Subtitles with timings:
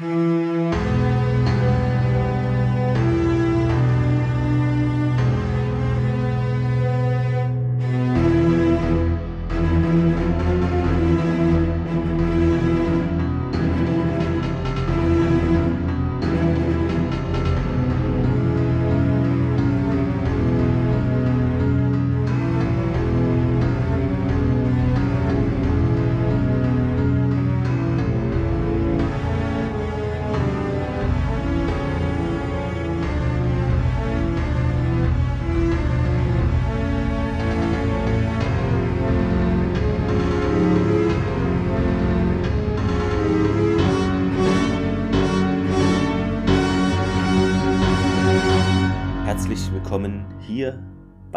[0.00, 0.33] Mm-hmm.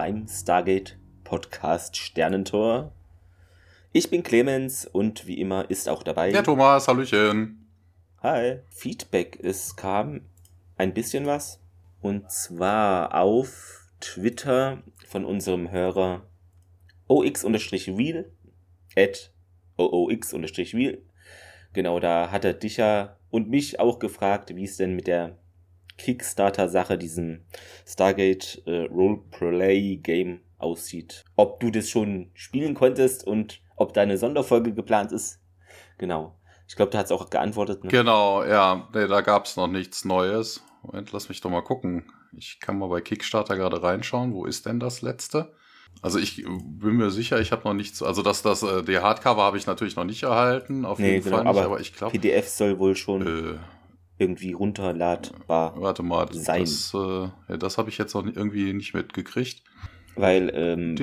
[0.08, 2.94] Beim Stargate Podcast Sternentor.
[3.92, 6.32] Ich bin Clemens und wie immer ist auch dabei.
[6.32, 7.68] Ja, Thomas, Hallöchen.
[8.24, 8.60] Hi.
[8.70, 10.22] Feedback, es kam
[10.77, 11.60] ein bisschen was.
[11.99, 16.21] Und zwar auf Twitter von unserem Hörer
[17.10, 18.32] ox-wheel
[18.96, 19.34] at
[19.76, 21.02] oox-wheel.
[21.74, 25.38] Genau, da hat er dich ja und mich auch gefragt, wie es denn mit der
[25.98, 27.41] Kickstarter-Sache, diesem
[27.85, 31.26] Stargate äh, Roleplay-Game aussieht.
[31.35, 35.40] Ob du das schon spielen konntest und ob deine Sonderfolge geplant ist.
[35.98, 36.37] Genau.
[36.68, 37.84] Ich glaube, du hast auch geantwortet.
[37.84, 37.90] Ne?
[37.90, 40.63] Genau, ja, nee, da gab es noch nichts Neues.
[40.84, 42.12] Moment, lass mich doch mal gucken.
[42.35, 44.34] Ich kann mal bei Kickstarter gerade reinschauen.
[44.34, 45.53] Wo ist denn das letzte?
[46.01, 49.41] Also ich bin mir sicher, ich habe noch nichts, also das, das, äh, die Hardcover
[49.41, 51.95] habe ich natürlich noch nicht erhalten, auf Nee, jeden genau, Fall nicht, aber aber ich
[51.95, 53.59] glaube, PDF soll wohl schon äh,
[54.18, 56.62] irgendwie runterladbar warte mal, sein.
[56.62, 59.63] das, äh, das habe ich jetzt noch irgendwie nicht mitgekriegt.
[60.15, 60.96] Weil ähm,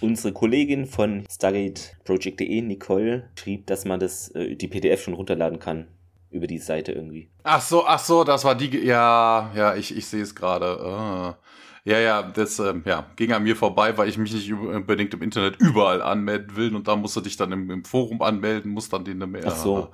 [0.00, 5.88] unsere Kollegin von StargateProject.de, Nicole, schrieb, dass man das, äh, die PDF schon runterladen kann
[6.30, 7.28] über die Seite irgendwie.
[7.42, 10.80] Ach so, ach so, das war die, ja, ja, ich, ich sehe es gerade.
[10.80, 11.38] Ah.
[11.84, 15.22] Ja, ja, das ähm, ja, ging an mir vorbei, weil ich mich nicht unbedingt im
[15.22, 18.92] Internet überall anmelden will und da musst du dich dann im, im Forum anmelden, musst
[18.92, 19.44] dann den mehr.
[19.46, 19.88] Ach so.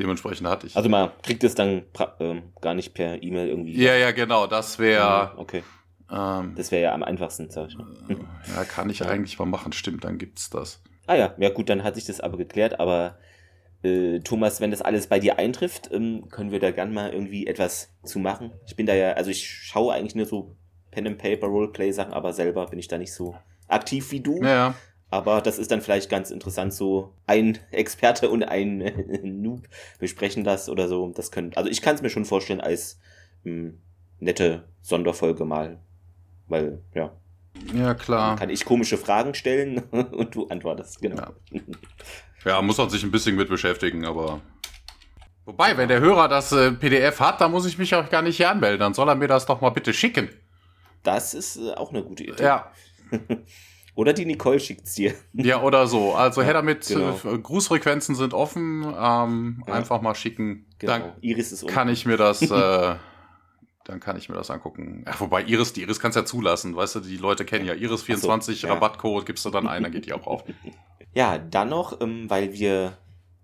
[0.00, 0.76] Dementsprechend hatte ich.
[0.76, 1.82] Also man kriegt es dann
[2.18, 3.80] ähm, gar nicht per E-Mail irgendwie.
[3.80, 5.62] ja, ja, genau, das wäre, Okay.
[6.10, 7.86] ähm, Das wäre ja am einfachsten, sag ich mal.
[8.56, 10.82] ja, kann ich eigentlich mal machen, stimmt, dann gibt's das.
[11.06, 13.18] Ah ja, ja gut, dann hat sich das aber geklärt, aber
[13.82, 17.46] äh, Thomas, wenn das alles bei dir eintrifft, ähm, können wir da gern mal irgendwie
[17.46, 18.52] etwas zu machen.
[18.66, 20.56] Ich bin da ja, also ich schaue eigentlich nur so
[20.90, 23.36] Pen and Paper Roleplay Sachen, aber selber bin ich da nicht so
[23.68, 24.42] aktiv wie du.
[24.42, 24.74] Ja, ja.
[25.10, 28.78] Aber das ist dann vielleicht ganz interessant, so ein Experte und ein
[29.42, 29.62] Noob
[29.98, 31.10] besprechen das oder so.
[31.14, 33.00] Das können, also ich kann es mir schon vorstellen als
[33.42, 33.72] mh,
[34.20, 35.80] nette Sonderfolge mal,
[36.46, 37.12] weil ja,
[37.74, 38.36] Ja, dann klar.
[38.36, 41.16] kann ich komische Fragen stellen und du antwortest, genau.
[41.50, 41.60] Ja.
[42.42, 44.40] Ja, muss man sich ein bisschen mit beschäftigen, aber.
[45.44, 48.38] Wobei, wenn der Hörer das äh, PDF hat, dann muss ich mich auch gar nicht
[48.38, 48.80] hier anmelden.
[48.80, 50.30] Dann soll er mir das doch mal bitte schicken.
[51.02, 52.42] Das ist äh, auch eine gute Idee.
[52.42, 52.72] Ja,
[53.94, 55.14] Oder die Nicole schickt's dir.
[55.32, 56.14] ja oder so.
[56.14, 57.18] Also her damit, genau.
[57.24, 58.82] äh, Grußfrequenzen sind offen.
[58.84, 59.74] Ähm, Ja.
[59.74, 60.66] Einfach mal schicken.
[60.78, 60.92] Genau.
[60.92, 62.94] Dann Iris ist kann ich mir das, äh,
[63.84, 65.04] dann kann ich mir das angucken.
[65.06, 66.76] Ach, wobei Iris, die Iris kannst ja zulassen.
[66.76, 68.74] Weißt du, die Leute kennen ja Iris 24 Ach so, ja.
[68.74, 70.44] Rabattcode, gibst du dann ein, dann geht die auch auf.
[71.12, 72.96] Ja, dann noch, ähm, weil wir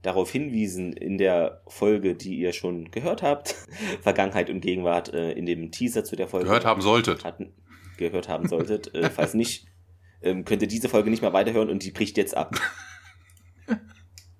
[0.02, 3.56] darauf hinwiesen in der Folge, die ihr schon gehört habt,
[4.02, 7.24] Vergangenheit und Gegenwart äh, in dem Teaser zu der Folge Gehört haben solltet.
[7.24, 7.52] hatten,
[7.96, 8.94] gehört haben solltet.
[8.94, 9.66] äh, falls nicht,
[10.22, 12.56] ähm, könnt ihr diese Folge nicht mehr weiterhören und die bricht jetzt ab.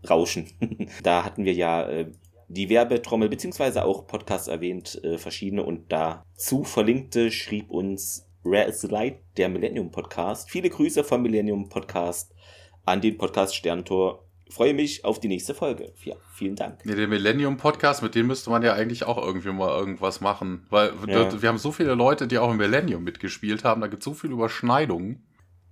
[0.08, 0.48] Rauschen.
[1.02, 2.12] da hatten wir ja äh,
[2.48, 8.80] die Werbetrommel beziehungsweise auch Podcasts erwähnt, äh, verschiedene und dazu verlinkte schrieb uns Rare is
[8.80, 10.50] the Light, der Millennium Podcast.
[10.50, 12.32] Viele Grüße vom Millennium Podcast
[12.84, 14.22] an den Podcast Sterntor.
[14.48, 15.92] Freue mich auf die nächste Folge.
[16.04, 16.78] Ja, vielen Dank.
[16.84, 20.64] Ja, der Millennium Podcast, mit dem müsste man ja eigentlich auch irgendwie mal irgendwas machen.
[20.70, 21.42] Weil Ja.
[21.42, 24.14] wir haben so viele Leute, die auch im Millennium mitgespielt haben, da gibt es so
[24.14, 25.25] viele Überschneidungen.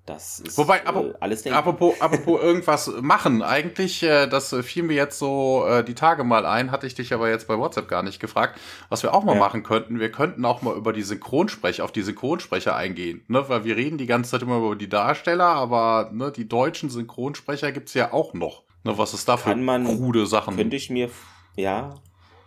[0.06, 1.60] Das ist Wobei, aber- äh, alles denkbar.
[1.60, 6.44] Apropos, apropos irgendwas machen, eigentlich, äh, das fiel mir jetzt so äh, die Tage mal
[6.44, 9.32] ein, hatte ich dich aber jetzt bei WhatsApp gar nicht gefragt, was wir auch mal
[9.32, 9.38] Ja.
[9.38, 10.00] machen könnten.
[10.00, 13.48] Wir könnten auch mal über die Synchronsprecher, auf die Synchronsprecher eingehen, ne?
[13.48, 17.72] Weil wir reden die ganze Zeit immer über die Darsteller, aber ne, die deutschen Synchronsprecher
[17.72, 18.64] gibt's ja auch noch.
[18.84, 20.56] Ne, was ist da für man- krude Sachen?
[20.56, 21.08] Könnte ich mir,
[21.56, 21.94] ja,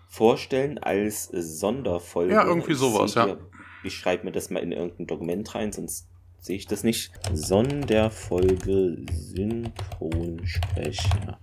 [0.08, 2.34] vorstellen als Sonderfolge.
[2.34, 3.36] Ja, irgendwie sowas, ja.
[3.84, 6.08] Ich schreibe mir das mal in irgendein Dokument rein, sonst
[6.48, 7.12] sehe ich das nicht.
[7.32, 11.40] Sonderfolge Synchronsprecher.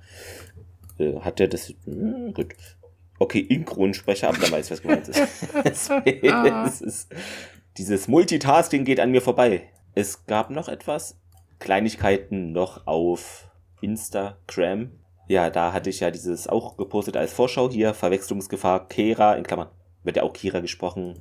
[0.99, 1.73] Äh, hat der das?
[1.85, 2.57] Hm, gut.
[3.19, 5.21] Okay, Inkhronsprecher, aber dann weiß ich, was gemeint ist.
[5.65, 5.89] es
[6.81, 7.15] ist.
[7.77, 9.71] Dieses Multitasking geht an mir vorbei.
[9.95, 11.17] Es gab noch etwas.
[11.61, 13.49] Kleinigkeiten noch auf
[13.81, 14.91] Instagram.
[15.29, 19.69] Ja, da hatte ich ja dieses auch gepostet als Vorschau hier, Verwechslungsgefahr, Kera, in Klammern,
[20.03, 21.21] wird ja auch Kira gesprochen,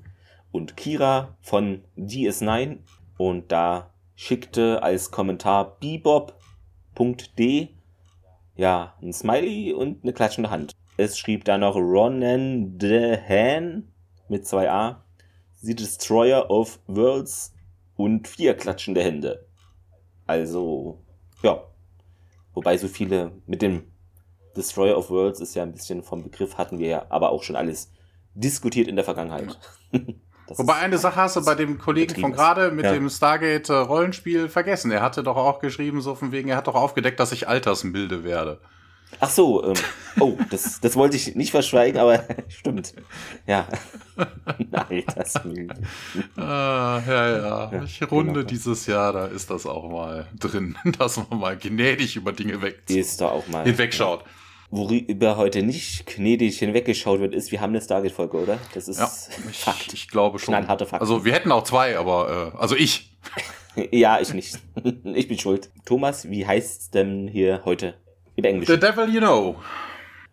[0.51, 2.80] und Kira von DS9
[3.18, 7.69] und da schickte als Kommentar bebop.d
[8.56, 10.74] ja, ein Smiley und eine klatschende Hand.
[10.98, 13.92] Es schrieb da noch Ronan Dehan
[14.30, 14.98] mit 2a,
[15.62, 17.54] The Destroyer of Worlds
[17.95, 19.48] und vier klatschende Hände.
[20.27, 21.00] Also,
[21.42, 21.63] ja.
[22.54, 23.92] Wobei so viele mit dem
[24.56, 27.56] Destroyer of Worlds ist ja ein bisschen vom Begriff, hatten wir ja aber auch schon
[27.56, 27.92] alles
[28.36, 29.57] diskutiert in der Vergangenheit.
[30.53, 32.94] Das Wobei eine Sache hast du bei dem Kollegen von gerade mit ja.
[32.94, 34.91] dem Stargate Rollenspiel vergessen.
[34.91, 38.23] Er hatte doch auch geschrieben, so von wegen, er hat doch aufgedeckt, dass ich altersmilde
[38.23, 38.59] werde.
[39.19, 39.73] Ach so, ähm,
[40.19, 42.94] oh, das, das wollte ich nicht verschweigen, aber stimmt.
[43.47, 43.67] Ja.
[44.71, 45.73] Altersmilde.
[46.38, 47.38] ah, ja,
[47.71, 47.83] ja.
[47.83, 48.45] Ich runde genau.
[48.45, 52.83] dieses Jahr, da ist das auch mal drin, dass man mal gnädig über Dinge weg
[52.89, 54.21] ist da auch mal hinwegschaut.
[54.21, 54.27] Ja
[54.73, 58.59] worüber heute nicht gnädig hinweggeschaut wird, ist, wir haben eine Stargate-Folge, oder?
[58.73, 59.07] Das ist ja,
[59.53, 59.93] Fakt.
[59.93, 60.53] Ich glaube schon.
[60.53, 61.01] Knallharte Fakt.
[61.01, 63.15] Also wir hätten auch zwei, aber äh, also ich.
[63.91, 64.59] ja, ich nicht.
[65.03, 65.69] ich bin schuld.
[65.85, 67.93] Thomas, wie heißt's denn hier heute
[68.35, 68.73] im Englischen?
[68.73, 69.55] The Devil You Know.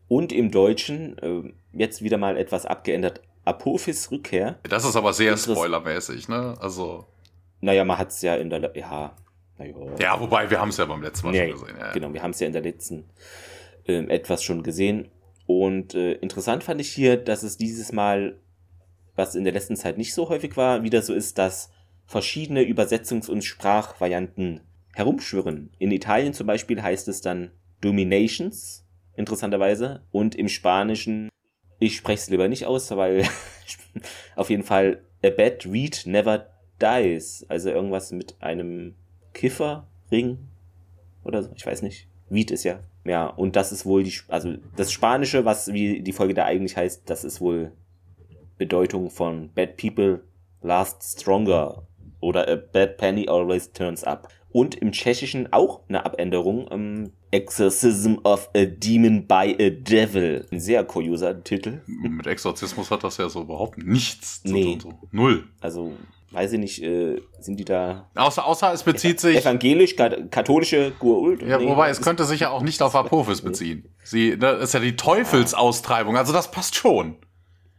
[0.08, 4.58] Und im Deutschen, äh, jetzt wieder mal etwas abgeändert, Apophis Rückkehr.
[4.62, 6.56] Das ist aber sehr spoilermäßig, ne?
[6.60, 7.06] Also.
[7.60, 9.14] Naja, man hat's ja in der, ja,
[9.58, 9.74] naja.
[9.98, 11.76] Ja, wobei, wir haben es ja beim letzten Mal nee, schon gesehen.
[11.78, 11.92] Ja.
[11.92, 13.04] Genau, wir haben es ja in der letzten
[13.90, 15.08] äh, etwas schon gesehen.
[15.46, 18.38] Und äh, interessant fand ich hier, dass es dieses Mal,
[19.16, 21.72] was in der letzten Zeit nicht so häufig war, wieder so ist, dass
[22.06, 24.60] verschiedene Übersetzungs- und Sprachvarianten
[24.94, 25.70] herumschwirren.
[25.78, 27.50] In Italien zum Beispiel heißt es dann
[27.80, 30.02] Dominations, interessanterweise.
[30.10, 31.28] Und im Spanischen,
[31.78, 33.24] ich spreche es lieber nicht aus, weil
[34.36, 36.46] auf jeden Fall A Bad Read Never
[36.80, 37.44] Dies.
[37.48, 38.94] Also irgendwas mit einem
[39.32, 40.38] Kifferring
[41.24, 42.08] oder so, ich weiß nicht.
[42.28, 46.12] Weed ist ja ja, und das ist wohl die, also das Spanische, was wie die
[46.12, 47.72] Folge da eigentlich heißt, das ist wohl
[48.58, 50.22] Bedeutung von Bad People
[50.62, 51.86] Last Stronger
[52.20, 54.28] oder A Bad Penny Always Turns Up.
[54.52, 60.44] Und im Tschechischen auch eine Abänderung, ähm, Exorcism of a Demon by a Devil.
[60.50, 61.80] Ein sehr kurioser Titel.
[61.86, 64.76] Mit Exorzismus hat das ja so überhaupt nichts zu nee.
[64.76, 64.80] tun.
[64.80, 65.08] So.
[65.12, 65.44] Null.
[65.60, 65.92] Also
[66.30, 68.10] weiß ich nicht, äh, sind die da.
[68.14, 69.38] Außer, außer es bezieht sich.
[69.38, 71.42] Evangelisch, katholische Gurult?
[71.42, 73.88] Ja, nee, wobei es könnte sich ja auch nicht auf Apophis beziehen.
[74.04, 77.16] Sie, das ist ja die Teufelsaustreibung, also das passt schon.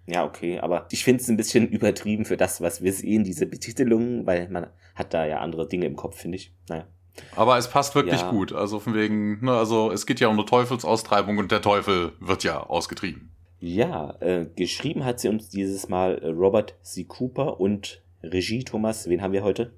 [0.07, 3.45] Ja, okay, aber ich finde es ein bisschen übertrieben für das, was wir sehen, diese
[3.45, 6.54] Betitelung, weil man hat da ja andere Dinge im Kopf, finde ich.
[6.68, 6.88] Naja.
[7.36, 8.31] Aber es passt wirklich ja.
[8.31, 8.54] gut.
[8.54, 12.44] Also von wegen, ne, also es geht ja um eine Teufelsaustreibung und der Teufel wird
[12.44, 13.31] ja ausgetrieben.
[13.59, 17.04] Ja, äh, geschrieben hat sie uns dieses Mal äh, Robert C.
[17.04, 19.73] Cooper und Regie, Thomas, wen haben wir heute?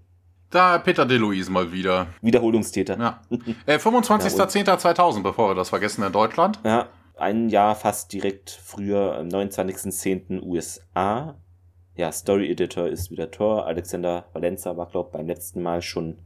[0.50, 2.08] Da Peter DeLuise mal wieder.
[2.22, 3.00] Wiederholungstäter.
[3.00, 3.22] Ja.
[3.66, 6.60] Äh, 25.10.2000, bevor wir das vergessen, in Deutschland.
[6.64, 10.44] Ja, ein Jahr fast direkt früher, am 29.10.
[10.44, 11.36] USA.
[11.96, 13.66] Ja, Story Editor ist wieder Tor.
[13.66, 16.20] Alexander Valenza war, glaube ich, beim letzten Mal schon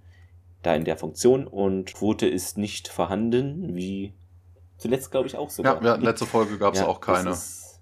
[0.62, 4.14] da in der Funktion und Quote ist nicht vorhanden, wie
[4.78, 5.82] zuletzt, glaube ich, auch sogar.
[5.84, 7.30] Ja, letzte Folge gab es ja, auch keine.
[7.30, 7.82] Ist,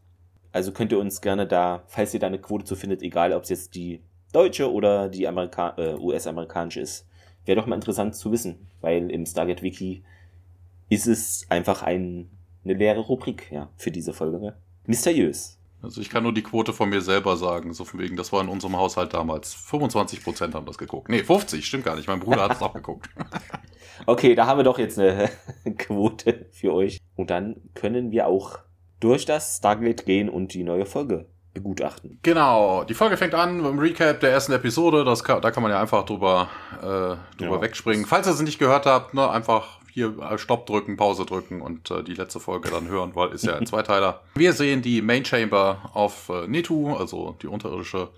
[0.51, 3.43] also könnt ihr uns gerne da, falls ihr da eine Quote zu findet, egal ob
[3.43, 7.07] es jetzt die deutsche oder die Amerika äh, US-amerikanische ist.
[7.45, 10.03] Wäre doch mal interessant zu wissen, weil im Stargate Wiki
[10.89, 12.29] ist es einfach ein,
[12.63, 14.39] eine leere Rubrik, ja, für diese Folge.
[14.39, 14.55] Ne?
[14.85, 15.57] Mysteriös.
[15.81, 18.41] Also ich kann nur die Quote von mir selber sagen, so von wegen, das war
[18.41, 19.55] in unserem Haushalt damals.
[19.55, 21.09] 25% haben das geguckt.
[21.09, 22.07] Nee, 50, stimmt gar nicht.
[22.07, 23.09] Mein Bruder hat es auch geguckt.
[24.07, 25.29] Okay, da haben wir doch jetzt eine
[25.77, 26.99] Quote für euch.
[27.15, 28.59] Und dann können wir auch
[28.99, 32.19] durch das Stargate gehen und die neue Folge begutachten.
[32.21, 35.03] Genau, die Folge fängt an mit dem Recap der ersten Episode.
[35.03, 36.49] Das kann, da kann man ja einfach drüber,
[36.81, 37.61] äh, drüber ja.
[37.61, 38.05] wegspringen.
[38.05, 42.03] Falls ihr sie nicht gehört habt, ne, einfach hier Stopp drücken, Pause drücken und äh,
[42.03, 44.21] die letzte Folge dann hören, weil ist ja ein Zweiteiler.
[44.35, 48.09] Wir sehen die Main Chamber auf äh, Netu, also die unterirdische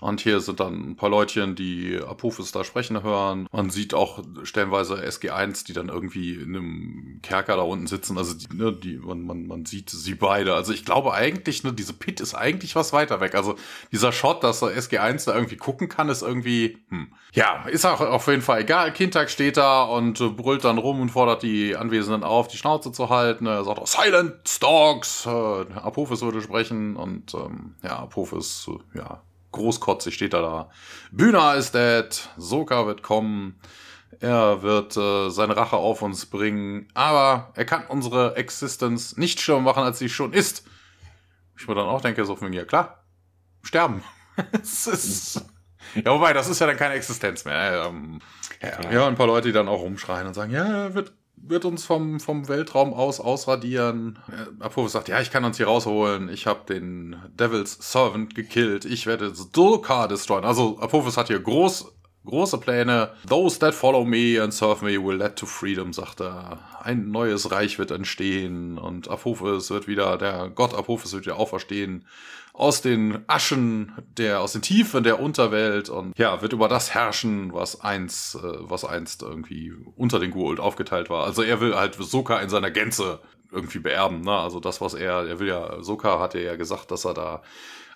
[0.00, 3.46] und hier sind dann ein paar Leutchen, die Apophis da sprechen hören.
[3.50, 8.18] Man sieht auch stellenweise SG1, die dann irgendwie in einem Kerker da unten sitzen.
[8.18, 10.54] Also die, ne, die, man, man, man sieht sie beide.
[10.54, 13.34] Also ich glaube eigentlich, ne, diese Pit ist eigentlich was weiter weg.
[13.34, 13.56] Also
[13.90, 17.12] dieser Shot, dass der SG1 da irgendwie gucken kann, ist irgendwie, hm.
[17.32, 18.92] Ja, ist auch auf jeden Fall egal.
[18.92, 22.92] Kindtag steht da und äh, brüllt dann rum und fordert die Anwesenden auf, die Schnauze
[22.92, 23.46] zu halten.
[23.46, 25.26] Er sagt auch Silent Dogs.
[25.26, 29.22] Äh, Apophis würde sprechen und ähm, ja, Apophis, äh, ja,
[29.56, 30.70] großkotzig steht er da.
[31.10, 33.60] Bühner ist dead, Soka wird kommen,
[34.20, 39.60] er wird äh, seine Rache auf uns bringen, aber er kann unsere Existenz nicht schlimmer
[39.60, 40.64] machen, als sie schon ist.
[41.58, 43.04] Ich mir dann auch denke, so von mir, ja klar,
[43.62, 44.02] sterben.
[44.52, 45.44] es ist,
[45.94, 47.86] ja, wobei, das ist ja dann keine Existenz mehr.
[47.86, 48.20] Ähm,
[48.62, 51.64] ja, ja, ein paar Leute, die dann auch rumschreien und sagen, ja, er wird wird
[51.64, 54.18] uns vom, vom Weltraum aus ausradieren.
[54.28, 56.28] Äh, Apophis sagt, ja, ich kann uns hier rausholen.
[56.28, 58.84] Ich habe den Devil's Servant gekillt.
[58.84, 60.44] Ich werde Dulka destroyen.
[60.44, 61.92] Also Apophis hat hier groß
[62.26, 63.12] große Pläne.
[63.28, 66.58] Those that follow me and serve me will lead to freedom, sagt er.
[66.82, 72.04] Ein neues Reich wird entstehen und Apophis wird wieder, der Gott Apophis wird wieder auferstehen
[72.56, 77.52] aus den Aschen der, aus den Tiefen der Unterwelt und ja, wird über das herrschen,
[77.52, 81.24] was einst, äh, was einst irgendwie unter den Gould aufgeteilt war.
[81.24, 83.20] Also er will halt Sokka in seiner Gänze
[83.52, 84.32] irgendwie beerben, ne?
[84.32, 87.42] Also das, was er, er will ja, Sokka hat ja gesagt, dass er da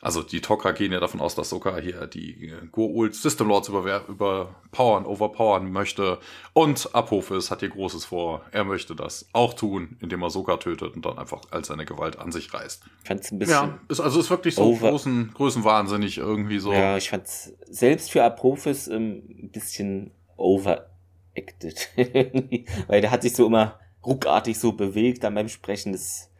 [0.03, 3.69] also die Tok'ra gehen ja davon aus, dass Sokka hier die äh, Goa'uld System Lords
[3.69, 6.19] über, überpowern, overpowern möchte.
[6.53, 8.43] Und Apophis hat hier Großes vor.
[8.53, 12.19] Er möchte das auch tun, indem er Sokka tötet und dann einfach all seine Gewalt
[12.19, 12.85] an sich reißt.
[13.03, 13.55] Ich fand's ein bisschen.
[13.55, 16.73] Ja, ist, also ist wirklich so großen, größenwahnsinnig irgendwie so.
[16.73, 21.91] Ja, ich fand's selbst für Apophis ähm, ein bisschen overacted.
[22.87, 25.93] Weil der hat sich so immer ruckartig so bewegt an meinem Sprechen.
[25.93, 26.31] Das,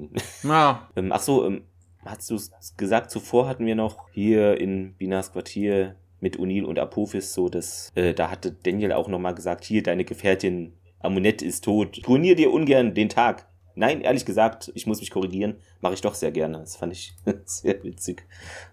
[0.43, 0.89] ja.
[0.97, 1.65] ähm, ach so, ähm,
[2.05, 2.39] hast du
[2.77, 7.91] gesagt, zuvor hatten wir noch hier in Binas Quartier mit O'Neill und Apophis so, dass
[7.95, 11.97] äh, da hatte Daniel auch nochmal gesagt, hier, deine Gefährtin Amunet ist tot.
[11.97, 13.47] Ich ruinier dir ungern den Tag.
[13.75, 16.59] Nein, ehrlich gesagt, ich muss mich korrigieren, mache ich doch sehr gerne.
[16.59, 17.15] Das fand ich
[17.45, 18.27] sehr witzig.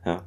[0.06, 0.26] Ja.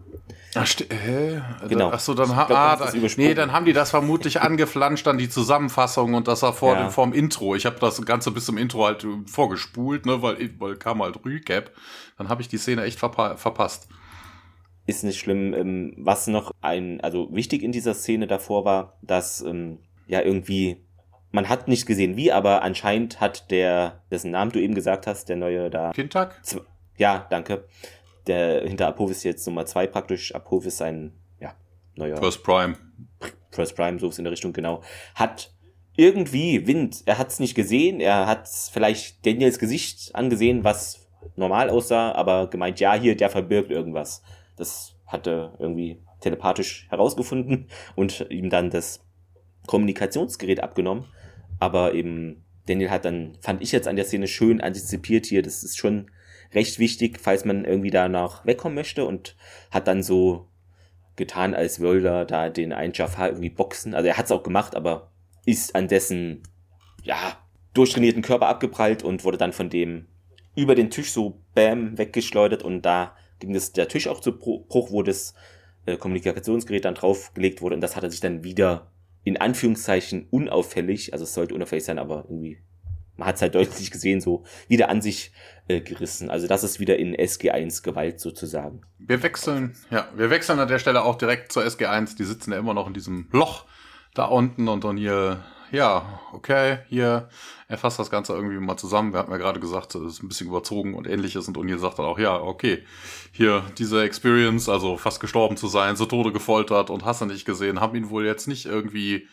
[0.54, 1.42] Ach, hä?
[1.69, 1.90] Genau.
[1.92, 5.28] Ach so, dann, glaub, ah, da, nee, dann haben die das vermutlich angeflanscht, dann die
[5.28, 6.83] Zusammenfassung und das war vor ja.
[6.83, 7.54] dem, vorm Intro.
[7.54, 11.71] Ich habe das Ganze bis zum Intro halt vorgespult, ne, weil, weil kam halt Recap.
[12.19, 13.88] Dann habe ich die Szene echt verpa verpasst.
[14.87, 15.54] Ist nicht schlimm.
[15.54, 19.78] Ähm, was noch ein, also wichtig in dieser Szene davor war, dass ähm,
[20.09, 20.85] ja irgendwie
[21.33, 25.28] man hat nicht gesehen wie, aber anscheinend hat der, dessen Namen du eben gesagt hast,
[25.28, 25.92] der neue da.
[25.92, 26.40] Kintak?
[26.97, 27.64] Ja, danke.
[28.26, 30.34] Der hinter Apophis jetzt Nummer zwei praktisch.
[30.34, 31.54] Apophis sein, ja,
[31.96, 32.16] neuer.
[32.18, 32.76] First Prime.
[33.50, 34.82] First Prime, so ist in der Richtung, genau.
[35.14, 35.52] Hat
[35.96, 37.02] irgendwie Wind.
[37.06, 38.00] Er hat es nicht gesehen.
[38.00, 43.70] Er hat vielleicht Daniels Gesicht angesehen, was normal aussah, aber gemeint, ja, hier, der verbirgt
[43.70, 44.22] irgendwas.
[44.56, 49.04] Das hatte irgendwie telepathisch herausgefunden und ihm dann das
[49.66, 51.06] Kommunikationsgerät abgenommen.
[51.58, 55.64] Aber eben, Daniel hat dann, fand ich jetzt an der Szene schön antizipiert hier, das
[55.64, 56.10] ist schon
[56.52, 59.37] recht wichtig, falls man irgendwie danach wegkommen möchte und
[59.71, 60.49] hat dann so
[61.16, 63.95] getan, als würde er da den einen Jafar irgendwie boxen.
[63.95, 65.11] Also er hat es auch gemacht, aber
[65.47, 66.42] ist an dessen,
[67.02, 67.38] ja,
[67.75, 70.07] durchtrainierten Körper abgeprallt und wurde dann von dem
[70.57, 74.90] über den Tisch so bam weggeschleudert und da ging das, der Tisch auch zu Bruch,
[74.90, 75.35] wo das
[75.87, 78.90] äh, Kommunikationsgerät dann draufgelegt wurde und das hat er sich dann wieder
[79.23, 82.59] in Anführungszeichen unauffällig, also es sollte unauffällig sein, aber irgendwie,
[83.20, 85.32] man hat es halt deutlich gesehen, so wieder an sich
[85.68, 86.30] äh, gerissen.
[86.30, 88.80] Also das ist wieder in SG1 Gewalt sozusagen.
[88.98, 92.58] Wir wechseln, ja, wir wechseln an der Stelle auch direkt zur SG1, die sitzen ja
[92.58, 93.66] immer noch in diesem Loch
[94.14, 97.28] da unten und dann hier ja, okay, hier,
[97.68, 99.12] er fasst das Ganze irgendwie mal zusammen.
[99.12, 101.46] Wir hatten ja gerade gesagt, es ist ein bisschen überzogen und ähnliches.
[101.46, 102.82] Und O'Neill sagt dann auch, ja, okay,
[103.32, 107.44] hier, diese Experience, also fast gestorben zu sein, zu Tode gefoltert und hast du nicht
[107.44, 109.28] gesehen, haben ihn wohl jetzt nicht irgendwie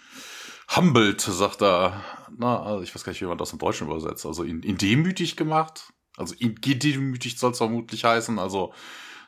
[0.76, 2.04] humbled, sagt er.
[2.38, 4.26] Na, also ich weiß gar nicht, wie man das im Deutschen übersetzt.
[4.26, 5.94] Also ihn, ihn demütig gemacht.
[6.18, 8.40] Also ihn gedemütigt soll es vermutlich heißen.
[8.40, 8.74] Also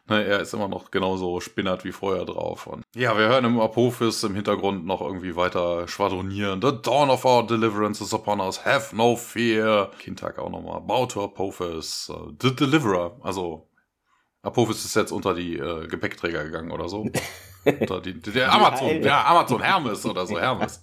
[0.09, 2.65] Ne, er ist immer noch genauso spinnert wie vorher drauf.
[2.65, 6.61] Und ja, wir hören im Apophis im Hintergrund noch irgendwie weiter schwadronieren.
[6.63, 8.65] The dawn of our deliverance is upon us.
[8.65, 9.91] Have no fear.
[9.99, 10.81] Kindtag auch nochmal.
[10.81, 12.09] Bow to Apophis.
[12.09, 13.17] Uh, the Deliverer.
[13.21, 13.69] Also,
[14.41, 17.07] Apophis ist jetzt unter die äh, Gepäckträger gegangen oder so.
[17.65, 20.81] unter die, der Amazon, ja, Amazon Hermes oder so, Hermes.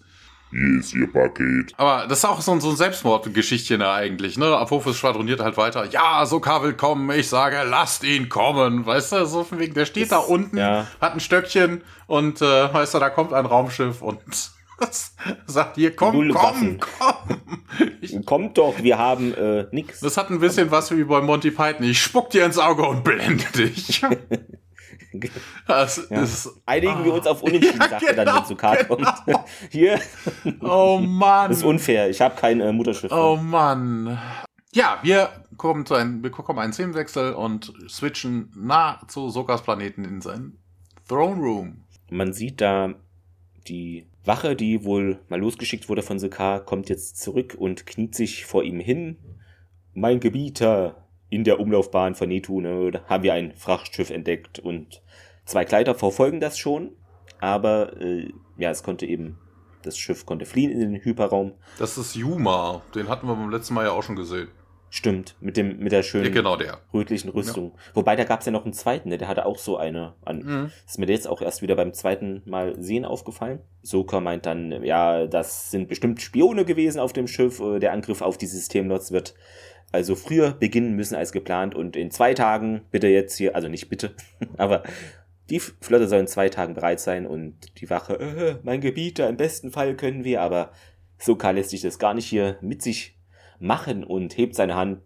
[0.50, 1.72] Hier ist Ihr Paket.
[1.76, 4.56] Aber das ist auch so, ein, so ein Selbstmordgeschichtchen eigentlich, ne?
[4.56, 5.86] Apophis schwadroniert halt weiter.
[5.86, 7.10] Ja, Sokka will kommen.
[7.10, 8.86] Ich sage, lasst ihn kommen.
[8.86, 10.86] Weißt du, so von wegen, der steht das, da unten, ja.
[11.00, 14.20] hat ein Stöckchen und, äh, weißt du, da kommt ein Raumschiff und
[15.46, 18.24] sagt hier, komm, komm, komm.
[18.24, 20.00] Kommt doch, wir haben äh, nix.
[20.00, 21.84] Das hat ein bisschen was wie bei Monty Python.
[21.84, 24.02] Ich spuck dir ins Auge und blende dich.
[25.68, 25.86] Ja.
[26.66, 28.96] Einigen ah, wir uns auf Unentschieden, ja, sagt genau, er dann, wenn zu K genau.
[28.96, 29.08] kommt.
[29.70, 30.00] Hier.
[30.60, 31.50] Oh Mann.
[31.50, 32.08] Das ist unfair.
[32.08, 33.10] Ich habe kein äh, Mutterschiff.
[33.12, 34.18] Oh Mann.
[34.72, 40.04] Ja, wir kommen zu einem, wir bekommen einen Szenenwechsel und switchen nah zu Sokas Planeten
[40.04, 40.58] in seinen
[41.08, 41.84] Throne Room.
[42.10, 42.94] Man sieht da
[43.68, 48.44] die Wache, die wohl mal losgeschickt wurde von Sokar, kommt jetzt zurück und kniet sich
[48.44, 49.16] vor ihm hin.
[49.94, 55.02] Mein Gebieter, in der Umlaufbahn von Netu ne, haben wir ein Frachtschiff entdeckt und
[55.44, 56.92] zwei Kleider verfolgen das schon,
[57.40, 59.38] aber äh, ja, es konnte eben,
[59.82, 61.52] das Schiff konnte fliehen in den Hyperraum.
[61.78, 64.48] Das ist Yuma, den hatten wir beim letzten Mal ja auch schon gesehen.
[64.88, 66.78] Stimmt, mit dem mit der schönen Ja, genau der.
[66.94, 67.72] rötlichen Rüstung.
[67.92, 69.18] Wobei, da gab es ja noch einen zweiten, ne?
[69.18, 70.38] der hatte auch so eine an.
[70.38, 70.70] Mhm.
[70.86, 73.58] Ist mir jetzt auch erst wieder beim zweiten Mal sehen aufgefallen.
[73.82, 77.58] Soka meint dann, ja, das sind bestimmt Spione gewesen auf dem Schiff.
[77.60, 79.34] äh, Der Angriff auf die Systemlots wird
[79.92, 83.88] also früher beginnen müssen als geplant und in zwei Tagen bitte jetzt hier, also nicht
[83.88, 84.14] bitte,
[84.56, 84.82] aber
[85.50, 89.36] die Flotte soll in zwei Tagen bereit sein und die Wache, äh, mein Gebieter, im
[89.36, 90.72] besten Fall können wir, aber
[91.18, 93.18] Soka lässt sich das gar nicht hier mit sich
[93.58, 95.02] machen und hebt seine Hand.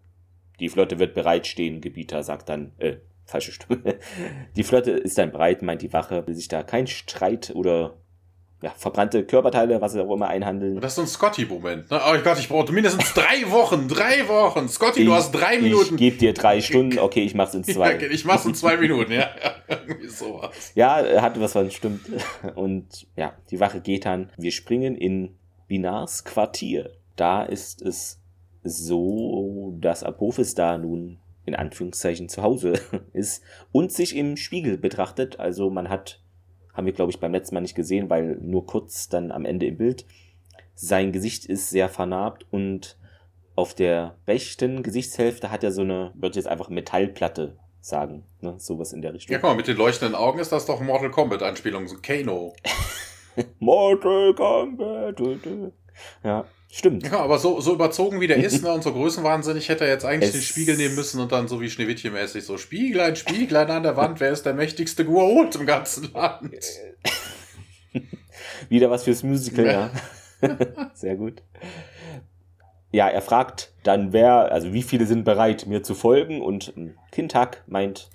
[0.59, 3.97] Die Flotte wird bereitstehen, Gebieter sagt dann, äh, falsche Stimme.
[4.55, 8.00] Die Flotte ist dann bereit, meint die Wache, will sich da kein Streit oder
[8.61, 10.79] ja, verbrannte Körperteile, was sie auch immer einhandeln.
[10.79, 11.89] Das ist so ein Scotty-Moment.
[11.89, 11.99] Ne?
[11.99, 13.87] Oh Gott, ich brauche mindestens drei Wochen.
[13.87, 14.69] Drei Wochen.
[14.69, 15.95] Scotty, du hast drei Minuten.
[15.95, 17.95] Ich gebe dir drei Stunden, okay, ich mach's in Ja, zwei.
[17.95, 19.29] okay, ich mach's in zwei Minuten, ja.
[19.67, 20.71] Irgendwie sowas.
[20.75, 22.01] Ja, er hat was, was stimmt.
[22.55, 24.29] Und ja, die Wache geht dann.
[24.37, 25.35] Wir springen in
[25.67, 26.91] Binars Quartier.
[27.15, 28.19] Da ist es
[28.63, 32.73] so, dass Apophis da nun in Anführungszeichen zu Hause
[33.13, 35.39] ist und sich im Spiegel betrachtet.
[35.39, 36.21] Also man hat,
[36.73, 39.65] haben wir glaube ich beim letzten Mal nicht gesehen, weil nur kurz dann am Ende
[39.65, 40.05] im Bild.
[40.75, 42.97] Sein Gesicht ist sehr vernarbt und
[43.55, 48.55] auf der rechten Gesichtshälfte hat er so eine, würde ich jetzt einfach Metallplatte sagen, ne?
[48.57, 49.33] sowas in der Richtung.
[49.33, 52.53] Ja, guck mal, mit den leuchtenden Augen ist das doch Mortal Kombat-Anspielung, so Kano.
[53.59, 55.19] Mortal Kombat.
[56.23, 57.03] Ja, stimmt.
[57.05, 60.05] Ja, aber so, so überzogen wie der ist, ne, und so größenwahnsinnig, hätte er jetzt
[60.05, 63.83] eigentlich Es- den Spiegel nehmen müssen und dann so wie Schneewittchen-mäßig so Spieglein, Spieglein an
[63.83, 66.51] der Wand, wer ist der mächtigste Guaot im ganzen Land?
[68.69, 69.91] Wieder was fürs Musical, ja.
[70.93, 71.41] Sehr gut.
[72.91, 76.41] Ja, er fragt dann, wer, also wie viele sind bereit, mir zu folgen?
[76.41, 78.09] Und ähm, Kintak meint,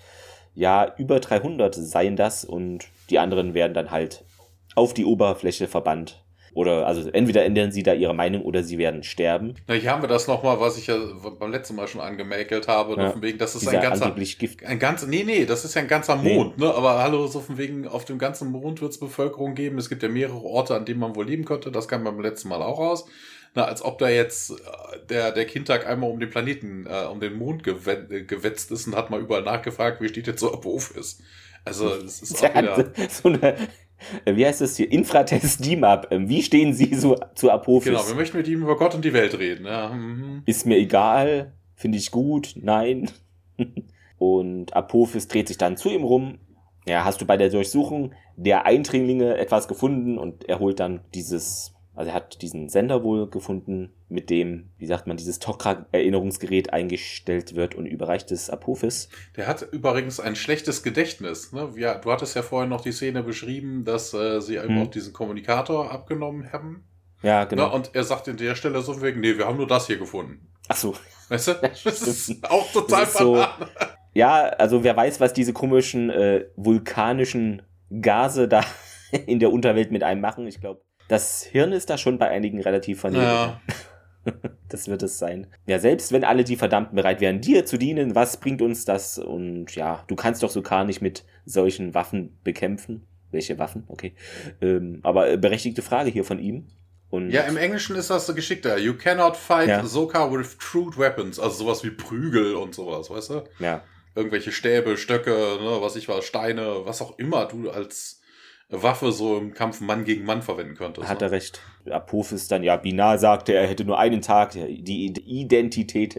[0.55, 4.25] ja, über 300 seien das und die anderen werden dann halt
[4.75, 6.23] auf die Oberfläche verbannt.
[6.57, 9.57] Oder, also entweder ändern sie da ihre Meinung oder sie werden sterben.
[9.67, 10.97] Na, hier haben wir das nochmal, was ich ja
[11.39, 13.11] beim letzten Mal schon angemäkelt habe, Ja.
[13.11, 14.65] von wegen, das ist Dieser ein ganzer, angeblich Gift.
[14.65, 16.35] ein ganz, nee, nee, das ist ja ein ganzer Nee.
[16.35, 19.77] Mond, ne, aber hallo, so von wegen, auf dem ganzen Mond wird es Bevölkerung geben,
[19.77, 22.49] es gibt ja mehrere Orte, an denen man wohl leben könnte, das kam beim letzten
[22.49, 23.05] Mal auch raus.
[23.55, 24.55] Na, als ob da jetzt äh,
[25.11, 28.87] der, der Kindtag einmal um den Planeten, äh, um den Mond gewe äh, gewetzt ist
[28.87, 31.19] und hat mal überall nachgefragt, wie steht jetzt so Apophis.
[31.67, 33.57] Also, das ist auch wieder, so eine,
[34.25, 36.09] wie heißt das hier, Infratest DIMAP.
[36.11, 37.91] Ähm, Wie stehen Sie so zu Apophis?
[37.91, 39.91] genau, wir möchten mit ihm über Gott und die Welt reden, ja.
[39.91, 40.43] mhm.
[40.47, 43.11] ist mir egal, finde ich gut, nein.
[44.19, 46.39] Und Apophis dreht sich dann zu ihm rum.
[46.87, 51.75] Ja, hast du bei der Durchsuchung der Eindringlinge etwas gefunden und er holt dann dieses,
[51.97, 57.55] also er hat diesen Sender wohl gefunden, mit dem, wie sagt man, dieses Tok'ra-Erinnerungsgerät eingestellt
[57.57, 59.09] wird und überreicht es Apophis.
[59.37, 61.53] Der hat übrigens ein schlechtes Gedächtnis.
[61.53, 61.69] Ne?
[61.77, 64.83] Ja, du hattest ja vorhin noch die Szene beschrieben, dass äh, sie Hm.
[64.83, 66.85] auch diesen Kommunikator abgenommen haben.
[67.23, 67.47] Ja, Ne?
[67.49, 67.75] genau.
[67.75, 70.47] Und er sagt in der Stelle so wegen, nee, wir haben nur das hier gefunden.
[70.69, 70.95] Ach so.
[71.29, 71.53] Weißt du?
[71.63, 73.45] Das ist auch total Das ist so-.
[74.15, 77.63] Ja, also wer weiß, was diese komischen äh, vulkanischen
[78.01, 78.65] Gase da
[79.27, 80.47] in der Unterwelt mit einem machen.
[80.47, 83.29] Ich glaube, das Hirn ist da schon bei einigen relativ vernebelt.
[83.29, 83.61] Ja.
[84.69, 85.47] Das wird es sein.
[85.67, 89.19] Ja, selbst wenn alle die Verdammten bereit wären, dir zu dienen, was bringt uns das?
[89.21, 93.07] Und ja, du kannst doch so gar nicht mit solchen Waffen bekämpfen.
[93.31, 93.85] Welche Waffen?
[93.87, 94.15] Okay.
[94.61, 96.67] Ähm, aber äh, berechtigte Frage hier von ihm.
[97.09, 98.79] Und ja, im Englischen ist das so geschickter.
[98.79, 99.85] You cannot fight Ja.
[99.85, 101.39] Sokka with crude weapons.
[101.39, 103.45] Also sowas wie Prügel und sowas, weißt du?
[103.61, 103.85] ja,
[104.17, 108.16] Irgendwelche Stäbe, Stöcke, ne, was ich war, Steine, was auch immer du als
[108.69, 111.09] Waffe so im Kampf Mann gegen Mann verwenden könntest.
[111.09, 111.27] hat ne?
[111.27, 111.61] er recht.
[111.89, 116.19] Apophis dann, ja, Binar sagte, er hätte nur einen Tag, die Identität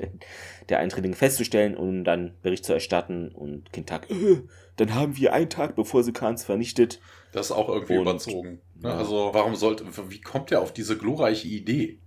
[0.70, 3.30] der Einträge festzustellen und dann Bericht zu erstatten.
[3.34, 4.44] Und Kintak, äh,
[4.78, 7.02] dann haben wir einen Tag, bevor sie Khans vernichtet.
[7.34, 8.62] Das ist auch irgendwie Und- überzogen.
[8.76, 8.90] Ne?
[8.90, 8.98] ja.
[8.98, 12.00] Also, warum sollte, wie kommt er auf diese glorreiche Idee?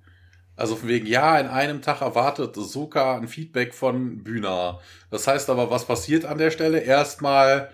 [0.57, 4.81] Also, von wegen, ja, in einem Tag erwartet Soka ein Feedback von Bühner.
[5.11, 6.81] Das heißt aber, was passiert an der Stelle?
[6.81, 7.71] Erstmal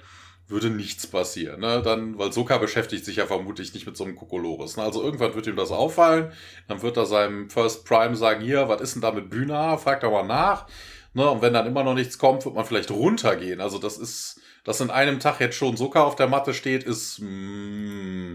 [0.49, 1.83] würde nichts passieren, ne?
[1.83, 4.77] Dann, weil Soka beschäftigt sich ja vermutlich nicht mit so einem Kokolores.
[4.77, 4.85] Ne?
[4.85, 6.31] Also irgendwann wird ihm das auffallen,
[6.69, 9.77] dann wird er seinem First Prime sagen, hier, was ist denn da mit Bühner?
[9.79, 10.67] Fragt er mal nach.
[11.15, 11.29] Ne?
[11.29, 13.61] Und wenn dann immer noch nichts kommt, wird man vielleicht runtergehen.
[13.61, 17.19] Also das ist, dass in einem Tag jetzt schon Soka auf der Matte steht, ist,
[17.21, 18.35] mm,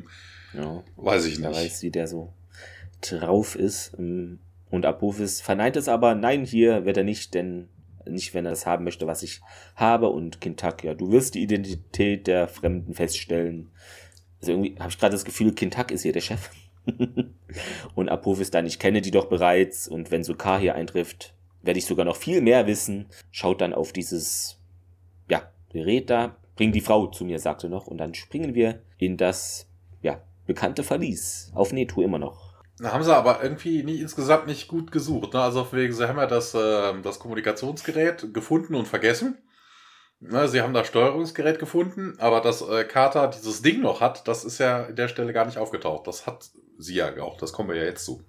[0.53, 1.49] Ja, weiß ich nicht.
[1.49, 2.33] weiß, wie der so
[3.01, 3.93] drauf ist.
[3.97, 7.69] Ähm, Und Apophis verneint es aber, nein, hier wird er nicht, denn
[8.07, 9.41] nicht, wenn er das haben möchte, was ich
[9.75, 10.09] habe.
[10.09, 13.71] Und Kintak, ja, du wirst die Identität der Fremden feststellen.
[14.39, 16.49] Also irgendwie habe ich gerade das Gefühl, Kintak ist hier der Chef.
[17.95, 19.87] und Apophis dann, ich kenne die doch bereits.
[19.87, 23.07] Und wenn Sokar hier eintrifft, werde ich sogar noch viel mehr wissen.
[23.31, 24.59] Schaut dann auf dieses,
[25.29, 26.35] ja, Gerät da.
[26.55, 27.87] Bring die Frau zu mir, sagte noch.
[27.87, 29.67] Und dann springen wir in das,
[30.01, 31.51] ja, bekannte Verlies.
[31.53, 32.50] Auf Netu immer noch.
[32.81, 35.33] Da haben sie aber irgendwie nie, insgesamt nicht gut gesucht.
[35.33, 35.41] Ne?
[35.41, 39.37] Also wegen, sie haben ja das, äh, das Kommunikationsgerät gefunden und vergessen.
[40.23, 44.45] Ne, sie haben das Steuerungsgerät gefunden, aber dass äh, Carter dieses Ding noch hat, das
[44.45, 46.05] ist ja in der Stelle gar nicht aufgetaucht.
[46.05, 46.45] Das hat
[46.77, 48.21] sie ja auch, das kommen wir ja jetzt zu.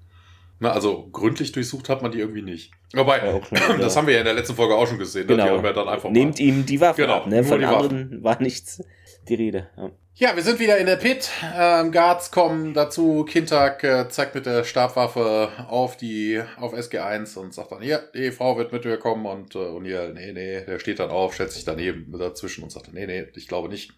[0.58, 2.72] Ne, also gründlich durchsucht hat man die irgendwie nicht.
[2.94, 3.98] Wobei, Ja, okay, das ja.
[4.00, 5.26] haben wir ja in der letzten Folge auch schon gesehen.
[5.26, 5.34] Ne?
[5.34, 5.56] Die Genau.
[5.56, 6.44] haben wir dann einfach Nehmt mal.
[6.46, 7.44] ihm die Waffe Genau, ab, ne?
[7.44, 8.82] Von die anderen war nichts
[9.28, 9.68] die Rede.
[9.76, 9.90] Ja.
[10.14, 11.30] Ja, wir sind wieder in der Pit.
[11.56, 13.24] Ähm, Guards kommen dazu.
[13.24, 18.30] Kintag äh, zeigt mit der Stabwaffe auf die auf SG1 und sagt dann, ja, die
[18.30, 21.50] Frau wird mit mir kommen und äh, O'Neill, nee, nee, der steht dann auf, stellt
[21.50, 23.94] sich daneben dazwischen und sagt, nee, nee, ich glaube nicht.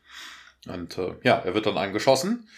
[0.69, 2.49] Und äh, ja, er wird dann angeschossen,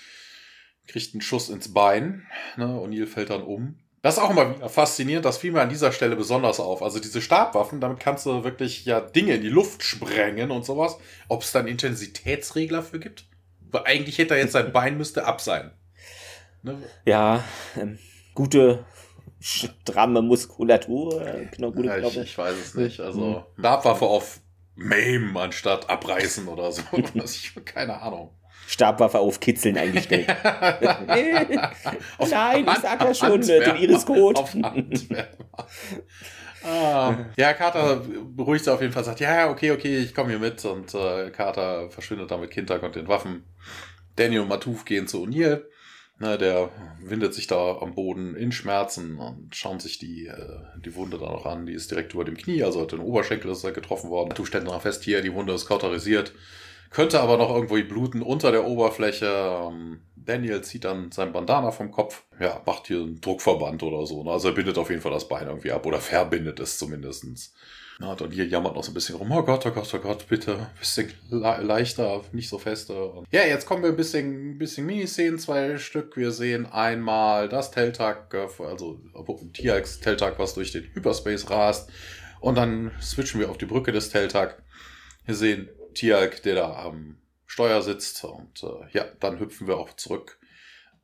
[0.87, 2.26] kriegt einen Schuss ins Bein,
[2.59, 3.79] ne, O'Neill fällt dann um.
[4.06, 6.80] Das ist auch immer faszinierend, das fiel mir an dieser Stelle besonders auf.
[6.80, 10.96] Also diese Stabwaffen, damit kannst du wirklich ja Dinge in die Luft sprengen und sowas.
[11.26, 13.24] Ob es da einen Intensitätsregler für gibt?
[13.72, 15.72] Weil eigentlich hätte er jetzt sein Bein müsste ab sein.
[16.62, 16.80] Ne?
[17.04, 17.42] Ja,
[17.76, 17.98] ähm,
[18.32, 18.84] gute,
[19.40, 23.00] stramme Muskulatur, äh, Kno gute Ja, ich, ich weiß es nicht.
[23.00, 23.58] Also Mhm.
[23.58, 24.38] Stabwaffe auf
[24.76, 26.82] Maim anstatt abreißen oder so.
[27.64, 28.30] Keine Ahnung.
[28.66, 30.26] Stabwaffe auf Kitzeln eingestellt.
[30.44, 31.61] Nein,
[32.68, 33.72] ich sag ja schon, Handwerker.
[33.72, 34.44] den Iris-Code.
[36.68, 38.02] Ah, ja, Carter
[38.35, 40.64] beruhigt sich auf jeden Fall, sagt, ja, okay, okay, ich komme hier mit.
[40.64, 43.44] Und äh, Carter verschwindet dann mit Kinntag und den Waffen.
[44.16, 45.62] Danny und Matuf gehen zu O'Neill.
[46.18, 46.70] Ne, der
[47.02, 51.29] windet sich da am Boden in Schmerzen und schauen sich die, äh, die Wunde dann
[51.29, 51.66] auch an.
[51.66, 54.31] Die ist direkt über dem Knie, also den Oberschenkel ist er getroffen worden.
[54.31, 56.33] Matuf stellt dann fest, hier, die Wunde ist kauterisiert.
[56.90, 59.27] Könnte aber noch irgendwo bluten unter der Oberfläche.
[59.27, 62.25] Ähm, Daniel zieht dann sein Bandana vom Kopf.
[62.40, 64.25] Ja, macht hier einen Druckverband oder so.
[64.25, 64.31] Ne?
[64.31, 67.55] Also er bindet auf jeden Fall das Bein irgendwie ab oder verbindet es zumindestens.
[67.99, 69.33] Na, und hier jammert noch so ein bisschen rum.
[69.33, 70.66] Oh Gott, oh Gott, oh Gott, bitte.
[70.79, 72.92] Bisschen le leichter, nicht so feste.
[72.92, 76.14] Und ja, jetzt kommen wir ein bisschen, bisschen Miniszenen, zwei Stück.
[76.16, 79.01] Wir sehen einmal das Teltag, äh, also
[79.55, 81.90] Tiax Teltag, was durch den Hyperspace rast.
[82.40, 84.62] Und dann switchen wir auf die Brücke des Teltag.
[85.25, 88.24] Wir sehen Tiag, der da am Steuer sitzt.
[88.24, 90.38] Und äh, ja, dann hüpfen wir auch zurück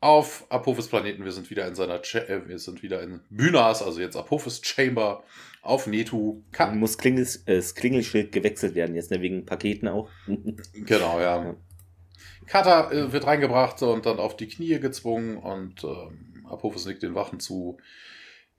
[0.00, 1.24] auf Apophis Planeten.
[1.24, 4.60] Wir sind wieder in seiner, Cha äh, wir sind wieder in Bynas, also jetzt Apophis
[4.62, 5.22] Chamber
[5.62, 6.42] auf Netu.
[6.50, 10.08] Kann, muss Klingels, äh, das Klingelschild gewechselt werden, jetzt ne, wegen Paketen auch.
[10.74, 11.44] genau, ja.
[11.44, 11.56] Ja.
[12.46, 17.14] Kata äh, wird reingebracht und dann auf die Knie gezwungen und ähm, Apophis nickt den
[17.14, 17.78] Wachen zu.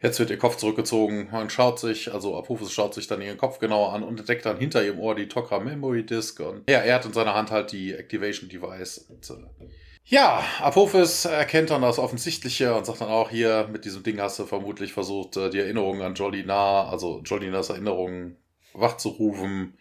[0.04, 1.30] Jetzt wird ihr Kopf zurückgezogen.
[1.32, 4.58] Man schaut sich, also Apophis schaut sich dann ihren Kopf genauer an und entdeckt dann
[4.58, 6.42] hinter ihrem Ohr die Tokra Memory Disk.
[6.42, 8.98] Und ja, er hat in seiner Hand halt die Activation Device.
[8.98, 9.68] Und, äh,
[10.04, 14.38] ja, Apophis erkennt dann das Offensichtliche und sagt dann auch, hier, mit diesem Ding hast
[14.40, 18.36] du vermutlich versucht, äh, die Erinnerungen an Jolinar, also Jolinas Erinnerungen
[18.74, 19.78] wachzurufen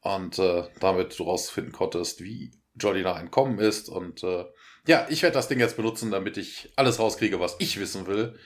[0.00, 3.90] und äh, damit du rausfinden konntest, wie Jolinar entkommen ist.
[3.90, 4.46] Und äh,
[4.86, 8.38] ja, ich werde das Ding jetzt benutzen, damit ich alles rauskriege, was ich wissen will.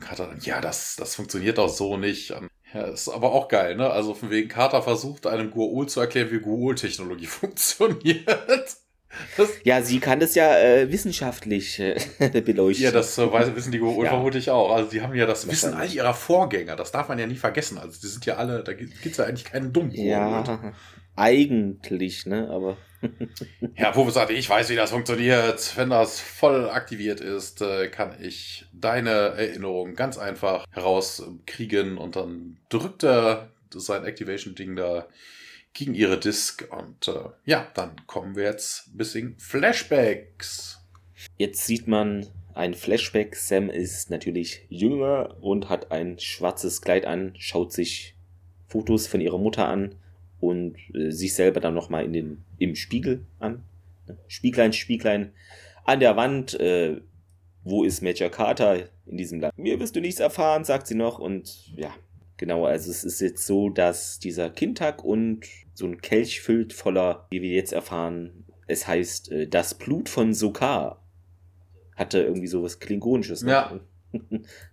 [0.00, 2.30] Carter dann, ja, das, das funktioniert auch so nicht.
[2.32, 3.88] Und, ja, ist aber auch geil, ne?
[3.90, 8.28] Also von wegen Carter versucht, einem Gua'ul zu erklären, wie Gua'ul-Technologie funktioniert.
[9.38, 11.96] Das, Ja, sie kann das ja äh, wissenschaftlich äh,
[12.44, 12.84] beleuchten.
[12.84, 14.10] ja, das äh, weiß, wissen die Gua'ul Ja.
[14.10, 14.70] vermutlich auch.
[14.74, 16.76] Also die haben ja das Wissen all ihrer Vorgänger.
[16.76, 17.78] Das darf man ja nie vergessen.
[17.78, 20.04] Also die sind ja alle, da gibt es ja eigentlich keinen dummen Gua'ul.
[20.04, 20.74] Ja,
[21.16, 22.48] eigentlich, ne?
[22.50, 22.76] Aber
[23.74, 25.76] Herr Puppe sagte, ich weiß, wie das funktioniert.
[25.76, 32.58] Wenn das voll aktiviert ist, äh, kann ich deine Erinnerung ganz einfach herauskriegen und dann
[32.68, 35.06] drückt er sein Activation-Ding da
[35.74, 40.80] gegen ihre Disk und äh, ja, dann kommen wir jetzt ein bisschen Flashbacks.
[41.36, 43.36] jetzt sieht man ein Flashback.
[43.36, 48.16] Sam ist natürlich jünger und hat ein schwarzes Kleid an, schaut sich
[48.68, 49.94] Fotos von ihrer Mutter an
[50.40, 53.62] und äh, sich selber dann nochmal in den, im Spiegel an.
[54.28, 55.32] Spieglein, Spieglein
[55.84, 56.58] an der Wand.
[56.58, 57.00] Äh,
[57.64, 59.58] wo ist Major Carter in diesem Land?
[59.58, 61.18] Mir wirst du nichts erfahren, sagt sie noch.
[61.18, 61.92] Und ja,
[62.36, 65.44] genau, also es ist jetzt so, dass dieser Kindtag und
[65.74, 70.32] so ein Kelch füllt voller, wie wir jetzt erfahren, es heißt äh, das Blut von
[70.32, 71.02] Sokar.
[71.96, 73.42] Hatte irgendwie sowas Klingonisches.
[73.42, 73.50] ne?
[73.50, 73.80] Ja.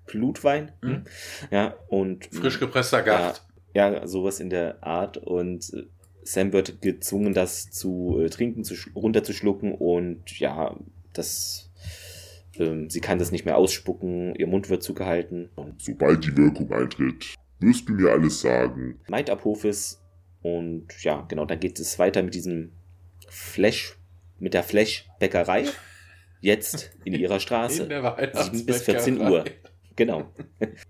[0.05, 0.71] Blutwein.
[0.81, 1.05] Mhm.
[1.51, 3.43] Ja, und Frisch gepresster Gaft.
[3.73, 5.17] Ja, sowas in der Art.
[5.17, 5.83] Und äh,
[6.23, 9.73] Sam wird gezwungen, das zu äh, trinken, zu sch- runterzuschlucken.
[9.73, 10.75] Und ja,
[11.13, 11.69] das.
[12.57, 15.49] Ähm, sie kann das nicht mehr ausspucken, ihr Mund wird zugehalten.
[15.55, 18.99] Und Sobald die Wirkung eintritt, wirst du mir alles sagen.
[19.07, 19.99] meint Apophis.
[20.43, 22.73] Und ja, genau, dann geht es weiter mit diesem
[23.27, 23.97] Flash,
[24.39, 25.65] mit der Flash-Bäckerei.
[26.41, 27.83] Jetzt in ihrer Straße.
[27.83, 29.45] In der 7 bis 14 Uhr.
[29.95, 30.31] Genau.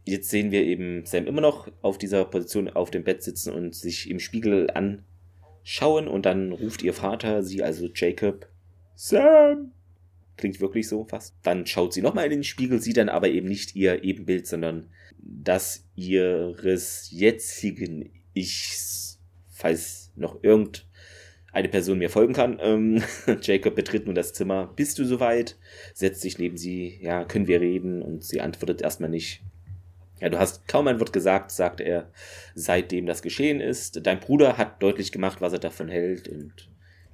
[0.06, 3.76] Jetzt sehen wir eben Sam immer noch auf dieser Position auf dem Bett sitzen und
[3.76, 8.48] sich im Spiegel anschauen und dann ruft ihr Vater sie, also Jacob,
[8.96, 9.72] Sam,
[10.36, 11.36] Klingt wirklich so fast.
[11.44, 14.90] Dann schaut sie nochmal in den Spiegel, sieht dann aber eben nicht ihr Ebenbild, sondern
[15.20, 19.20] das ihres jetzigen Ichs.
[19.50, 20.44] Falls noch
[21.54, 22.58] irgendeine Person mir folgen kann.
[22.62, 23.04] Ähm,
[23.42, 24.72] Jacob betritt nun das Zimmer.
[24.76, 25.56] Bist du soweit?
[25.94, 26.98] Setzt sich neben sie.
[27.02, 28.02] Ja, können wir reden?
[28.02, 29.42] Und sie antwortet erstmal nicht.
[30.20, 32.10] Ja, du hast kaum ein Wort gesagt, sagt er,
[32.56, 34.06] seitdem das geschehen ist.
[34.06, 36.70] Dein Bruder hat deutlich gemacht, was er davon hält und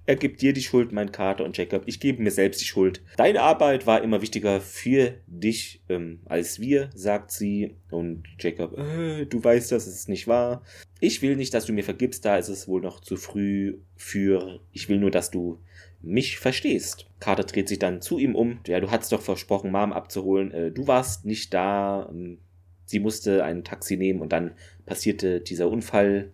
[0.10, 1.84] er gibt dir die Schuld, mein Kater und Jacob.
[1.86, 3.04] Ich gebe mir selbst die Schuld.
[3.18, 7.76] Deine Arbeit war immer wichtiger für dich ähm, als wir, sagt sie.
[7.92, 10.64] Und Jacob, äh, du weißt, das ist nicht wahr.
[11.00, 14.62] Ich will nicht, dass du mir vergibst, da ist es wohl noch zu früh für.
[14.72, 15.60] Ich will nur, dass du
[16.02, 17.06] mich verstehst.
[17.20, 18.62] Carter dreht sich dann zu ihm um.
[18.66, 20.50] Ja, du hattest doch versprochen, Mom abzuholen.
[20.52, 22.10] Äh, du warst nicht da.
[22.10, 22.40] Ähm,
[22.84, 24.56] sie musste ein Taxi nehmen und dann
[24.88, 26.32] passierte dieser Unfall.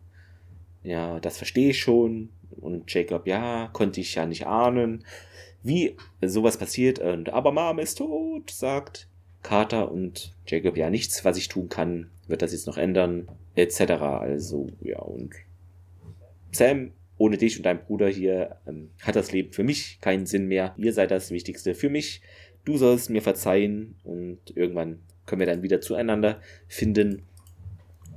[0.85, 2.29] Ja, das verstehe ich schon.
[2.61, 5.03] Und Jacob, ja, konnte ich ja nicht ahnen,
[5.63, 6.99] wie sowas passiert.
[6.99, 9.07] Und aber Mom ist tot, sagt
[9.41, 13.81] Carter und Jacob, ja, nichts, was ich tun kann, wird das jetzt noch ändern, etc.
[13.91, 15.33] Also, ja, und
[16.51, 20.47] Sam, ohne dich und deinen Bruder hier ähm, hat das Leben für mich keinen Sinn
[20.47, 20.75] mehr.
[20.77, 22.21] Ihr seid das Wichtigste für mich.
[22.63, 27.23] Du sollst mir verzeihen und irgendwann können wir dann wieder zueinander finden.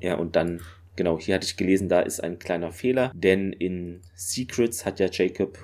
[0.00, 0.60] Ja, und dann
[0.98, 5.06] Genau, hier hatte ich gelesen, da ist ein kleiner Fehler, denn in Secrets hat ja
[5.08, 5.56] Jacob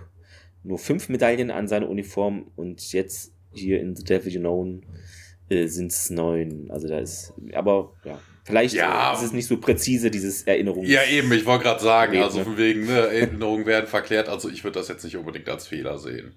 [0.63, 4.81] nur fünf Medaillen an seiner Uniform und jetzt hier in The Devil You Know
[5.49, 6.71] äh, sind es neun.
[6.71, 9.13] Also da ist, aber ja, vielleicht ja.
[9.13, 10.85] ist es nicht so präzise, dieses Erinnerung.
[10.85, 14.63] Ja, eben, ich wollte gerade sagen, also von wegen, ne, Erinnerungen werden verklärt, also ich
[14.63, 16.37] würde das jetzt nicht unbedingt als Fehler sehen.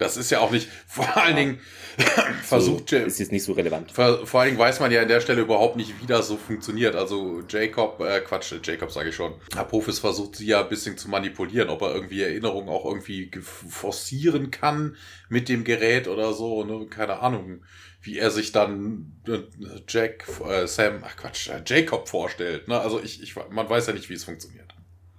[0.00, 1.60] Das ist ja auch nicht, vor allen Dingen
[2.42, 3.92] versucht so, ist jetzt nicht so relevant.
[3.92, 6.36] Vor, vor, allen Dingen weiß man ja an der Stelle überhaupt nicht, wie das so
[6.36, 6.96] funktioniert.
[6.96, 9.34] Also Jacob, äh, Quatsch, Jacob sage ich schon.
[9.54, 14.50] Apophis versucht sie ja ein bisschen zu manipulieren, ob er irgendwie Erinnerungen auch irgendwie forcieren
[14.50, 14.96] kann
[15.28, 16.86] mit dem Gerät oder so, ne?
[16.86, 17.62] keine Ahnung
[18.02, 19.40] wie er sich dann äh,
[19.86, 22.66] Jack, äh, Sam, ach Quatsch, äh, Jacob vorstellt.
[22.66, 22.80] Ne?
[22.80, 24.69] Also ich, ich, man weiß ja nicht, wie es funktioniert.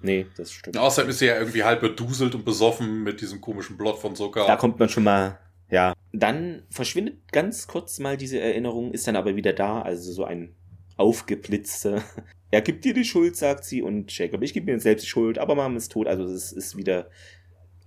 [0.01, 0.77] Nee, das stimmt.
[0.77, 4.45] Außerdem ist sie ja irgendwie halb beduselt und besoffen mit diesem komischen Blot von Zucker.
[4.47, 5.93] Da kommt man schon mal, ja.
[6.11, 10.53] Dann verschwindet ganz kurz mal diese Erinnerung, ist dann aber wieder da, also so ein
[10.97, 12.03] aufgeblitzter.
[12.53, 15.39] Er gibt dir die Schuld, sagt sie, und Jacob, ich gebe mir selbst die Schuld,
[15.39, 17.09] aber Mom ist tot, also es ist wieder,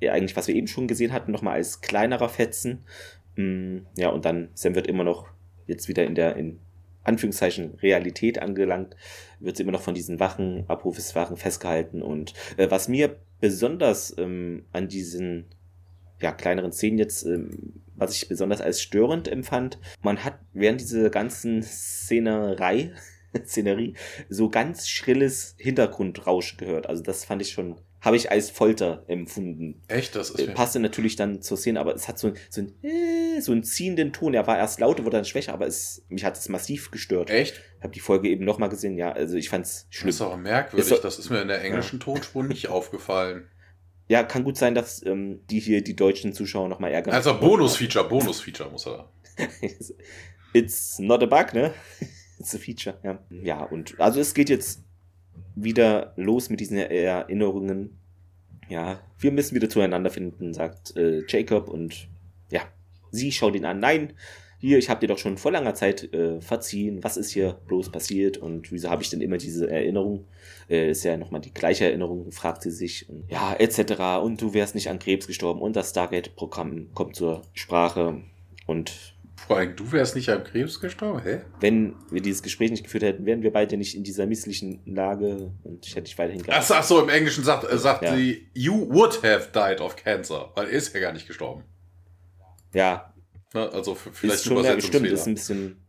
[0.00, 2.82] ja, eigentlich, was wir eben schon gesehen hatten, nochmal als kleinerer Fetzen.
[3.36, 5.28] Mm, ja, und dann, Sam wird immer noch
[5.66, 6.60] jetzt wieder in der, in
[7.04, 8.96] Anführungszeichen Realität angelangt,
[9.38, 12.02] wird sie immer noch von diesen Wachen, Abrufeswachen festgehalten.
[12.02, 15.46] Und äh, was mir besonders ähm, an diesen
[16.20, 21.10] ja, kleineren Szenen jetzt, ähm, was ich besonders als störend empfand, man hat während dieser
[21.10, 22.92] ganzen Szenerei,
[23.44, 23.94] Szenerie
[24.28, 26.88] so ganz schrilles Hintergrundrausch gehört.
[26.88, 29.82] Also das fand ich schon habe ich als Folter empfunden.
[29.88, 30.14] Echt?
[30.14, 33.40] Das ist äh, Passte natürlich dann zur Szene, aber es hat so, so, ein, äh,
[33.40, 34.34] so einen ziehenden Ton.
[34.34, 37.30] Er war erst lauter, wurde dann schwächer, aber es, mich hat es massiv gestört.
[37.30, 37.62] Echt?
[37.78, 40.08] Ich habe die Folge eben nochmal gesehen, ja, also ich fand es schlimm.
[40.08, 42.04] Das ist aber merkwürdig, ist, das ist mir in der englischen ja.
[42.04, 43.48] Tonspur nicht aufgefallen.
[44.06, 47.14] Ja, kann gut sein, dass ähm, die hier die deutschen Zuschauer nochmal ärgern.
[47.14, 49.10] Also Bonus-Feature, Bonus-Feature muss er.
[50.52, 51.72] It's not a bug, ne?
[52.38, 53.18] It's a feature, ja.
[53.30, 54.83] Ja, und also es geht jetzt
[55.54, 57.98] wieder los mit diesen Erinnerungen.
[58.68, 62.08] Ja, wir müssen wieder zueinander finden, sagt äh, Jacob und
[62.50, 62.62] ja,
[63.10, 63.78] sie schaut ihn an.
[63.78, 64.14] Nein,
[64.58, 67.04] hier, ich habe dir doch schon vor langer Zeit äh, verziehen.
[67.04, 70.24] Was ist hier bloß passiert und wieso habe ich denn immer diese Erinnerung?
[70.70, 73.08] Äh, ist ja nochmal die gleiche Erinnerung, fragt sie sich.
[73.10, 74.22] Und, ja, etc.
[74.22, 78.22] Und du wärst nicht an Krebs gestorben und das Stargate-Programm kommt zur Sprache
[78.66, 79.13] und
[79.46, 81.42] vor allem, du wärst nicht am Krebs gestorben, hä?
[81.60, 85.52] Wenn wir dieses Gespräch nicht geführt hätten, wären wir beide nicht in dieser misslichen Lage
[85.62, 86.64] und ich hätte dich weiterhin gehabt.
[86.70, 88.16] Ach, ach so, im Englischen sagt, äh, sagt ja.
[88.16, 91.64] sie, you would have died of cancer, weil er ist ja gar nicht gestorben.
[92.72, 93.14] Ja.
[93.52, 95.84] Na, also vielleicht ist schon, ja, stimmt, ist ein bisschen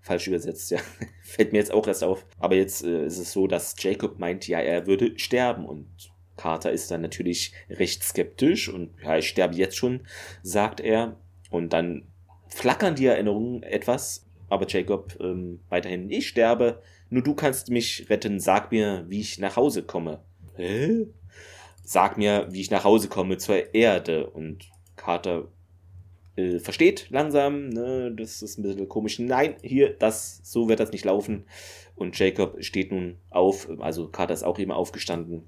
[0.00, 0.78] falsch übersetzt, ja.
[1.22, 2.24] Fällt mir jetzt auch erst auf.
[2.38, 5.88] Aber jetzt äh, ist es so, dass Jacob meint, ja, er würde sterben und
[6.36, 10.06] Carter ist dann natürlich recht skeptisch und ja, ich sterbe jetzt schon,
[10.42, 11.20] sagt er.
[11.50, 12.08] Und dann
[12.54, 18.38] flackern die Erinnerungen etwas, aber Jacob ähm, weiterhin, ich sterbe, nur du kannst mich retten,
[18.38, 20.20] sag mir, wie ich nach Hause komme.
[20.56, 21.06] Hä?
[21.82, 24.30] Sag mir, wie ich nach Hause komme zur Erde.
[24.30, 25.48] Und Carter
[26.36, 29.18] äh, versteht langsam, ne, das ist ein bisschen komisch.
[29.18, 31.46] Nein, hier, das, so wird das nicht laufen.
[31.96, 35.42] Und Jacob steht nun auf, also Carter ist auch eben aufgestanden.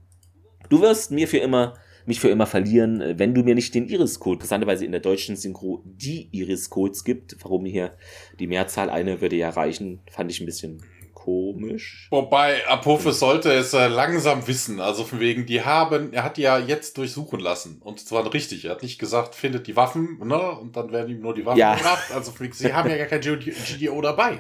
[0.69, 1.75] Du wirst mir für immer
[2.07, 5.37] mich für immer verlieren, äh, wenn du mir nicht den Iris-Code, interessanterweise in der deutschen
[5.37, 7.37] Synchro die Iris-Codes gibt.
[7.43, 7.93] Warum hier
[8.39, 10.83] die Mehrzahl eine würde ja reichen, fand ich ein bisschen
[11.15, 12.07] komisch.
[12.11, 14.81] Wobei Apophis sollte es äh, langsam wissen.
[14.81, 17.81] Also von wegen, die haben, er hat die ja jetzt durchsuchen lassen.
[17.83, 18.65] Und zwar richtig.
[18.65, 20.53] Er hat nicht gesagt, findet die Waffen, ne?
[20.53, 21.75] Und dann werden ihm nur die Waffen Ja.
[21.75, 22.13] gebracht.
[22.15, 24.39] Also wegen, sie haben ja gar kein GDO dabei.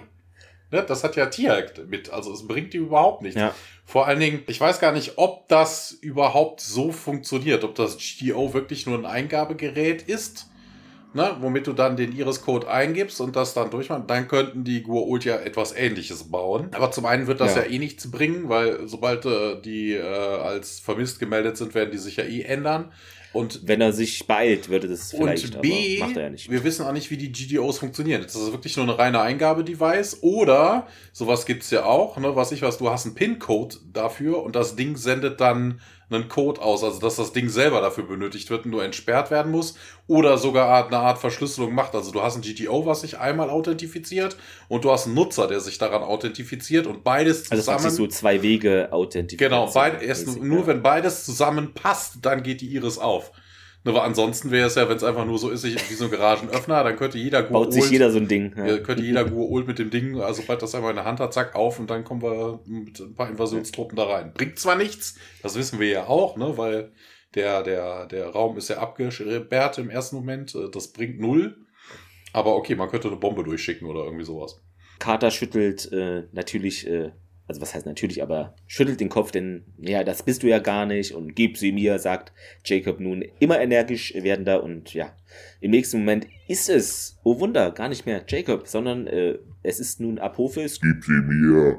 [0.70, 0.82] Ne?
[0.86, 2.10] Das hat ja Tiag mit.
[2.10, 3.38] Also es bringt ihm überhaupt nichts.
[3.40, 3.54] Ja.
[3.84, 7.62] Vor allen Dingen, ich weiß gar nicht, ob das überhaupt so funktioniert.
[7.64, 10.46] Ob das GDO wirklich nur ein Eingabegerät ist.
[11.14, 15.24] Ne, womit du dann den Iris-Code eingibst und das dann durchmachst, dann könnten die Gua'uld
[15.24, 16.68] ja etwas ähnliches bauen.
[16.74, 17.70] Aber zum einen wird das ja, Ja.
[17.70, 22.16] eh nichts bringen, weil sobald äh, die äh, als vermisst gemeldet sind, werden die sich
[22.16, 22.92] ja eh ändern.
[23.32, 26.50] Und, Wenn er sich beeilt, würde das vielleicht, und B, aber macht er ja nicht.
[26.50, 28.22] wir wissen auch nicht, wie die GDOs funktionieren.
[28.22, 30.22] Ist das wirklich nur eine reine Eingabedevice?
[30.22, 34.56] Oder, sowas gibt's ja auch, ne, was ich weiß, du hast einen PIN-Code dafür und
[34.56, 38.64] das Ding sendet dann einen Code aus, also dass das Ding selber dafür benötigt wird
[38.64, 39.74] und nur entsperrt werden muss
[40.06, 41.94] oder sogar eine Art Verschlüsselung macht.
[41.94, 44.36] Also du hast ein GTO, was sich einmal authentifiziert
[44.68, 47.80] und du hast einen Nutzer, der sich daran authentifiziert und beides Also zusammen.
[47.80, 49.50] sich so zwei Wege authentifiziert.
[49.50, 53.32] genau, beid, erst nur wenn beides zusammenpasst, dann geht die Iris auf.
[53.86, 56.04] Ne, aber ansonsten wäre es ja, wenn es einfach nur so ist, ich- wie so
[56.06, 58.52] ein Garagenöffner, dann könnte jeder Baut sich jeder so ein Ding.
[58.56, 58.78] Ja.
[58.78, 61.54] könnte jeder Gua'uld mit dem Ding, also sobald das einmal in der Hand hat, zack,
[61.54, 64.32] auf und dann kommen wir mit ein paar Invasionstruppen da rein.
[64.34, 66.92] Bringt zwar nichts, das wissen wir ja auch, ne, weil
[67.36, 71.56] der, der, der Raum ist ja abgesperrt im ersten Moment, äh, das bringt null.
[72.32, 74.60] Aber okay, man könnte eine Bombe durchschicken oder irgendwie sowas.
[74.98, 77.12] Carter schüttelt äh, natürlich, äh,
[77.48, 80.86] also was heißt natürlich, aber schüttelt den Kopf, denn ja, das bist du ja gar
[80.86, 82.32] nicht und gib sie mir, sagt
[82.64, 85.16] Jacob nun immer energisch werdender und ja,
[85.60, 90.00] im nächsten Moment ist es, oh Wunder, gar nicht mehr Jacob, sondern äh, es ist
[90.00, 91.78] nun Apophis Gib sie mir.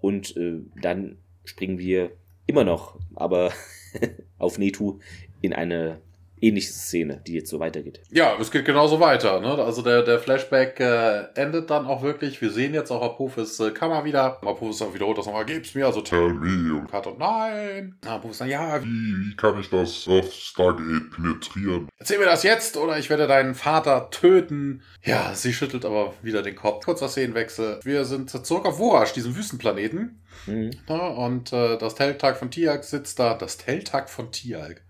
[0.00, 2.10] und äh, dann springen wir
[2.46, 3.52] immer noch, aber
[4.38, 4.98] auf Netu
[5.40, 6.00] in eine
[6.44, 8.00] ähnliche Szene, die jetzt so weitergeht.
[8.10, 9.40] Ja, es geht genauso weiter.
[9.40, 9.62] Ne?
[9.62, 12.40] Also der, der Flashback äh, endet dann auch wirklich.
[12.40, 14.38] Wir sehen jetzt auch Apophis äh, Kammer wieder.
[14.42, 15.86] Apophis dann wiederholt das nochmal, gib's mir.
[15.86, 16.74] Also Tell me.
[16.74, 17.96] Und Carter, nein.
[18.06, 21.88] Apophis dann, ja, wie, wie kann ich das auf Stargate penetrieren?
[21.98, 24.82] Erzähl mir das jetzt oder ich werde deinen Vater töten.
[25.02, 26.84] Ja, sie schüttelt aber wieder den Kopf.
[26.84, 27.80] Kurzer Szenenwechsel.
[27.84, 30.20] Wir sind zurück auf Vorash, diesem Wüstenplaneten.
[30.46, 30.70] Mhm.
[30.88, 33.34] Ja, und äh, das Teltag von Tiag sitzt da.
[33.34, 34.83] Das Teltag von Tiag.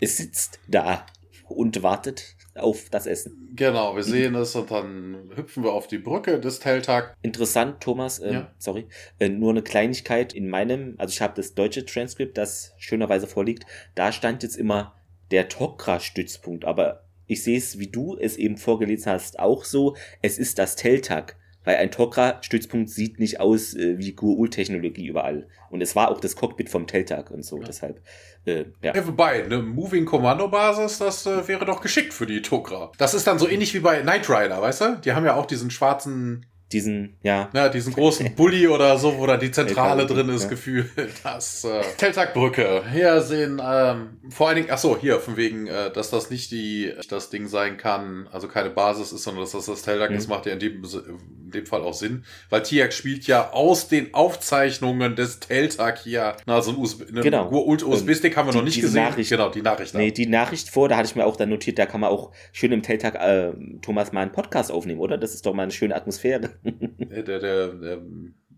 [0.00, 1.06] Es sitzt da
[1.48, 3.50] und wartet auf das Essen.
[3.54, 7.14] Genau, wir sehen es und dann hüpfen wir auf die Brücke des Teltag.
[7.22, 8.54] Interessant, Thomas, ähm, Ja.
[8.58, 8.86] sorry,
[9.18, 13.66] äh, nur eine Kleinigkeit in meinem, also ich habe das deutsche Transkript, das schönerweise vorliegt,
[13.94, 14.94] da stand jetzt immer
[15.30, 20.38] der Tokra-Stützpunkt, aber ich sehe es, wie du es eben vorgelesen hast, auch so, es
[20.38, 25.48] ist das Teltag, weil ein Tokra-Stützpunkt sieht nicht aus äh, wie Gua'ul-Technologie überall.
[25.68, 28.00] Und es war auch das Cockpit vom Teltag und so, deshalb,
[28.46, 28.94] äh, ja.
[28.94, 32.92] Ja, wobei, eine Moving Commando Basis, das äh, wäre doch geschickt für die Tok'ra.
[32.98, 35.00] Das ist dann so ähnlich wie bei Knight Rider, weißt du?
[35.04, 39.26] Die haben ja auch diesen schwarzen, Diesen, ja, ja, diesen großen Bully oder so, wo
[39.26, 40.48] da die Zentrale drin ist, ja.
[40.48, 40.90] Gefühl.
[41.22, 42.82] Das äh, Teltag-Brücke.
[42.92, 46.50] Hier sehen, ähm, vor allen Dingen, ach so, hier, von wegen, äh, dass das nicht
[46.50, 50.16] die, das Ding sein kann, also keine Basis ist, sondern dass das das Teltag Mhm.
[50.16, 52.24] ist, macht ja in dem, in dem Fall auch Sinn.
[52.50, 57.20] Weil Tiak spielt ja aus den Aufzeichnungen des Teltag hier, na, so ein USB, ne,
[57.20, 57.48] Genau.
[57.50, 59.04] USB-Stick haben wir Die- noch nicht gesehen.
[59.04, 59.30] Nachricht.
[59.30, 59.94] Genau, die Nachricht.
[59.94, 62.32] Nee, die Nachricht vor, da hatte ich mir auch dann notiert, da kann man auch
[62.52, 63.52] schön im Teltag äh,
[63.82, 65.16] Thomas mal einen Podcast aufnehmen, oder?
[65.18, 66.50] Das ist doch mal eine schöne Atmosphäre.
[66.64, 67.98] Äh, Der, der, der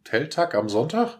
[0.04, 1.18] Teltag am Sonntag?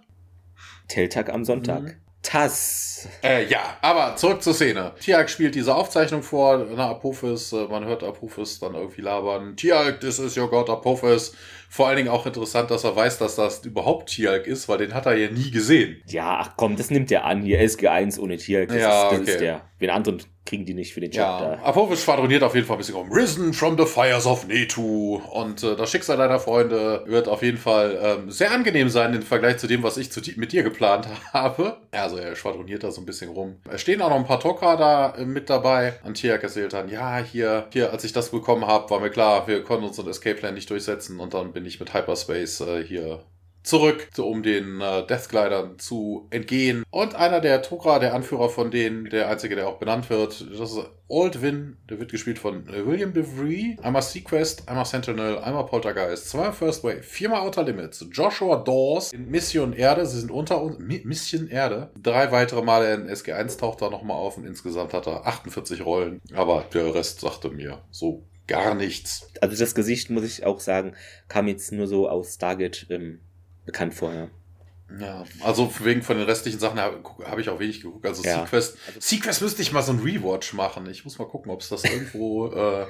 [0.89, 1.83] Teltag am Sonntag.
[1.83, 1.95] Mhm.
[2.21, 3.09] Tass.
[3.23, 4.93] Äh, ja, aber zurück zur Szene.
[5.01, 9.57] Tiag spielt diese Aufzeichnung vor, na, Apophis, äh, man hört Apophis dann irgendwie labern.
[9.57, 11.33] Tiag, this is your God Apophis.
[11.71, 14.95] Vor allen Dingen auch interessant, dass er weiß, dass das überhaupt Tiag ist, weil den
[14.95, 16.03] hat er ja nie gesehen.
[16.07, 17.43] Ja, ach komm, das nimmt er an.
[17.43, 18.67] Hier SG1 ohne Tier.
[18.67, 19.31] Das, Ja, ist, das okay.
[19.31, 19.61] ist der.
[19.81, 21.63] Den anderen kriegen die nicht für den Job Ja, da.
[21.63, 23.13] Apophis schwadroniert auf jeden Fall ein bisschen um.
[23.13, 25.17] Risen from the fires of Netu.
[25.17, 29.23] Und äh, das Schicksal deiner Freunde wird auf jeden Fall ähm, sehr angenehm sein im
[29.23, 31.77] Vergleich zu dem, was ich zu, mit dir geplant habe.
[31.91, 33.57] Also er schwadroniert da so ein bisschen rum.
[33.71, 35.95] Es stehen auch noch ein paar Tok'ra da äh, mit dabei.
[36.03, 39.63] Antiak erzählt dann, ja, hier, hier, als ich das bekommen habe, war mir klar, wir
[39.63, 41.21] konnten unseren Escape Plan nicht durchsetzen.
[41.21, 43.21] Und dann bin ich mit Hyperspace äh, hier
[43.69, 46.85] zurück, um den äh, Deathglidern zu entgehen.
[46.91, 50.73] Und einer der Tok'ra, der Anführer von denen, der einzige, der auch benannt wird, das
[50.73, 53.77] ist Aldwin, der wird gespielt von äh, William DeVry.
[53.83, 59.31] Einmal Sequest, einmal Sentinel, einmal Poltergeist, zweimal First Wave, viermal Outer Limits, Joshua Dawes in
[59.31, 61.91] Mission Erde, sie sind unter uns, Mi Mission Erde.
[62.03, 66.21] Drei weitere Male in SG1 taucht er nochmal auf und insgesamt hat er 48 Rollen.
[66.35, 69.31] Aber der Rest sagte mir so gar nichts.
[69.41, 70.95] Also das Gesicht, muss ich auch sagen,
[71.29, 73.21] kam jetzt nur so aus Stargate ähm,
[73.69, 74.31] bekannt vorher.
[74.99, 78.07] Ja, also wegen von den restlichen Sachen habe hab ich auch wenig geguckt.
[78.07, 78.41] Also Ja.
[78.47, 80.89] Sequest, Sequest müsste ich mal so ein Rewatch machen.
[80.89, 82.87] Ich muss mal gucken, ob es das irgendwo äh,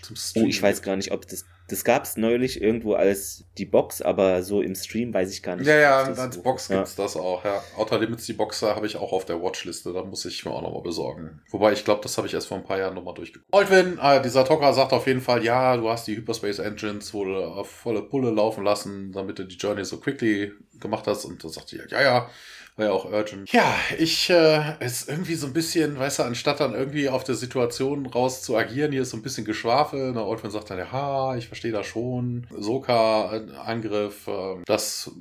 [0.00, 3.44] zum Oh, Stream ich weiß gar nicht, ob das Das gab es neulich irgendwo als
[3.56, 5.66] die Box, aber so im Stream weiß ich gar nicht.
[5.66, 6.76] Ja, ja, als Box ja.
[6.76, 7.62] gibt's das auch, ja.
[7.76, 10.62] Outer Limits, die Box habe ich auch auf der Watchliste, da muss ich mir auch
[10.62, 11.40] nochmal besorgen.
[11.50, 13.52] Wobei, ich glaube, das habe ich erst vor ein paar Jahren nochmal durchgeguckt.
[13.52, 17.42] Oldwin, äh, dieser Tocker sagt auf jeden Fall, ja, du hast die Hyperspace Engines wohl
[17.42, 21.24] auf volle Pulle laufen lassen, damit du die Journey so quickly gemacht hast.
[21.24, 22.30] Und da sagt sie, ja, ja,
[22.76, 23.52] war ja auch urgent.
[23.52, 27.36] Ja, ich, äh, ist irgendwie so ein bisschen, weißt du, anstatt dann irgendwie auf der
[27.36, 30.12] Situation raus zu agieren, hier ist so ein bisschen Geschwafel.
[30.12, 32.46] Na, Oldwin sagt dann, ja, ich verstehe das schon.
[32.56, 35.12] Soka-Angriff, äh, das,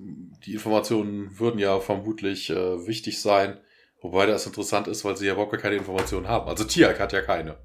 [0.46, 3.58] die Informationen würden ja vermutlich äh, wichtig sein.
[4.02, 6.50] Wobei das interessant ist, weil sie ja überhaupt gar keine Informationen haben.
[6.50, 7.58] Also Tiak hat ja keine.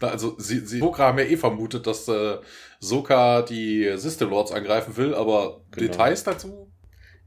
[0.00, 2.38] Also sie, sie Soka haben ja eh vermutet, dass äh,
[2.78, 5.88] Soka die System Lords angreifen will, aber Genau.
[5.88, 6.70] Details dazu?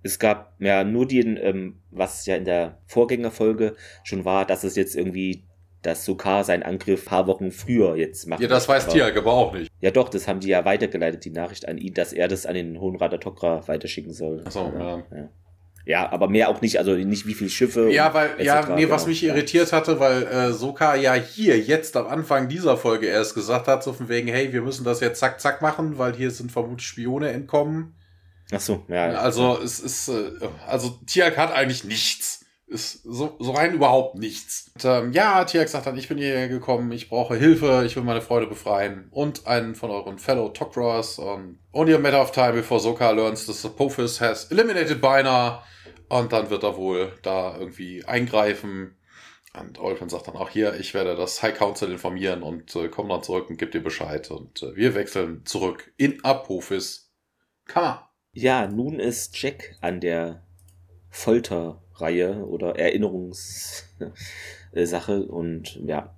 [0.04, 4.76] Es gab ja nur den, ähm, was ja in der Vorgängerfolge schon war, dass es
[4.76, 5.44] jetzt irgendwie,
[5.82, 8.42] dass Sokar seinen Angriff paar Wochen früher jetzt macht.
[8.42, 9.70] Ja, das weiß Aber- Tiak aber auch nicht.
[9.80, 12.56] Ja doch, das haben die ja weitergeleitet, die Nachricht an ihn, dass er das an
[12.56, 14.44] den Hohen Rat der Tok'ra weiterschicken soll.
[14.46, 15.04] Ach so, ja.
[15.12, 15.30] ja.
[15.84, 17.90] Ja, aber mehr auch nicht, also nicht wie viele Schiffe.
[17.92, 22.06] Ja, weil, ja, nee, was mich irritiert hatte, weil äh, Soka ja hier jetzt am
[22.08, 25.42] Anfang dieser Folge erst gesagt hat, so von wegen, hey, wir müssen das jetzt zack,
[25.42, 27.96] zack machen, weil hier sind vermutlich Spione entkommen.
[28.52, 29.12] Ach so, ja.
[29.14, 30.32] Also es ist, äh,
[30.68, 32.46] also Tiak hat eigentlich nichts.
[32.68, 34.72] Ist so, so rein überhaupt nichts.
[34.76, 38.04] Und, ähm, ja, Tiak sagt dann, ich bin hierher gekommen, ich brauche Hilfe, ich will
[38.04, 41.20] meine Freunde befreien und einen von euren Fellow Tok'ras.
[41.20, 45.64] Um, only a matter of time before Soka learns that Apophis has eliminated Bina.
[46.08, 48.96] Und dann wird er wohl da irgendwie eingreifen.
[49.60, 53.10] Und Olfin sagt dann auch hier, ich werde das High Council informieren und äh, komme
[53.10, 54.32] dann zurück und gebe dir Bescheid.
[54.32, 57.12] Und äh, wir wechseln zurück in Apophis.
[57.66, 58.11] Kammer.
[58.34, 60.42] Ja, nun ist Jack an der
[61.10, 66.16] Folterreihe oder Erinnerungssache und ja,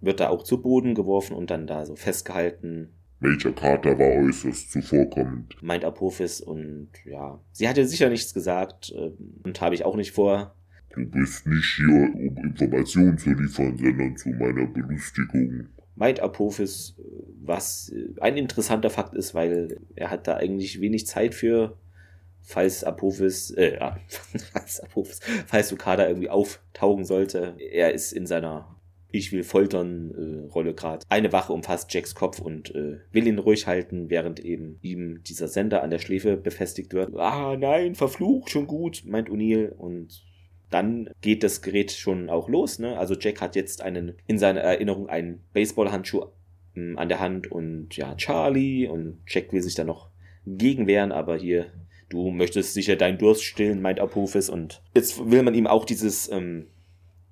[0.00, 4.70] wird da auch zu Boden geworfen und dann da so festgehalten, Major Carter war äußerst
[4.70, 5.60] zuvorkommend.
[5.60, 10.12] meint Apophis und ja, sie hatte sicher nichts gesagt ähm, und habe ich auch nicht
[10.12, 10.54] vor.
[10.94, 15.68] Du bist nicht hier, um Informationen zu liefern, sondern zu meiner Belustigung.
[15.98, 16.94] Meint Apophis,
[17.40, 21.76] was äh, ein interessanter Fakt ist, weil er hat da eigentlich wenig Zeit für,
[22.40, 23.98] falls Apophis, äh, ja,
[24.52, 27.56] falls Apophis, falls Okada irgendwie auftauchen sollte.
[27.58, 28.76] Er ist in seiner
[29.10, 31.04] Ich will foltern äh, Rolle gerade.
[31.08, 35.48] Eine Wache umfasst Jacks Kopf und äh, will ihn ruhig halten, während eben ihm dieser
[35.48, 37.12] Sender an der Schläfe befestigt wird.
[37.16, 40.27] Ah, nein, verflucht, schon gut, meint O'Neill und
[40.70, 42.78] dann geht das Gerät schon auch los.
[42.78, 42.98] Ne?
[42.98, 46.26] Also Jack hat jetzt einen in seiner Erinnerung einen Baseballhandschuh
[46.76, 50.10] ähm, an der Hand und ja, Charlie und Jack will sich da noch
[50.46, 51.66] gegenwehren, aber hier,
[52.08, 56.30] du möchtest sicher deinen Durst stillen, meint Apophis und jetzt will man ihm auch dieses,
[56.30, 56.66] ähm,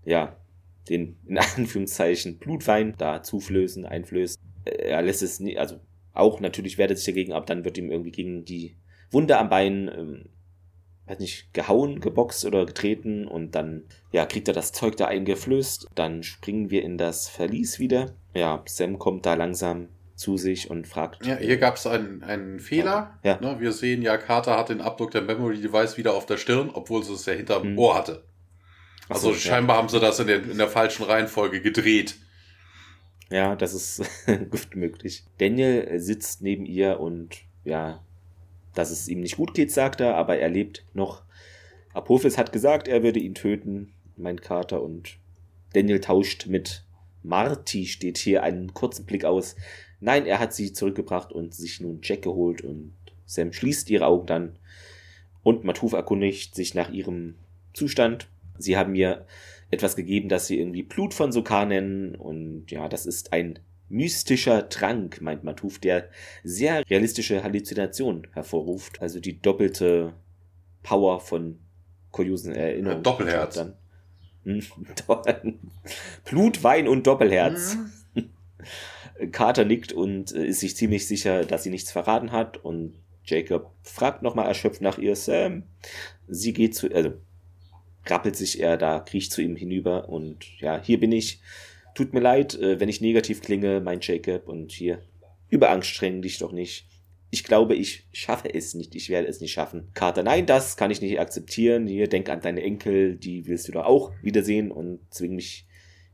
[0.04, 0.36] ja,
[0.88, 4.40] den in Anführungszeichen Blutwein da zuflößen, einflößen.
[4.64, 5.76] Äh, Er lässt es nie, also
[6.12, 8.76] auch natürlich wehrt er sich dagegen, aber dann wird ihm irgendwie gegen die
[9.10, 10.24] Wunde am Bein, ähm,
[11.06, 15.88] weiß nicht, gehauen, geboxt oder getreten und dann, ja, kriegt er das Zeug da eingeflößt.
[15.94, 18.14] Dann springen wir in das Verlies wieder.
[18.34, 21.24] Ja, Sam kommt da langsam zu sich und fragt.
[21.26, 23.18] Ja, hier gab es einen, einen Fehler.
[23.22, 23.38] Ja.
[23.40, 26.70] Ne, wir sehen ja, Carter hat den Abdruck der Memory Device wieder auf der Stirn,
[26.72, 27.78] obwohl sie es ja hinterm Hm.
[27.78, 28.24] Ohr hatte.
[29.08, 29.38] Also so, ja.
[29.38, 32.16] scheinbar haben sie das in der, in der falschen Reihenfolge gedreht.
[33.30, 34.02] Ja, das ist
[34.50, 35.24] gut möglich.
[35.38, 38.00] Daniel sitzt neben ihr und ja,
[38.76, 41.22] dass es ihm nicht gut geht, sagt er, aber er lebt noch.
[41.92, 45.18] Apophis hat gesagt, er würde ihn töten, meint Carter und
[45.72, 46.84] Daniel tauscht mit
[47.22, 49.56] Marty, steht hier einen kurzen Blick aus.
[50.00, 54.26] Nein, er hat sie zurückgebracht und sich nun Jack geholt und Sam schließt ihre Augen
[54.26, 54.58] dann
[55.42, 57.36] und Matuf erkundigt sich nach ihrem
[57.72, 58.28] Zustand.
[58.58, 59.26] Sie haben mir
[59.70, 62.16] etwas gegeben, das sie irgendwie Blut von Sokar nennen.
[62.16, 66.08] Und ja, das ist ein mystischer Trank, meint Matuf, der
[66.42, 69.00] sehr realistische Halluzinationen hervorruft.
[69.00, 70.14] Also die doppelte
[70.82, 71.58] Power von
[72.10, 72.98] kuriosen Erinnerungen.
[72.98, 73.54] Ein Doppelherz.
[73.54, 73.74] Dann.
[74.44, 74.62] Hm,
[76.24, 77.76] Blut, Wein und Doppelherz.
[78.14, 78.30] Mhm.
[79.32, 82.58] Carter nickt und äh, ist sich ziemlich sicher, dass sie nichts verraten hat.
[82.58, 85.64] Und Jacob fragt nochmal erschöpft nach ihr, Sam.
[86.28, 87.12] Sie geht zu, also
[88.06, 91.40] rappelt sich er da, kriecht zu ihm hinüber und ja, hier bin ich.
[91.96, 94.48] Tut mir leid, äh, wenn ich negativ klinge, meint Jacob.
[94.48, 95.00] Und hier,
[95.48, 96.86] überanstrengen dich doch nicht.
[97.30, 98.94] Ich glaube, ich schaffe es nicht.
[98.94, 99.88] Ich werde es nicht schaffen.
[99.94, 101.86] Carter, nein, das kann ich nicht akzeptieren.
[101.86, 105.66] Hier, denk an deine Enkel, die willst du doch auch wiedersehen und zwing mich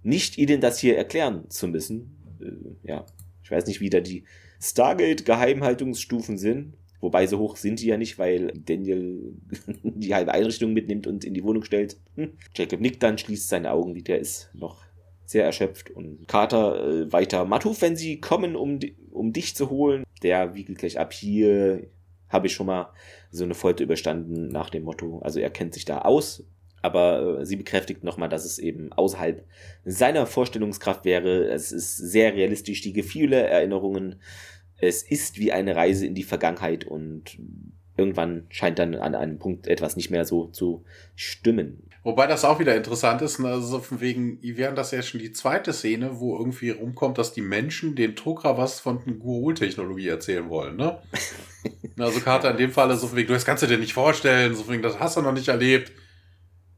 [0.05, 2.17] nicht, ihnen das hier erklären zu müssen.
[2.41, 3.05] Äh, ja,
[3.43, 4.23] ich weiß nicht, wie da die
[4.61, 6.75] Stargate-Geheimhaltungsstufen sind.
[7.01, 9.35] Wobei so hoch sind die ja nicht, weil Daniel
[9.83, 11.97] die halbe Einrichtung mitnimmt und in die Wohnung stellt.
[12.15, 12.35] Hm.
[12.55, 14.92] Jacob nickt dann, schließt seine Augen wieder, ist noch
[15.25, 17.45] sehr erschöpft und Carter äh, weiter.
[17.45, 18.79] Matuf, wenn sie kommen, um,
[19.11, 21.13] um dich zu holen, der wiegelt gleich ab.
[21.13, 21.87] Hier
[22.29, 22.91] habe ich schon mal
[23.31, 25.21] so eine Folter überstanden nach dem Motto.
[25.21, 26.45] Also er kennt sich da aus,
[26.81, 29.47] aber äh, sie bekräftigt nochmal, dass es eben außerhalb
[29.85, 31.45] seiner Vorstellungskraft wäre.
[31.47, 34.21] Es ist sehr realistisch, die Gefühle, Erinnerungen.
[34.79, 37.39] Es ist wie eine Reise in die Vergangenheit und
[37.97, 41.89] irgendwann scheint dann an einem Punkt etwas nicht mehr so zu stimmen.
[42.05, 43.49] Wobei das auch wieder interessant ist, ne?
[43.49, 47.43] also von wegen, während das ja schon die zweite Szene, wo irgendwie rumkommt, dass die
[47.43, 51.01] Menschen den Tokra was von Guol-Technologie erzählen wollen, ne?
[51.99, 54.57] also Carter in dem Fall so von wegen, du das kannst du dir nicht vorstellen,
[54.57, 55.93] so von wegen, das hast du noch nicht erlebt.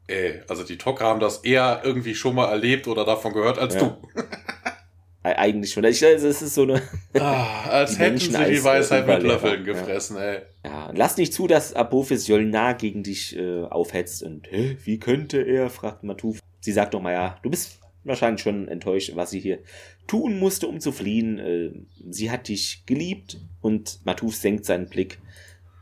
[0.06, 3.76] Ey, also die Tokra haben das eher irgendwie schon mal erlebt oder davon gehört als
[3.76, 3.80] ja.
[3.80, 3.96] du.
[5.22, 5.84] Eigentlich schon.
[5.84, 6.82] Ich, also es ist so eine.
[7.18, 10.22] Ah, als hätten sie die Weisheit mit Löffeln gefressen, ja.
[10.22, 10.42] ey.
[10.64, 15.42] Ja, lass nicht zu, dass Apophis Jolnar gegen dich äh, aufhetzt und, hä, wie könnte
[15.42, 15.68] er?
[15.68, 16.40] fragt Matuf.
[16.60, 19.58] Sie sagt doch mal, ja, du bist wahrscheinlich schon enttäuscht, was sie hier
[20.06, 21.38] tun musste, um zu fliehen.
[21.38, 21.70] Äh,
[22.10, 25.18] sie hat dich geliebt und Matuf senkt seinen Blick.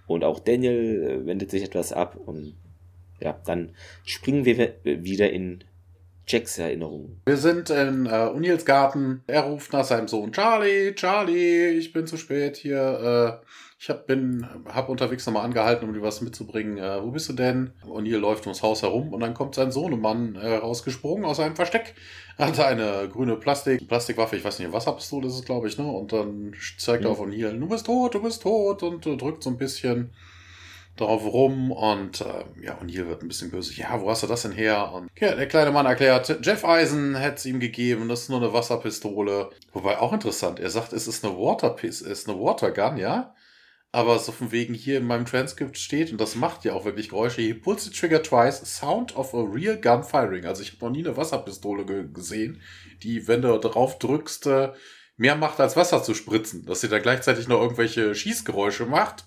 [0.09, 2.57] Und auch Daniel äh, wendet sich etwas ab und
[3.20, 5.62] ja, dann springen wir wieder in
[6.26, 7.20] Jacks Erinnerungen.
[7.26, 9.22] Wir sind in äh, Unils Garten.
[9.26, 13.41] Er ruft nach seinem Sohn Charlie, Charlie, ich bin zu spät hier.
[13.43, 13.47] Äh,
[13.83, 16.78] ich hab, bin, hab unterwegs nochmal angehalten, um dir was mitzubringen.
[16.78, 17.72] Äh, wo bist du denn?
[17.85, 21.95] O'Neill läuft ums Haus herum und dann kommt sein Sohnemann äh, rausgesprungen aus seinem Versteck.
[22.39, 25.85] Er hatte eine grüne Plastik, Plastikwaffe, ich weiß nicht, Wasserpistole ist es, glaube ich, ne?
[25.85, 27.12] Und dann zeigt er mhm.
[27.14, 30.12] auf O'Neill, du bist tot, du bist tot und äh, drückt so ein bisschen
[30.97, 33.74] drauf rum und äh, ja, und hier wird ein bisschen böse.
[33.74, 34.93] Ja, wo hast du das denn her?
[34.93, 38.41] Und ja, der kleine Mann erklärt, Jeff Eisen hätte es ihm gegeben, das ist nur
[38.41, 39.51] eine Wasserpistole.
[39.72, 43.35] Wobei auch interessant, er sagt, es ist eine Waterpis, es ist eine Watergun, ja?
[43.95, 47.11] Aber so von wegen hier in meinem Transkript steht, und das macht ja auch wirklich
[47.11, 50.47] Geräusche, he pulls the trigger twice, sound of a real gun firing.
[50.47, 52.62] Also ich habe noch nie eine Wasserpistole ge gesehen,
[53.03, 54.72] die, wenn du drauf drückst, äh,
[55.18, 56.64] mehr macht als Wasser zu spritzen.
[56.64, 59.26] Dass sie da gleichzeitig noch irgendwelche Schießgeräusche macht.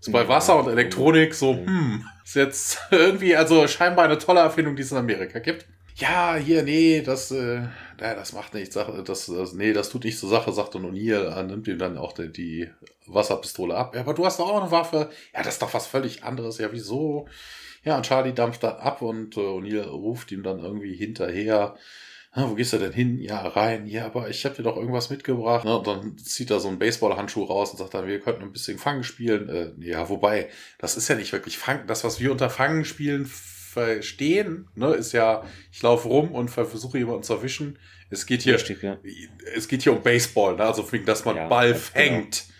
[0.00, 4.74] So bei Wasser und Elektronik so, hm, ist jetzt irgendwie, also scheinbar eine tolle Erfindung,
[4.74, 5.66] die es in Amerika gibt.
[5.98, 7.62] Ja, hier, nee, das, äh,
[8.00, 11.42] ja, das macht nichts, das, das, nee, das tut nicht zur Sache, sagt O'Neill, er
[11.42, 12.70] nimmt ihm dann auch die, die
[13.06, 13.94] Wasserpistole ab.
[13.94, 15.08] Ja, aber du hast doch auch eine Waffe.
[15.34, 16.58] Ja, das ist doch was völlig anderes.
[16.58, 17.28] Ja, wieso?
[17.82, 21.76] Ja, und Charlie dampft dann ab und äh, O'Neill ruft ihm dann irgendwie hinterher
[22.44, 23.18] wo gehst du denn hin?
[23.20, 23.86] Ja, rein.
[23.86, 25.64] Ja, aber ich habe dir doch irgendwas mitgebracht.
[25.64, 25.78] Ne?
[25.78, 28.78] Und dann zieht er so einen Baseballhandschuh raus und sagt dann, wir könnten ein bisschen
[28.78, 29.48] Fangen spielen.
[29.48, 31.86] Äh, ja, wobei, das ist ja nicht wirklich Fangen.
[31.86, 33.30] Das, was wir unter Fangen spielen
[33.76, 37.78] verstehen, ne, ist ja, ich laufe rum und versuche jemanden zu erwischen.
[38.08, 38.98] Es geht hier, Richtig, ja.
[39.54, 40.64] es geht hier um Baseball, ne?
[40.64, 41.78] also dass man ja, Ball genau.
[41.80, 42.44] fängt.
[42.44, 42.55] Genau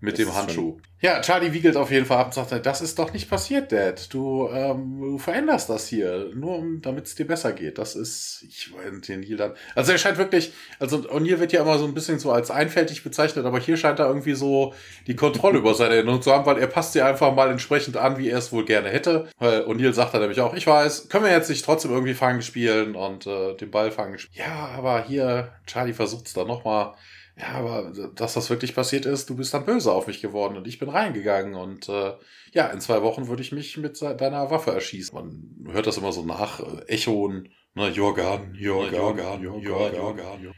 [0.00, 0.78] mit das dem Handschuh.
[1.00, 4.12] Ja, Charlie wiegelt auf jeden Fall ab und sagt, das ist doch nicht passiert, Dad.
[4.12, 7.78] Du, ähm, du veränderst das hier, nur damit es dir besser geht.
[7.78, 9.54] Das ist, ich weiß den Neil dann.
[9.76, 13.04] Also er scheint wirklich, also O'Neill wird ja immer so ein bisschen so als einfältig
[13.04, 14.74] bezeichnet, aber hier scheint er irgendwie so
[15.06, 18.18] die Kontrolle über seine Erinnerung zu haben, weil er passt sie einfach mal entsprechend an,
[18.18, 19.28] wie er es wohl gerne hätte.
[19.38, 22.42] Weil O'Neill sagt dann nämlich auch, ich weiß, können wir jetzt nicht trotzdem irgendwie fangen
[22.42, 24.46] spielen und äh, den Ball fangen spielen.
[24.48, 26.94] Ja, aber hier, Charlie versucht es dann nochmal
[27.38, 30.66] ja, aber dass das wirklich passiert ist, du bist dann böse auf mich geworden und
[30.66, 32.14] ich bin reingegangen und äh,
[32.52, 35.14] ja, in zwei Wochen würde ich mich mit deiner Waffe erschießen.
[35.14, 40.54] Man hört das immer so nach, äh, Echoen, ne, Jorgan, Jorgan, Jorgan, Jorgan.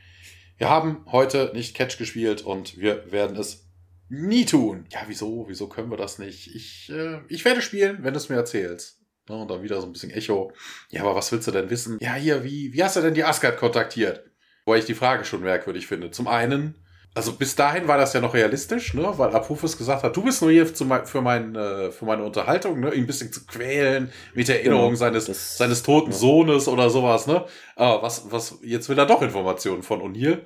[0.57, 3.71] Wir haben heute nicht Catch gespielt und wir werden es
[4.09, 4.87] nie tun.
[4.91, 5.47] Ja, wieso?
[5.49, 6.55] Wieso können wir das nicht?
[6.55, 9.01] Ich, äh, ich werde spielen, wenn du es mir erzählst.
[9.29, 10.53] Ne, und dann wieder so ein bisschen Echo.
[10.89, 11.99] Ja, aber was willst du denn wissen?
[12.01, 14.30] Ja, hier, wie, wie hast du denn die Asgard kontaktiert?
[14.71, 16.13] Wobei ich die Frage schon merkwürdig finde.
[16.13, 16.77] Zum einen,
[17.13, 19.13] also bis dahin war das ja noch realistisch, ne?
[19.17, 20.85] weil Apophis gesagt hat, du bist nur hier für,
[21.21, 22.95] mein, äh, für meine Unterhaltung, ne?
[22.95, 26.17] ihn ein bisschen zu quälen mit der Erinnerung genau, seines, das, seines toten ja.
[26.17, 27.27] Sohnes oder sowas.
[27.27, 27.45] Ne?
[27.75, 30.39] Aber was, was, jetzt will er doch Informationen von O'Neill.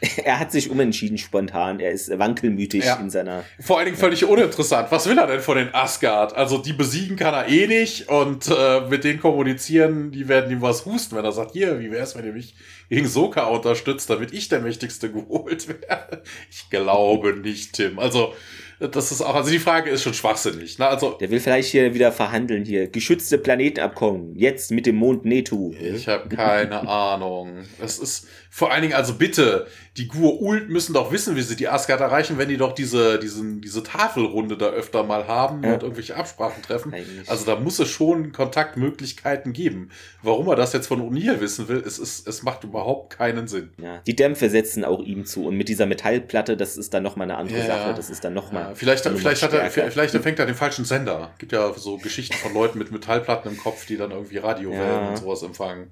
[0.24, 1.80] Er hat sich umentschieden spontan.
[1.80, 2.96] Er ist wankelmütig ja.
[2.96, 3.44] in seiner.
[3.60, 4.90] Vor allen Dingen völlig uninteressant.
[4.90, 6.34] Was will er denn von den Asgard?
[6.36, 10.62] Also die besiegen kann er eh nicht und äh, mit denen kommunizieren, die werden ihm
[10.62, 12.54] was husten, wenn er sagt, hier, wie wär's, wenn ihr mich
[12.88, 16.22] gegen Soka unterstützt, damit ich der Mächtigste geholt werde?
[16.50, 17.98] Ich glaube nicht, Tim.
[17.98, 18.32] Also
[18.78, 20.78] das ist auch, also die Frage ist schon schwachsinnig.
[20.78, 20.86] Ne?
[20.86, 22.88] Also, der will vielleicht hier wieder verhandeln hier.
[22.88, 24.36] Geschützte Planetenabkommen.
[24.36, 25.72] Jetzt mit dem Mond Netu.
[25.72, 27.64] Ich habe keine Ahnung.
[27.80, 29.66] Das ist vor allen Dingen, also bitte,
[29.98, 33.60] die Gur-Ult müssen doch wissen, wie sie die Asgard erreichen, wenn die doch diese, diesen,
[33.60, 35.74] diese Tafelrunde da öfter mal haben ja.
[35.74, 36.94] und irgendwelche Absprachen treffen.
[36.94, 37.28] Eigentlich.
[37.28, 39.90] Also da muss es schon Kontaktmöglichkeiten geben.
[40.22, 43.74] Warum er das jetzt von O'Neill wissen will, es, ist, es macht überhaupt keinen Sinn.
[43.76, 45.44] Ja, die Dämpfe setzen auch ihm zu.
[45.44, 47.92] Und mit dieser Metallplatte, das ist dann nochmal eine andere ja, Sache.
[47.92, 48.70] Das ist dann nochmal.
[48.70, 51.34] Ja, vielleicht, vielleicht, hat er, vielleicht fängt er den falschen Sender.
[51.36, 55.18] Gibt ja so Geschichten von Leuten mit Metallplatten im Kopf, die dann irgendwie Radiowellen und
[55.18, 55.90] sowas empfangen.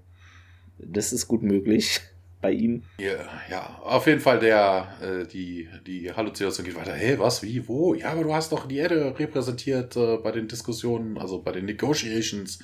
[0.79, 2.01] Das ist gut möglich
[2.45, 2.83] bei ihm.
[2.99, 6.93] Ja, ja, auf jeden Fall der, äh, die, die Halluzination geht weiter.
[6.93, 7.95] Hey, was, wie, wo?
[7.95, 11.65] Ja, aber du hast doch die Erde repräsentiert äh, bei den Diskussionen, also bei den
[11.65, 12.59] Negotiations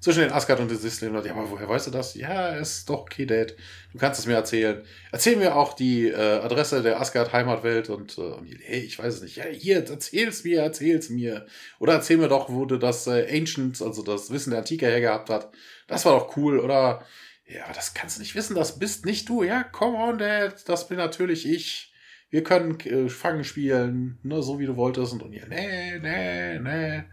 [0.00, 1.14] zwischen den Asgard und den Sislim.
[1.22, 2.14] Ja, aber woher weißt du das?
[2.14, 3.54] Ja, ist doch okay, Dad.
[3.92, 4.82] Du kannst es mir erzählen.
[5.12, 8.32] Erzähl mir auch die äh, Adresse der Asgard Heimatwelt und, äh,
[8.62, 9.36] hey, ich weiß es nicht.
[9.36, 11.44] Ja, hier, erzähl's mir, erzähl's mir.
[11.78, 15.28] Oder erzähl mir doch, wo du das äh, Ancient, also das Wissen der Antike hergehabt
[15.28, 15.50] hat.
[15.88, 16.58] Das war doch cool.
[16.58, 17.04] Oder
[17.48, 19.42] ja, das kannst du nicht wissen, das bist nicht du.
[19.42, 21.92] Ja, come on, Dad, das bin natürlich ich.
[22.30, 25.12] Wir können äh, Fangen spielen, ne, so wie du wolltest.
[25.12, 27.04] Und, und ja, nee, nee, nee.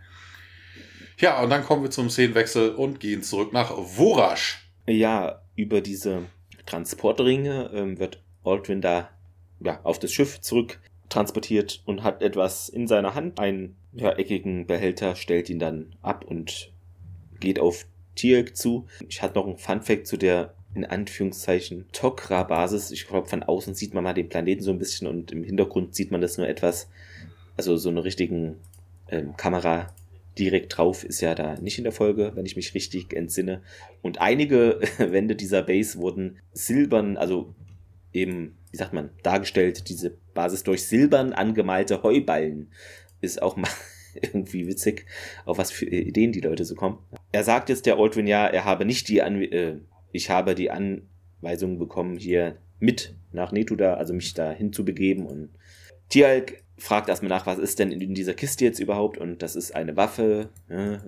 [1.20, 4.70] Ja, und dann kommen wir zum Szenenwechsel und gehen zurück nach Vorasch.
[4.88, 6.24] Ja, über diese
[6.66, 9.10] Transportringe ähm, wird Aldrin da
[9.60, 10.80] ja, auf das Schiff zurück
[11.10, 16.26] transportiert und hat etwas in seiner Hand, einen ja, eckigen Behälter, stellt ihn dann ab
[16.26, 16.74] und
[17.40, 18.86] geht auf Tierk zu.
[19.08, 22.92] Ich hatte noch ein Funfact zu der in Anführungszeichen Tokra-Basis.
[22.92, 25.94] Ich glaube, von außen sieht man mal den Planeten so ein bisschen und im Hintergrund
[25.96, 26.90] sieht man das nur etwas.
[27.58, 28.58] Also so eine richtigen
[29.10, 29.94] ähm, Kamera
[30.38, 33.62] direkt drauf ist ja da nicht in der Folge, wenn ich mich richtig entsinne.
[34.02, 37.54] Und einige Wände dieser Base wurden silbern, also
[38.12, 42.72] eben, wie sagt man, dargestellt, diese Basis durch silbern angemalte Heuballen.
[43.22, 43.70] Ist auch mal
[44.22, 45.06] irgendwie witzig,
[45.46, 47.00] auf was für Ideen die Leute so kommen.
[47.32, 49.78] Er sagt jetzt der Aldrin ja, er habe nicht die An äh,
[50.12, 55.50] ich habe die Anweisung bekommen, hier mit nach Netuda, also mich da hinzubegeben und
[56.10, 59.76] Tialk fragt erstmal nach, was ist denn in dieser Kiste jetzt überhaupt und das ist
[59.76, 61.02] eine Waffe, ja,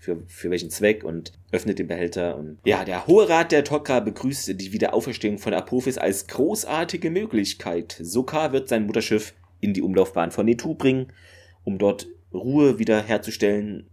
[0.00, 4.00] für, für welchen Zweck und öffnet den Behälter und ja, der Hohe Rat der Tokka
[4.00, 7.98] begrüßt die Wiederauferstehung von Apophis als großartige Möglichkeit.
[8.00, 11.12] Sokar wird sein Mutterschiff in die Umlaufbahn von Netu bringen,
[11.64, 13.90] um dort Ruhe wiederherzustellen.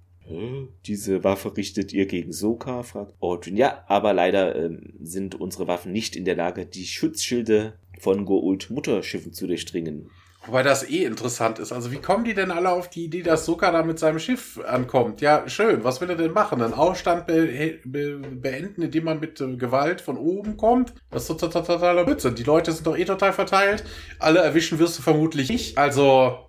[0.85, 3.55] Diese Waffe richtet ihr gegen Soka, fragt Aldrin.
[3.55, 8.69] Ja, aber leider ähm, sind unsere Waffen nicht in der Lage, die Schutzschilde von Goult
[8.69, 10.09] Mutterschiffen zu durchdringen.
[10.45, 11.73] Wobei das eh interessant ist.
[11.73, 14.59] Also wie kommen die denn alle auf die Idee, dass Soka da mit seinem Schiff
[14.65, 15.19] ankommt?
[15.19, 15.83] Ja, schön.
[15.83, 16.61] Was will er denn machen?
[16.61, 20.93] Einen Aufstand be be beenden, indem man mit äh, Gewalt von oben kommt?
[21.11, 22.35] Das ist totaler Blödsinn.
[22.35, 23.83] Die Leute sind doch eh total verteilt.
[24.19, 25.77] Alle erwischen wirst du vermutlich nicht.
[25.77, 26.46] Also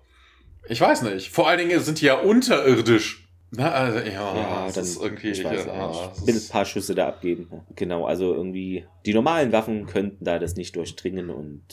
[0.69, 1.29] ich weiß nicht.
[1.29, 3.25] Vor allen Dingen sind die ja unterirdisch.
[3.51, 5.29] Na, also, ja, Ja, das dann- ist irgendwie.
[5.31, 7.49] Ich weiß ja, das will ein paar Schüsse da abgeben.
[7.75, 11.63] Genau, also irgendwie die normalen Waffen könnten da das nicht durchdringen und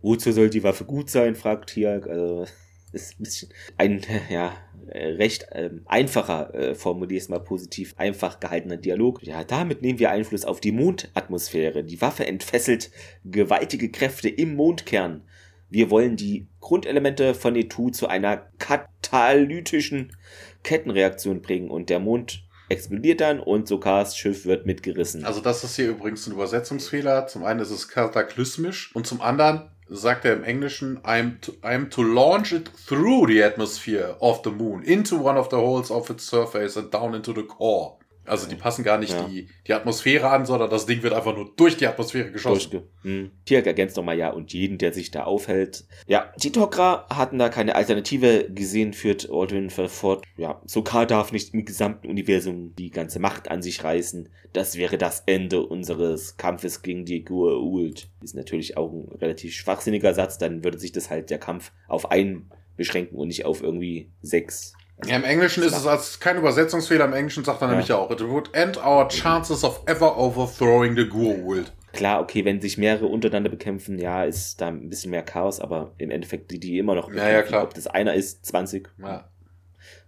[0.00, 2.06] wozu soll die Waffe gut sein, fragt Tiag.
[2.06, 2.46] Also
[2.92, 4.54] ist ein bisschen ein ja
[4.92, 9.22] recht ähm, einfacher, äh, formulier es mal positiv, einfach gehaltener Dialog.
[9.22, 11.84] Ja, damit nehmen wir Einfluss auf die Mondatmosphäre.
[11.84, 12.90] Die Waffe entfesselt
[13.24, 15.22] gewaltige Kräfte im Mondkern.
[15.70, 20.16] Wir wollen die Grundelemente von E2 zu einer katalytischen
[20.64, 25.24] Kettenreaktion bringen und der Mond explodiert dann und Sokars Schiff wird mitgerissen.
[25.24, 27.26] Also das ist hier übrigens ein Übersetzungsfehler.
[27.26, 31.90] Zum einen ist es kataklysmisch und zum anderen sagt er im Englischen, I'm to, I'm
[31.90, 36.08] to launch it through the atmosphere of the moon, into one of the holes of
[36.10, 37.96] its surface and down into the core.
[38.30, 39.24] Also die passen gar nicht Ja.
[39.24, 42.70] die, die Atmosphäre an, sondern das Ding wird einfach nur durch die Atmosphäre geschossen.
[42.70, 43.30] Durchge hm.
[43.50, 45.84] Ergänzt nochmal ja und jeden, der sich da aufhält.
[46.06, 50.24] Ja, die Tok'ra hatten da keine Alternative gesehen, führt Aldrin fort.
[50.36, 54.28] Ja, Sokar darf nicht im gesamten Universum die ganze Macht an sich reißen.
[54.52, 58.06] Das wäre das Ende unseres Kampfes gegen die Gua'uld.
[58.22, 62.10] Ist natürlich auch ein relativ schwachsinniger Satz, dann würde sich das halt der Kampf auf
[62.10, 64.72] einen beschränken und nicht auf irgendwie sechs.
[65.06, 67.04] Ja, Im Englischen ist es als kein Übersetzungsfehler.
[67.06, 67.70] Im Englischen sagt er Ja.
[67.72, 71.72] nämlich ja auch, it would end our chances of ever overthrowing the Gurwold.
[71.92, 75.92] Klar, okay, wenn sich mehrere untereinander bekämpfen, ja, ist da ein bisschen mehr Chaos, aber
[75.98, 77.64] im Endeffekt die, die immer noch Ja, ja, klar.
[77.64, 78.88] ob das einer ist, 20.
[78.98, 79.28] Ja.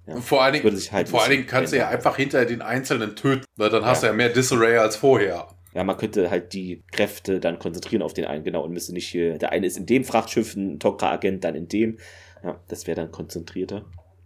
[0.07, 0.15] Ja.
[0.15, 2.61] Und vor allen Dingen, sich halt vor allen Dingen kannst du ja einfach hinter den
[2.63, 4.13] Einzelnen töten, weil dann hast du Ja.
[4.13, 5.47] ja mehr Disarray als vorher.
[5.75, 9.09] Ja, man könnte halt die Kräfte dann konzentrieren auf den einen, genau, und müsste nicht
[9.09, 11.99] hier, der eine ist in dem Frachtschiff ein Tok'ra-Agent, dann in dem.
[12.45, 13.85] Ja, das wäre dann konzentrierter.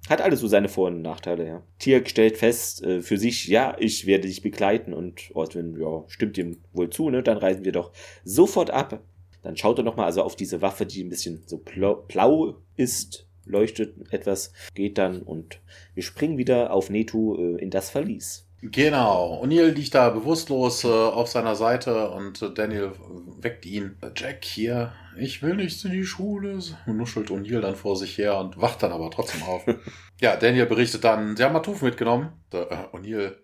[0.08, 1.62] Hat alles so seine Vor- und Nachteile, ja.
[1.78, 6.38] Tirk stellt fest äh, für sich, ja, ich werde dich begleiten und Ordwin, ja, stimmt
[6.38, 7.92] ihm wohl zu, ne, dann reisen wir doch
[8.24, 9.02] sofort ab.
[9.42, 14.12] Dann schaut er nochmal also auf diese Waffe, die ein bisschen so blau, ist, leuchtet
[14.12, 15.60] etwas, geht dann und
[15.94, 18.46] wir springen wieder auf Netu äh, in das Verlies.
[18.62, 19.42] Genau.
[19.42, 22.92] O'Neill liegt da bewusstlos äh, auf seiner Seite und äh, Daniel
[23.40, 23.96] weckt ihn.
[24.16, 26.58] Jack hier, ich will nicht in die Schule.
[26.86, 29.64] Nuschelt O'Neill dann vor sich her und wacht dann aber trotzdem auf.
[30.20, 32.32] ja, Daniel berichtet dann, sie haben Matuf mitgenommen.
[32.52, 33.36] Der, äh, O'Neill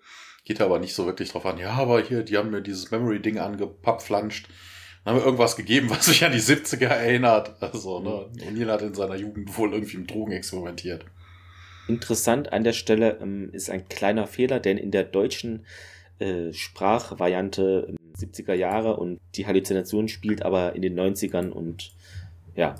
[0.44, 1.58] geht aber nicht so wirklich drauf an.
[1.58, 4.48] Ja, aber hier, die haben mir dieses Memory-Ding angepapflanscht.
[5.04, 7.60] Dann haben wir irgendwas gegeben, was sich an die 70er erinnert.
[7.60, 11.04] Also, ne, O'Neill hat in seiner Jugend wohl irgendwie mit Drogen experimentiert.
[11.88, 15.66] Interessant an der Stelle ähm, ist ein kleiner Fehler, denn in der deutschen
[16.22, 21.92] äh, Sprachvariante 70er Jahre und die Halluzination spielt aber in den 90ern und
[22.54, 22.76] ja.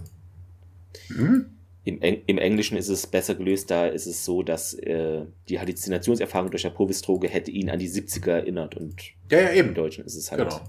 [1.08, 1.46] Hm?
[1.84, 5.58] Im, Eng Im, Englischen ist es besser gelöst, da ist es so, dass äh, die
[5.58, 9.70] Halluzinationserfahrung durch der Povis-Droge hätte ihn an die 70er erinnert und ja, ja, eben.
[9.70, 10.60] im Deutschen ist es halt genau.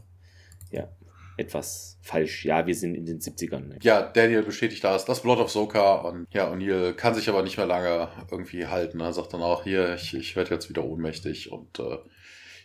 [0.72, 0.90] ja,
[1.38, 2.46] etwas falsch.
[2.46, 3.68] Ja, wir sind in den 70ern.
[3.68, 3.78] Ne?
[3.84, 7.58] Ja, Daniel bestätigt das, das Blood of Soka und ja, O'Neill kann sich aber nicht
[7.58, 9.00] mehr lange irgendwie halten.
[9.00, 11.98] Er sagt dann auch, hier, ich, ich werde jetzt wieder ohnmächtig und äh,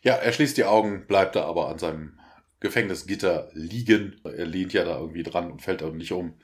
[0.03, 2.19] ja, er schließt die Augen, bleibt da aber an seinem
[2.61, 4.21] Gefängnisgitter liegen.
[4.25, 6.35] Er lehnt ja da irgendwie dran und fällt auch nicht um.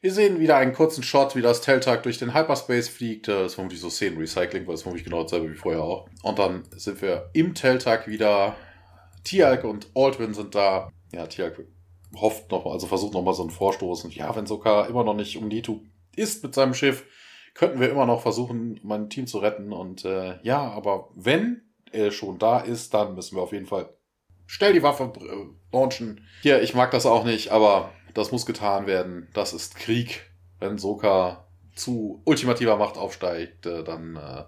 [0.00, 3.28] Wir sehen wieder einen kurzen Shot, wie das Teltag durch den Hyperspace fliegt.
[3.28, 6.08] Das ist vermutlich so Szenenrecycling, weil es vermutlich genau dasselbe wie vorher auch.
[6.22, 8.56] Und dann sind wir im Teltag wieder.
[9.24, 10.90] Tialk und Aldwin sind da.
[11.12, 11.66] Ja, Tialk
[12.14, 14.04] hofft noch, also versucht nochmal so einen Vorstoß.
[14.04, 15.80] Und ja, wenn Sokka immer noch nicht um Nitu
[16.14, 17.04] ist mit seinem Schiff,
[17.54, 19.72] könnten wir immer noch versuchen, mein Team zu retten.
[19.72, 21.62] Und äh, ja, aber wenn
[21.96, 23.88] er schon da ist, dann müssen wir auf jeden Fall
[24.46, 26.26] schnell die Waffe äh, launchen.
[26.42, 29.28] Hier, ich mag das auch nicht, aber das muss getan werden.
[29.34, 30.30] Das ist Krieg.
[30.58, 34.44] Wenn Soka zu ultimativer Macht aufsteigt, äh, dann äh,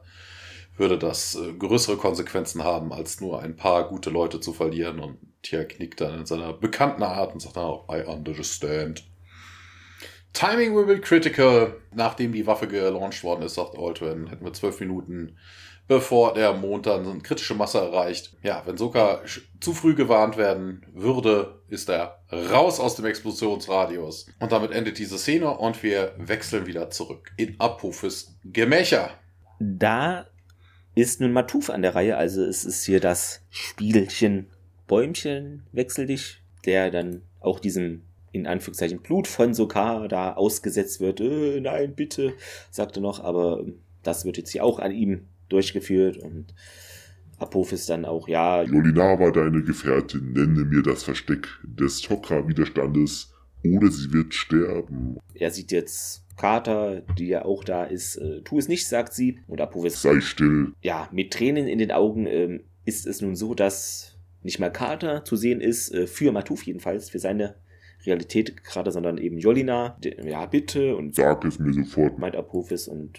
[0.79, 5.01] würde das äh, größere Konsequenzen haben, als nur ein paar gute Leute zu verlieren.
[5.01, 9.05] Und Tia knickt dann in seiner bekannten Art und sagt dann auch, I understand.
[10.33, 11.77] Timing will be critical.
[11.95, 15.37] Nachdem die Waffe gelauncht worden ist, sagt Aldrin, hätten wir zwölf Minuten
[15.89, 18.37] bevor der Mond dann so eine kritische Masse erreicht.
[18.43, 19.23] Ja, wenn Soka
[19.61, 24.27] zu früh gewarnt werden würde, ist er raus aus dem Explosionsradius.
[24.39, 29.11] Und damit endet diese Szene und wir wechseln wieder zurück in Apophis Gemächer.
[29.59, 30.27] Da
[30.95, 34.51] ist nun Matuf an der Reihe, also es ist hier das Spielchen
[34.87, 41.21] Bäumchen wechsel dich, der dann auch diesem in Anführungszeichen Blut von Sokar da ausgesetzt wird.
[41.21, 42.35] Äh, nein, bitte,
[42.71, 43.65] sagte noch, aber
[44.03, 46.55] das wird jetzt hier auch an ihm durchgeführt und
[47.39, 48.63] Apophis dann auch, ja.
[48.63, 53.33] Jolina war deine Gefährtin, nenne mir das Versteck des Tokra-Widerstandes
[53.65, 55.19] oder sie wird sterben.
[55.35, 58.17] Er sieht jetzt Kater, die ja auch da ist.
[58.17, 59.41] Äh, tu es nicht, sagt sie.
[59.47, 60.01] Und Apophis.
[60.01, 60.73] Sei still.
[60.83, 65.25] Ja, mit Tränen in den Augen ähm, ist es nun so, dass nicht mal Kater
[65.25, 67.57] zu sehen ist, äh, für Matuf jedenfalls, für seine
[68.07, 69.99] Realität gerade, sondern eben Jolina.
[70.25, 70.97] Ja, bitte.
[70.97, 72.19] Und sag es mir sofort.
[72.19, 73.19] Meint Apophis und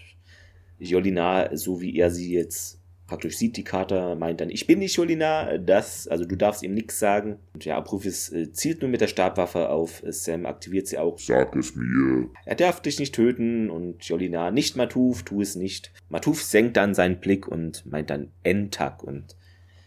[0.80, 4.96] Jolina, so wie er sie jetzt praktisch sieht, die Karte, meint dann, ich bin nicht
[4.96, 7.40] Jolina, das, also du darfst ihm nichts sagen.
[7.54, 11.18] Und ja, Abrufis äh, zielt nur mit der Stabwaffe auf Sam, aktiviert sie auch.
[11.18, 12.30] Sag es mir.
[12.46, 15.92] Er darf dich nicht töten und Jolina, nicht Matuf, tu es nicht.
[16.08, 19.36] Matuf senkt dann seinen Blick und meint dann Entak und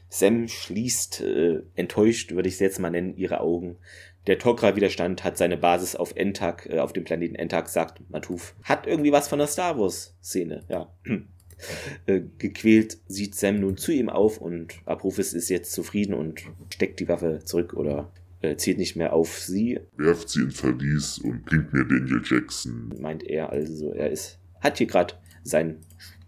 [0.08, 3.76] Sam schließt, äh, enttäuscht würde ich es jetzt mal nennen, ihre Augen.
[4.26, 8.54] Der Tok'ra-Widerstand hat seine Basis auf Entak, äh, auf dem Planeten Entak, sagt Matuf.
[8.62, 10.92] Hat irgendwie was von der Star Wars-Szene, ja.
[12.06, 16.42] äh, gequält sieht Sam nun zu ihm auf und Apophis ist jetzt zufrieden und
[16.72, 18.12] steckt die Waffe zurück oder
[18.42, 19.80] äh, zielt nicht mehr auf sie.
[19.96, 22.92] Werft sie ins Verlies und bringt mir Daniel Jackson.
[23.00, 25.78] Meint er also, er ist, hat hier gerade sein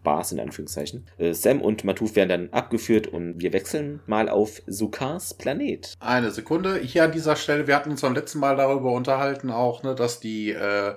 [0.05, 1.07] Spaß in Anführungszeichen.
[1.17, 5.95] Äh, Sam und Matuf werden dann abgeführt und wir wechseln mal auf Sukars Planet.
[5.99, 6.79] Eine Sekunde.
[6.79, 10.21] Hier an dieser Stelle, wir hatten uns beim letzten Mal darüber unterhalten auch, ne, dass
[10.21, 10.95] die äh,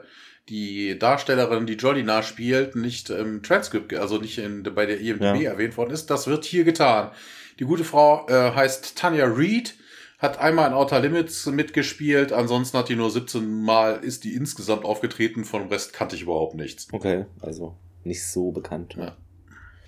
[0.49, 5.51] die Darstellerin, die Jolina spielt, nicht im Transkript, also nicht in, bei der IMDb ja.
[5.51, 6.09] erwähnt worden ist.
[6.09, 7.11] Das wird hier getan.
[7.59, 9.75] Die gute Frau äh, heißt Tanya Reed,
[10.19, 14.85] hat einmal in Outer Limits mitgespielt, ansonsten hat die nur 17 Mal, ist die insgesamt
[14.85, 16.87] aufgetreten, von Rest kannte ich überhaupt nichts.
[16.93, 17.75] Okay, also
[18.07, 18.95] nicht so bekannt.
[18.97, 19.15] Ja.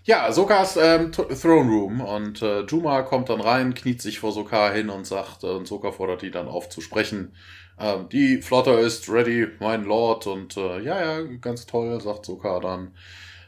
[0.03, 4.73] Ja, Sokas ähm, Throne Room und äh, Juma kommt dann rein, kniet sich vor Sokar
[4.73, 7.35] hin und sagt, äh, und Soka fordert die dann auf zu sprechen.
[7.77, 12.59] Ähm, die Flotte ist ready, mein Lord, und äh, ja, ja, ganz toll, sagt Soka
[12.59, 12.95] dann.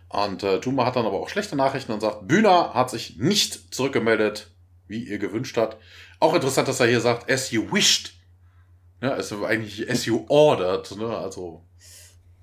[0.10, 3.74] Und äh, Juma hat dann aber auch schlechte Nachrichten und sagt, Bühner hat sich nicht
[3.74, 4.52] zurückgemeldet,
[4.88, 5.78] wie ihr gewünscht hat.
[6.20, 8.14] Auch interessant, dass er hier sagt, as you wished.
[9.02, 11.18] Ja, es ist eigentlich as you ordered, ne?
[11.18, 11.64] Also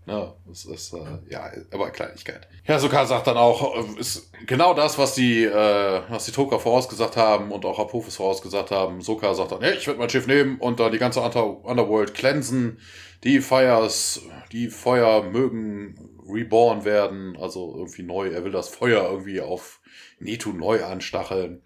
[0.09, 2.49] Ne, das ist, äh, ja, aber Kleinigkeit.
[2.67, 6.59] Ja, Sokar sagt dann auch, äh, ist genau das, was die, äh, was die Toka
[6.59, 9.03] vorausgesagt haben und auch Apophis vorausgesagt haben.
[9.03, 12.81] Sokar sagt dann, hey, ich werde mein Schiff nehmen und dann die ganze Underworld cleansen.
[13.23, 18.29] Die Fires, die Feuer mögen reborn werden, also irgendwie neu.
[18.31, 19.79] Er will das Feuer irgendwie auf
[20.21, 21.61] Netu neu anstacheln.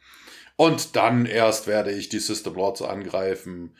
[0.56, 3.76] Und dann erst werde ich die System Lords angreifen.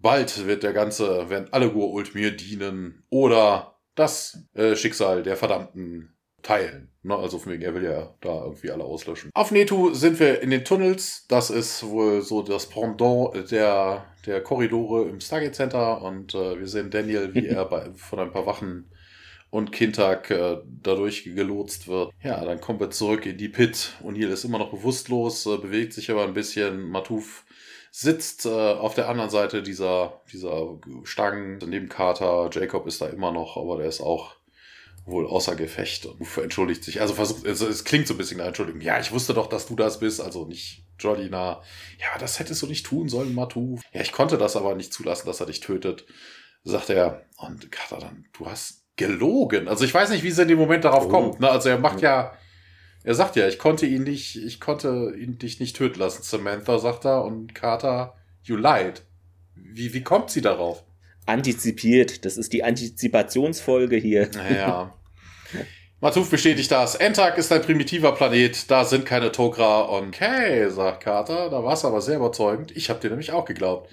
[0.00, 3.04] Bald wird der ganze, werden alle Gur-Ult mir dienen.
[3.08, 6.90] Oder das äh, Schicksal der Verdammten teilen.
[7.02, 7.16] Ne?
[7.16, 9.30] Also von wegen, er will ja da irgendwie alle auslöschen.
[9.34, 11.26] Auf Netu sind wir in den Tunnels.
[11.28, 16.02] Das ist wohl so das Pendant der, der Korridore im Stargate Center.
[16.02, 18.90] Und äh, wir sehen Daniel, wie er bei, von ein paar Wachen
[19.50, 22.12] und Kintak äh, dadurch gelotst wird.
[22.22, 23.92] Ja, dann kommen wir zurück in die Pit.
[24.02, 26.88] O'Neill ist immer noch bewusstlos, äh, bewegt sich aber ein bisschen.
[26.88, 27.44] Matuf
[27.94, 32.48] sitzt äh, auf der anderen Seite dieser, dieser Stangen neben Carter.
[32.50, 34.34] Jacob ist da immer noch, aber der ist auch
[35.04, 37.02] wohl außer Gefecht und entschuldigt sich.
[37.02, 38.80] Also versucht, also es klingt so ein bisschen nach Entschuldigung.
[38.80, 41.60] Ja, ich wusste doch, dass du das bist, also nicht Jordina.
[42.00, 43.78] Ja, das hättest du nicht tun sollen, Matu.
[43.92, 46.06] Ja, ich konnte das aber nicht zulassen, dass er dich tötet.
[46.64, 49.68] Sagt er, und Carter dann, du hast gelogen.
[49.68, 51.08] Also ich weiß nicht, wie sie in dem Moment darauf oh.
[51.08, 51.40] kommt.
[51.40, 51.50] Ne?
[51.50, 52.32] Also er macht ja,
[53.04, 56.22] er sagt ja, ich konnte ihn nicht, ich konnte ihn dich nicht töten lassen.
[56.22, 59.02] Samantha sagt er und Carter, you lied.
[59.54, 60.84] Wie, wie kommt sie darauf?
[61.26, 62.24] Antizipiert.
[62.24, 64.28] Das ist die Antizipationsfolge hier.
[64.34, 64.94] Naja.
[66.00, 66.96] Matuf bestätigt das.
[66.96, 69.88] Entak ist ein primitiver Planet, da sind keine Tok'ra.
[69.88, 72.76] Okay, sagt Carter, da war es aber sehr überzeugend.
[72.76, 73.88] Ich habe dir nämlich auch geglaubt.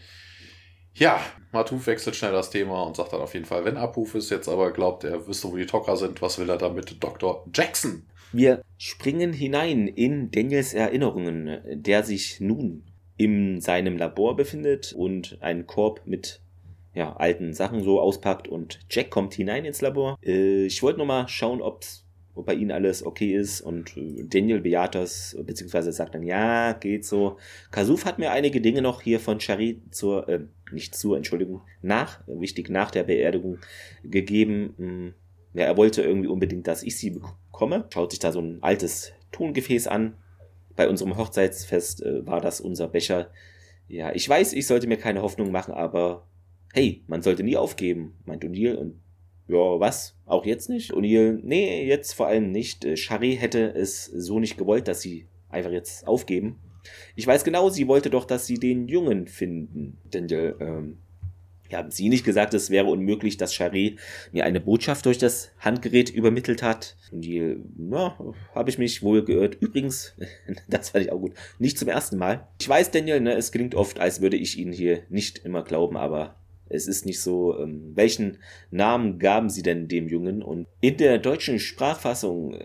[0.96, 1.20] Ja,
[1.52, 4.72] Matuf wechselt schnell das Thema und sagt dann auf jeden Fall, wenn Apophis jetzt aber
[4.72, 7.46] glaubt, er wüsste, wo die Tok'ra sind, was will er damit Dr.
[7.54, 8.09] Jackson?
[8.32, 12.84] Wir springen hinein in Daniels Erinnerungen, der sich nun
[13.18, 16.42] in seinem Labor befindet und einen Korb mit
[16.94, 20.18] ja, alten Sachen so auspackt und Jack kommt hinein ins Labor.
[20.24, 22.06] Äh, ich wollte nochmal schauen, ob's,
[22.36, 26.74] ob bei ihnen alles okay ist und äh, Daniel bejaht das, beziehungsweise sagt dann, ja,
[26.74, 27.38] geht so.
[27.72, 32.22] Kasuf hat mir einige Dinge noch hier von Shari zur, äh, nicht zur, Entschuldigung, nach,
[32.28, 33.60] wichtig, nach der Beerdigung
[34.04, 34.74] gegeben.
[34.78, 35.14] Hm,
[35.54, 37.86] ja, er wollte irgendwie unbedingt, dass ich sie bekomme.
[37.94, 40.16] Schaut sich da so ein altes Tongefäß an.
[40.76, 43.32] Bei unserem Hochzeitsfest äh, war das unser Becher.
[43.88, 46.28] Ja, ich weiß, ich sollte mir keine Hoffnung machen, aber
[46.74, 49.02] hey, man sollte nie aufgeben, meint O'Neill und
[49.48, 50.16] ja, was?
[50.28, 50.94] Auch jetzt nicht?
[50.94, 52.86] O'Neill, nee, jetzt vor allem nicht.
[52.86, 56.60] Äh, Shari hätte es so nicht gewollt, dass sie einfach jetzt aufgeben.
[57.16, 59.98] Ich weiß genau, sie wollte doch, dass sie den Jungen finden.
[60.06, 61.09] Denn ähm, ja,
[61.78, 63.98] haben Sie nicht gesagt, es wäre unmöglich, dass Shari
[64.32, 66.96] mir eine Botschaft durch das Handgerät übermittelt hat?
[67.12, 68.18] Und die, na,
[68.56, 69.58] habe ich mich wohl geirrt.
[69.60, 70.16] Übrigens,
[70.68, 72.48] das fand ich auch gut, nicht zum ersten Mal.
[72.60, 75.98] Ich weiß, Daniel, ne, es klingt oft, als würde ich Ihnen hier nicht immer glauben,
[75.98, 76.36] aber
[76.70, 78.38] es ist nicht so, ähm, welchen
[78.72, 80.42] Namen gaben sie denn dem Jungen?
[80.42, 82.54] Und in der deutschen Sprachfassung,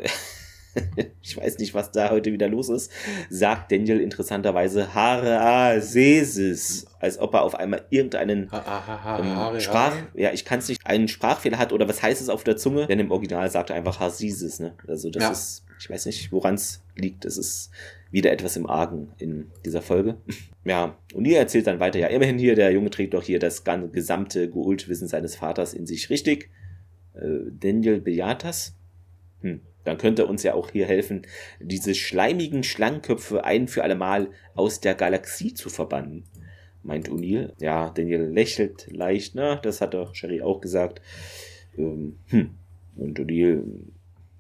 [1.23, 2.91] ich weiß nicht, was da heute wieder los ist,
[3.31, 10.59] sagt Daniel interessanterweise Harasesis, als ob er auf einmal irgendeinen ähm, Sprach, ja, ich kann
[10.59, 12.87] es nicht, einen Sprachfehler hat oder was heißt es auf der Zunge?
[12.87, 14.75] Denn im Original sagt er einfach Hasisis, ne?
[14.87, 15.31] Also das ja.
[15.31, 17.25] ist, ich weiß nicht, woran es liegt.
[17.25, 17.71] Es ist
[18.11, 20.17] wieder etwas im Argen in dieser Folge.
[20.67, 23.65] Ja, und ihr erzählt dann weiter, ja, immerhin hier, der Junge trägt doch hier das
[23.93, 26.49] gesamte Geult-Wissen seines Vaters in sich richtig.
[27.13, 28.75] Äh, Daniel bejaht das.
[29.43, 31.23] Hm, dann könnte er uns ja auch hier helfen,
[31.61, 36.25] diese schleimigen Schlangenköpfe ein für alle Mal aus der Galaxie zu verbannen,
[36.83, 37.53] meint O'Neill.
[37.61, 41.01] Ja, Daniel lächelt leicht, na, das hat doch Sherry auch gesagt.
[41.77, 42.51] Ähm, hm.
[42.97, 43.63] Und O'Neill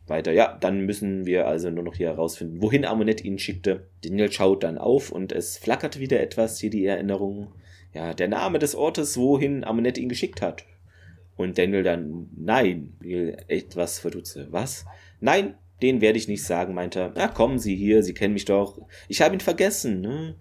[0.07, 0.32] weiter.
[0.32, 3.86] Ja, dann müssen wir also nur noch hier herausfinden, wohin Amunet ihn schickte.
[4.03, 7.53] Daniel schaut dann auf und es flackert wieder etwas, hier die Erinnerung.
[7.92, 10.64] Ja, der Name des Ortes, wohin Amunet ihn geschickt hat.
[11.36, 12.95] Und Daniel dann, nein,
[13.49, 14.49] etwas verdutze.
[14.51, 14.84] Was?
[15.20, 17.12] Nein, den werde ich nicht sagen, meint er.
[17.14, 18.78] Na, kommen Sie hier, Sie kennen mich doch.
[19.08, 20.36] Ich habe ihn vergessen, ne?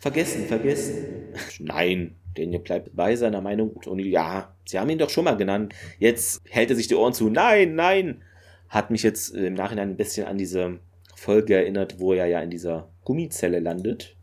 [0.00, 1.32] Vergessen, vergessen.
[1.60, 3.70] Nein, Daniel bleibt bei seiner Meinung.
[3.86, 5.74] Und ja, Sie haben ihn doch schon mal genannt.
[5.98, 7.28] Jetzt hält er sich die Ohren zu.
[7.30, 8.22] Nein, nein.
[8.68, 10.80] Hat mich jetzt im Nachhinein ein bisschen an diese
[11.14, 14.16] Folge erinnert, wo er ja in dieser Gummizelle landet.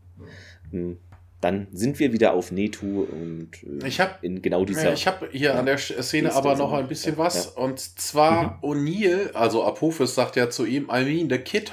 [0.70, 0.98] Hm,
[1.40, 4.92] dann sind wir wieder auf Netu und äh, ich hab, in genau dieser.
[4.92, 7.54] Ich habe hier ja, an der Szene aber noch ein bisschen was.
[7.56, 7.62] Ja.
[7.62, 8.70] Und zwar mhm.
[8.70, 11.72] O'Neill, also Apophis sagt ja zu ihm, I mean, the kid.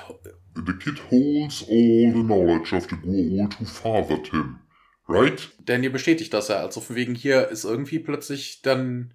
[0.56, 4.60] The kid holds all the knowledge of the Gua'uld who fathered him.
[5.08, 5.50] Right?
[5.66, 6.58] Daniel bestätigt das ja.
[6.58, 9.14] Also von wegen hier ist irgendwie plötzlich dann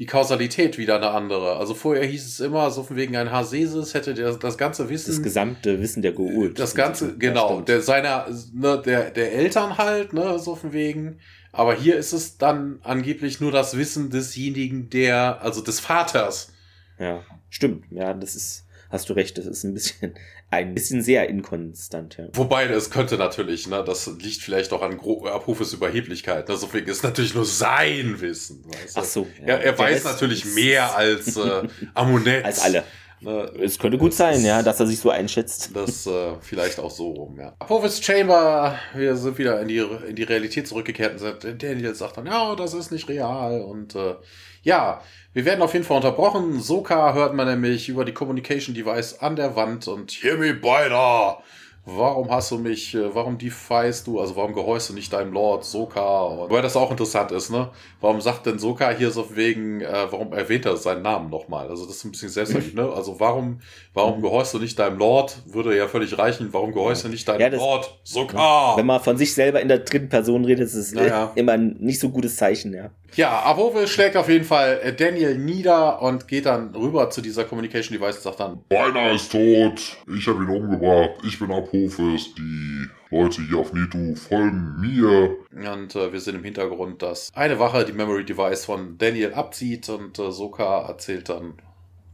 [0.00, 1.58] die Kausalität wieder eine andere.
[1.58, 5.10] Also vorher hieß es immer, so von wegen ein Hasesis hätte der, das ganze Wissen.
[5.10, 6.58] Das gesamte Wissen der Goult.
[6.58, 11.18] Das ganze, genau, der seiner, ne, der, der Eltern halt, ne, so von wegen.
[11.52, 16.50] Aber hier ist es dann angeblich nur das Wissen desjenigen, der, also des Vaters.
[16.98, 17.84] Ja, stimmt.
[17.90, 20.14] Ja, das ist, hast du recht, das ist ein bisschen,
[20.50, 22.16] ein bisschen sehr inkonstant.
[22.18, 22.26] Ja.
[22.32, 26.48] Wobei, es könnte natürlich, ne, das liegt vielleicht auch an Gro Abrufes Überheblichkeit.
[26.48, 28.64] Ne, deswegen ist natürlich nur sein Wissen.
[28.66, 29.00] Weißt du?
[29.00, 29.26] Ach so.
[29.40, 29.46] Ja.
[29.54, 32.44] Er, er weiß natürlich mehr als äh, Amunet.
[32.44, 32.84] Als alle.
[33.20, 35.70] Ne, es könnte gut sein, ja, dass er sich so einschätzt.
[35.74, 37.54] Das äh, vielleicht auch so rum, ja.
[37.58, 42.16] Apophis Chamber, wir sind wieder in die, in die Realität zurückgekehrt und sind, Daniel sagt
[42.16, 44.14] dann, ja, das ist nicht real und äh,
[44.62, 45.02] ja,
[45.32, 46.60] wir werden auf jeden Fall unterbrochen.
[46.60, 51.40] Soka hört man nämlich über die Communication Device an der Wand und Hear me beide!
[51.84, 55.64] warum hast du mich, äh, warum defiest du, also warum gehorchst du nicht deinem Lord
[55.64, 56.22] Soka?
[56.22, 57.70] Und, wobei das auch interessant ist, ne?
[58.00, 61.68] Warum sagt denn Soka hier so wegen, äh, warum erwähnt er seinen Namen nochmal?
[61.68, 62.92] Also das ist ein bisschen selbstverständlich, ne?
[62.92, 63.60] Also warum,
[63.94, 64.22] warum mhm.
[64.22, 65.38] gehorchst du nicht deinem Lord?
[65.46, 66.48] Würde ja völlig reichen.
[66.52, 68.76] Warum gehorchst du nicht deinem ja, Lord Soka?
[68.76, 71.32] Wenn man von sich selber in der dritten Person redet, ist es naja.
[71.34, 72.90] immer ein nicht so gutes Zeichen, ja.
[73.16, 77.44] Ja, Avove schlägt auf jeden Fall äh, Daniel nieder und geht dann rüber zu dieser
[77.44, 82.34] Communication Device und sagt dann, Beinahe ist tot, ich habe ihn umgebracht, ich bin Apophis,
[82.34, 85.36] die Leute hier auf Netu folgen mir.
[85.50, 89.88] Und äh, wir sehen im Hintergrund, dass eine Wache die Memory Device von Daniel abzieht
[89.88, 91.54] und äh, Soka erzählt dann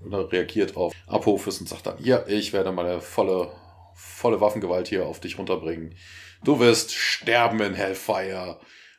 [0.04, 3.50] oder reagiert auf Apophis und sagt dann, ja, ich werde meine volle,
[3.94, 5.94] volle Waffengewalt hier auf dich runterbringen.
[6.44, 8.58] Du wirst sterben in Hellfire.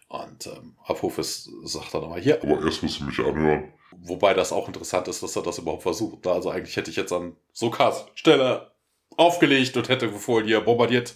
[0.10, 2.42] Und ähm, Apophis sagt dann aber hier.
[2.42, 3.74] Aber erst musst du mich anhören.
[3.92, 6.26] Wobei das auch interessant ist, dass er das überhaupt versucht.
[6.28, 8.72] Also eigentlich hätte ich jetzt an Sokas Stelle
[9.18, 11.16] aufgelegt und hätte befohlen, hier bombardiert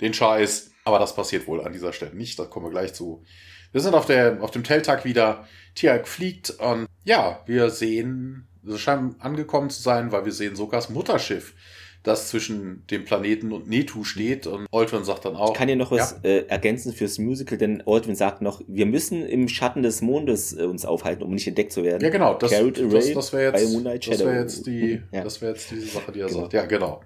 [0.00, 0.72] den Scheiß.
[0.84, 2.38] Aber das passiert wohl an dieser Stelle nicht.
[2.38, 3.24] Da kommen wir gleich zu.
[3.72, 5.46] Wir sind auf, der, auf dem Telltag wieder.
[5.74, 10.88] Tiag fliegt und ja, wir sehen, es scheint angekommen zu sein, weil wir sehen Sokas
[10.88, 11.54] Mutterschiff
[12.06, 14.46] das zwischen dem Planeten und Netu steht.
[14.46, 15.52] Und Aldwin sagt dann auch.
[15.52, 16.30] Ich kann ja noch was ja.
[16.30, 20.62] äh, ergänzen fürs Musical, denn Aldwin sagt noch, wir müssen im Schatten des Mondes äh,
[20.62, 22.02] uns aufhalten, um nicht entdeckt zu werden.
[22.02, 22.34] Ja, genau.
[22.34, 25.24] Das, das, das wäre jetzt, das wär jetzt, die, ja.
[25.24, 26.40] das wär jetzt diese Sache, die er genau.
[26.42, 26.52] sagt.
[26.52, 27.02] Ja, genau.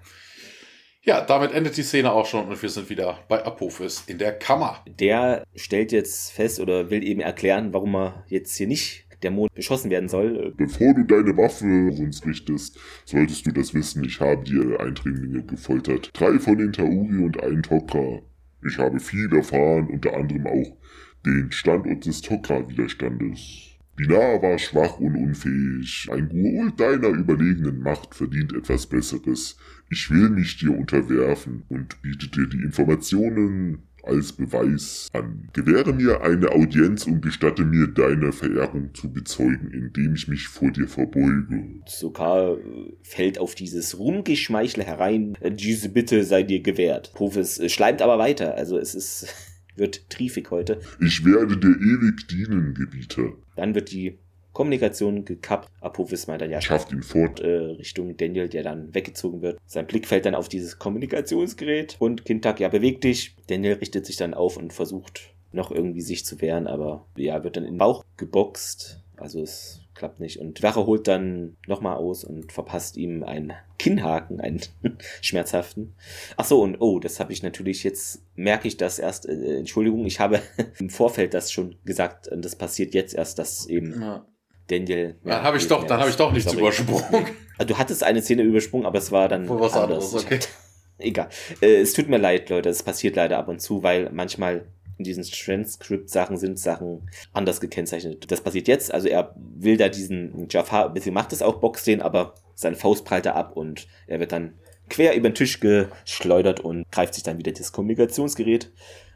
[1.03, 4.33] Ja, damit endet die Szene auch schon und wir sind wieder bei Apophis in der
[4.33, 4.85] Kammer.
[4.85, 9.53] Der stellt jetzt fest oder will eben erklären, warum er jetzt hier nicht der Mond
[9.53, 10.53] beschossen werden soll.
[10.57, 16.11] Bevor du deine Waffe uns richtest, solltest du das wissen, ich habe die Eindringlinge gefoltert.
[16.13, 18.21] Drei von den Tauri und ein Tokra.
[18.65, 20.77] Ich habe viel erfahren, unter anderem auch
[21.25, 23.71] den Standort des Tokra-Widerstandes.
[23.95, 26.07] Binar war schwach und unfähig.
[26.11, 29.57] Ein Gurul deiner überlegenen Macht verdient etwas Besseres.
[29.89, 35.49] Ich will mich dir unterwerfen und biete dir die Informationen, als Beweis an.
[35.53, 40.71] Gewähre mir eine Audienz und gestatte mir deine Verehrung zu bezeugen, indem ich mich vor
[40.71, 41.81] dir verbeuge.
[41.87, 45.37] Sokar äh, fällt auf dieses Rumgeschmeichle herein.
[45.43, 47.13] Diese Bitte sei dir gewährt.
[47.13, 48.55] Profes äh, schleimt aber weiter.
[48.55, 49.27] Also es ist,
[49.75, 50.79] wird triefig heute.
[50.99, 53.33] Ich werde dir ewig dienen, Gebieter.
[53.55, 54.17] Dann wird die
[54.61, 55.69] Kommunikation gekappt.
[55.81, 57.39] Apophis meint dann ja, schafft ihn fort.
[57.39, 59.59] Äh, Richtung Daniel, der dann weggezogen wird.
[59.65, 63.35] Sein Blick fällt dann auf dieses Kommunikationsgerät und Kintak, ja, beweg dich.
[63.47, 67.57] Daniel richtet sich dann auf und versucht noch irgendwie sich zu wehren, aber ja, wird
[67.57, 69.01] dann in den Bauch geboxt.
[69.17, 70.39] Also es klappt nicht.
[70.39, 74.61] Und Wache holt dann nochmal aus und verpasst ihm einen Kinnhaken, einen
[75.21, 75.95] schmerzhaften.
[76.37, 80.05] Ach so, und oh, das habe ich natürlich jetzt, merke ich das erst, äh, Entschuldigung,
[80.05, 80.39] ich habe
[80.79, 84.25] im Vorfeld das schon gesagt und das passiert jetzt erst, dass eben ja.
[84.71, 85.15] Daniel.
[85.23, 86.63] Ja, dann habe ich doch, dann habe ich doch nichts sorry.
[86.63, 87.25] übersprungen.
[87.57, 90.15] Also, du hattest eine Szene übersprungen, aber es war dann Wohl was anderes.
[90.15, 90.39] Okay.
[90.97, 91.29] Egal.
[91.61, 92.69] Äh, es tut mir leid, Leute.
[92.69, 94.65] Es passiert leider ab und zu, weil manchmal
[94.97, 98.31] in diesen Transcript-Sachen sind Sachen anders gekennzeichnet.
[98.31, 98.93] Das passiert jetzt.
[98.93, 102.75] Also er will da diesen Jafar, ein bisschen macht es auch, boxt den, aber seine
[102.75, 104.53] Faust prallt er ab und er wird dann
[104.89, 108.71] quer über den Tisch geschleudert und greift sich dann wieder das Kommunikationsgerät,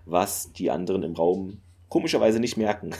[0.05, 2.91] was die anderen im Raum komischerweise nicht merken.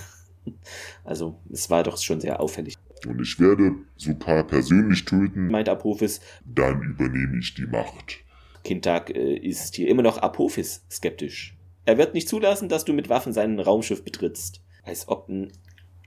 [1.04, 2.76] Also, es war doch schon sehr auffällig.
[3.08, 6.22] Und ich werde Sukar persönlich töten, meint Apophis.
[6.46, 8.24] Dann übernehme ich die Macht.
[8.64, 11.56] Kintag äh, ist hier immer noch Apophis skeptisch.
[11.86, 14.62] Er wird nicht zulassen, dass du mit Waffen sein Raumschiff betrittst.
[14.84, 15.52] Als ob ein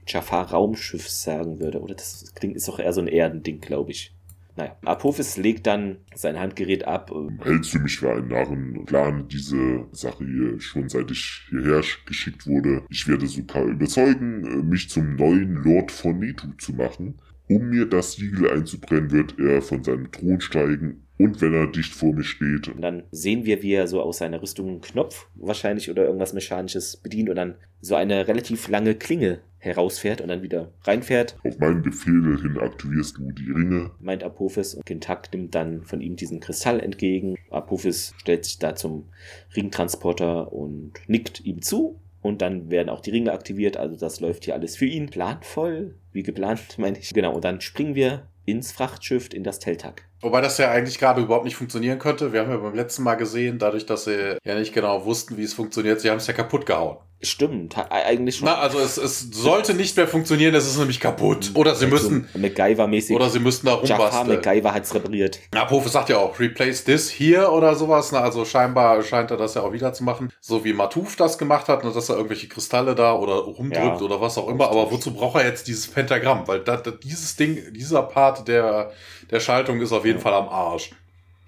[0.05, 1.81] Jafar Raumschiff sagen würde.
[1.81, 4.13] Oder das klingt, ist doch eher so ein Erdending, glaube ich.
[4.59, 7.13] Naja, Apophis legt dann sein Handgerät ab.
[7.43, 8.83] Hältst du mich für einen Narren?
[8.83, 12.83] Plan diese Sache hier schon seit ich hierher geschickt wurde.
[12.89, 17.21] Ich werde Sukar überzeugen, mich zum neuen Lord von Netu zu machen.
[17.49, 21.93] Um mir das Siegel einzubrennen, wird er von seinem Thron steigen und wenn er dicht
[21.93, 22.67] vor mir steht.
[22.67, 26.33] Und dann sehen wir, wie er so aus seiner Rüstung einen Knopf wahrscheinlich oder irgendwas
[26.33, 31.37] Mechanisches bedient und dann so eine relativ lange Klinge herausfährt und dann wieder reinfährt.
[31.43, 33.91] Auf meinen Befehl hin aktivierst du die Ringe.
[33.99, 37.35] Meint Apophis und Kintak nimmt dann von ihm diesen Kristall entgegen.
[37.49, 39.09] Apophis stellt sich da zum
[39.55, 41.99] Ringtransporter und nickt ihm zu.
[42.21, 45.09] Und dann werden auch die Ringe aktiviert, also das läuft hier alles für ihn.
[45.09, 47.13] Planvoll, wie geplant, meine ich.
[47.13, 50.05] Genau, und dann springen wir ins Frachtschiff in das Teltag.
[50.21, 52.33] Wobei das ja eigentlich gerade überhaupt nicht funktionieren könnte.
[52.33, 55.43] Wir haben ja beim letzten Mal gesehen, dadurch, dass sie ja nicht genau wussten, wie
[55.43, 56.97] es funktioniert, sie haben es ja kaputt gehauen.
[57.21, 58.45] Stimmt, eigentlich schon.
[58.45, 61.51] Na, also es, es sollte nicht mehr funktionieren, es ist nämlich kaputt.
[61.53, 62.29] Oder sie müssen.
[62.33, 63.13] MacGyver-mäßig.
[63.13, 64.27] Oder sie müssten da rumbasteln.
[64.27, 65.37] MacGyver hat's repariert.
[65.53, 68.13] Na, Pofe sagt ja auch, replace this hier oder sowas.
[68.13, 70.31] Na, also scheinbar scheint er das ja auch wieder zu machen.
[70.39, 74.01] So wie Matuf das gemacht hat, ne, dass er irgendwelche Kristalle da oder rumdrückt ja,
[74.01, 74.69] oder was auch immer.
[74.69, 76.47] Aber wozu braucht er jetzt dieses Pentagramm?
[76.47, 78.91] Weil da, da, dieses Ding, dieser Part der,
[79.29, 80.23] der Schaltung ist auf jeden ja.
[80.23, 80.91] Fall am Arsch.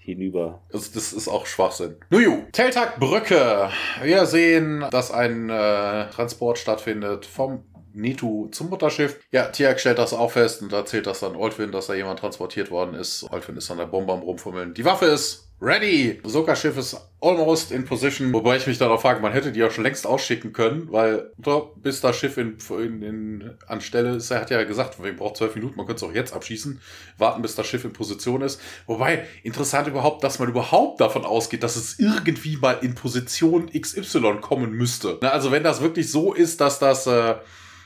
[0.02, 0.62] Hinüber.
[0.74, 1.96] Also das ist auch Schwachsinn.
[2.10, 3.70] Nuju, Teltag Brücke.
[4.02, 7.64] Wir sehen, dass ein äh, Transport stattfindet vom
[7.94, 9.20] Nitu zum Mutterschiff.
[9.32, 12.72] Ja, Tiak stellt das auch fest und erzählt das dann Olfin, dass da jemand transportiert
[12.72, 13.26] worden ist.
[13.32, 14.74] Olfin ist an der Bombe am rumfummeln.
[14.74, 16.20] Die Waffe ist ready.
[16.24, 18.34] Soka-Schiff ist almost in position.
[18.34, 21.32] Wobei ich mich darauf frage, man hätte die ja schon längst ausschicken können, weil
[21.76, 25.36] bis das Schiff in, in, in, an Stelle ist, er hat ja gesagt, wir brauchen
[25.36, 26.82] zwölf Minuten, man könnte es auch jetzt abschießen,
[27.18, 28.60] warten, bis das Schiff in Position ist.
[28.88, 34.38] Wobei, interessant überhaupt, dass man überhaupt davon ausgeht, dass es irgendwie mal in Position XY
[34.42, 35.20] kommen müsste.
[35.22, 37.06] Na, also wenn das wirklich so ist, dass das...
[37.06, 37.36] Äh,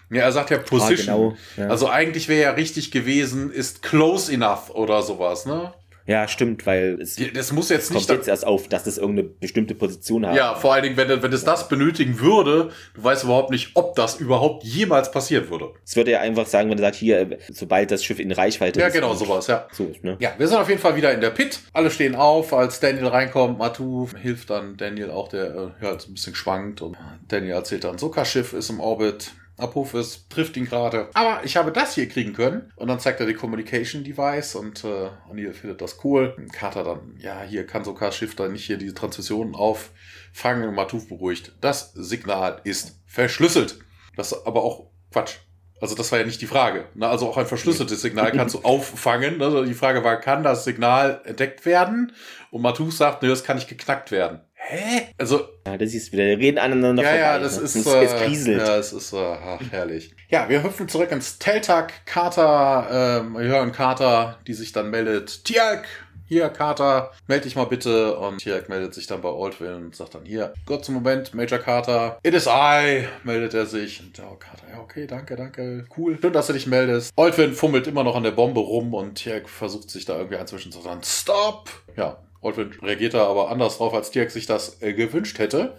[0.10, 1.10] ja, er sagt ja Position.
[1.10, 1.68] Ah, genau, ja.
[1.68, 5.74] Also eigentlich wäre ja richtig gewesen, ist close enough oder sowas, ne?
[6.08, 9.28] Ja, stimmt, weil es das muss jetzt kommt nicht jetzt erst auf, dass das irgendeine
[9.28, 10.36] bestimmte Position hat.
[10.36, 13.95] Ja, vor allen Dingen, wenn, wenn es das benötigen würde, du weißt überhaupt nicht, ob
[13.95, 15.72] das überhaupt jemals passieren würde.
[15.84, 18.88] Es würde ja einfach sagen, wenn er sagt, hier, sobald das Schiff in Reichweite ja,
[18.88, 18.93] ist.
[18.93, 19.68] Ja, genau, sowas, ja.
[19.72, 20.16] So ne?
[20.20, 21.60] Ja, wir sind auf jeden Fall wieder in der Pit.
[21.74, 23.58] Alle stehen auf, als Daniel reinkommt.
[23.58, 26.84] Matu hilft dann Daniel auch, der äh, ja, ein bisschen schwankt.
[26.84, 26.97] Und
[27.30, 29.32] Daniel erzählt dann, Soka-Schiff ist im Orbit.
[29.58, 31.10] Apophis trifft ihn gerade.
[31.14, 32.72] Aber ich habe das hier kriegen können.
[32.76, 36.36] Und dann zeigt er die Communication Device und äh, O'Neill findet das cool.
[36.51, 40.74] Carter dann, ja, hier kann sogar Schiff dann nicht hier diese Transmissionen auffangen.
[40.74, 41.53] Matuf beruhigt.
[41.62, 43.80] Das Signal ist verschlüsselt.
[44.16, 45.38] Das ist aber auch Quatsch.
[45.82, 46.88] Also das war ja nicht die Frage.
[46.99, 49.41] Also auch ein verschlüsseltes Signal kannst du auffangen.
[49.41, 52.14] Also die Frage war, kann das Signal entdeckt werden?
[52.49, 54.41] Und Matuf sagt, nee, das kann nicht geknackt werden.
[54.68, 55.09] Hä?
[55.18, 55.47] Also.
[55.66, 57.24] Ja, das ist wieder, wir reden aneinander ja, vorbei.
[57.24, 57.63] Ja, das ne?
[57.63, 58.59] ist, es, äh, kriselt.
[58.59, 60.11] Ja, es ist, äh, ach, herrlich.
[60.30, 62.05] Ja, wir hüpfen zurück ins Teltag.
[62.05, 65.45] Carter, ähm, wir hören Carter, die sich dann meldet.
[65.45, 65.86] Tialk,
[66.28, 68.18] hier, Carter, melde dich mal bitte.
[68.18, 72.18] Und Tialk meldet sich dann bei Oldville und sagt dann, hier, kurzen Moment, Major Carter.
[72.24, 73.99] It is I, meldet er sich.
[73.99, 76.18] Und oh, Carter, ja, okay, danke, danke, cool.
[76.20, 77.13] Schön, dass du dich meldest.
[77.16, 80.72] Oldville fummelt immer noch an der Bombe rum und Tialk versucht sich da irgendwie einzwischen
[80.72, 81.70] zu sagen, stop!
[81.95, 85.78] Ja, Oldwin reagiert da aber anders drauf, als Tiak sich das äh, gewünscht hätte.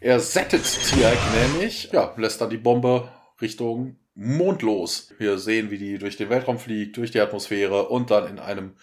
[0.00, 3.08] Er settet Tiak nämlich, ja, lässt dann die Bombe
[3.40, 5.12] Richtung Mond los.
[5.18, 8.76] Wir sehen, wie die durch den Weltraum fliegt, durch die Atmosphäre und dann in einem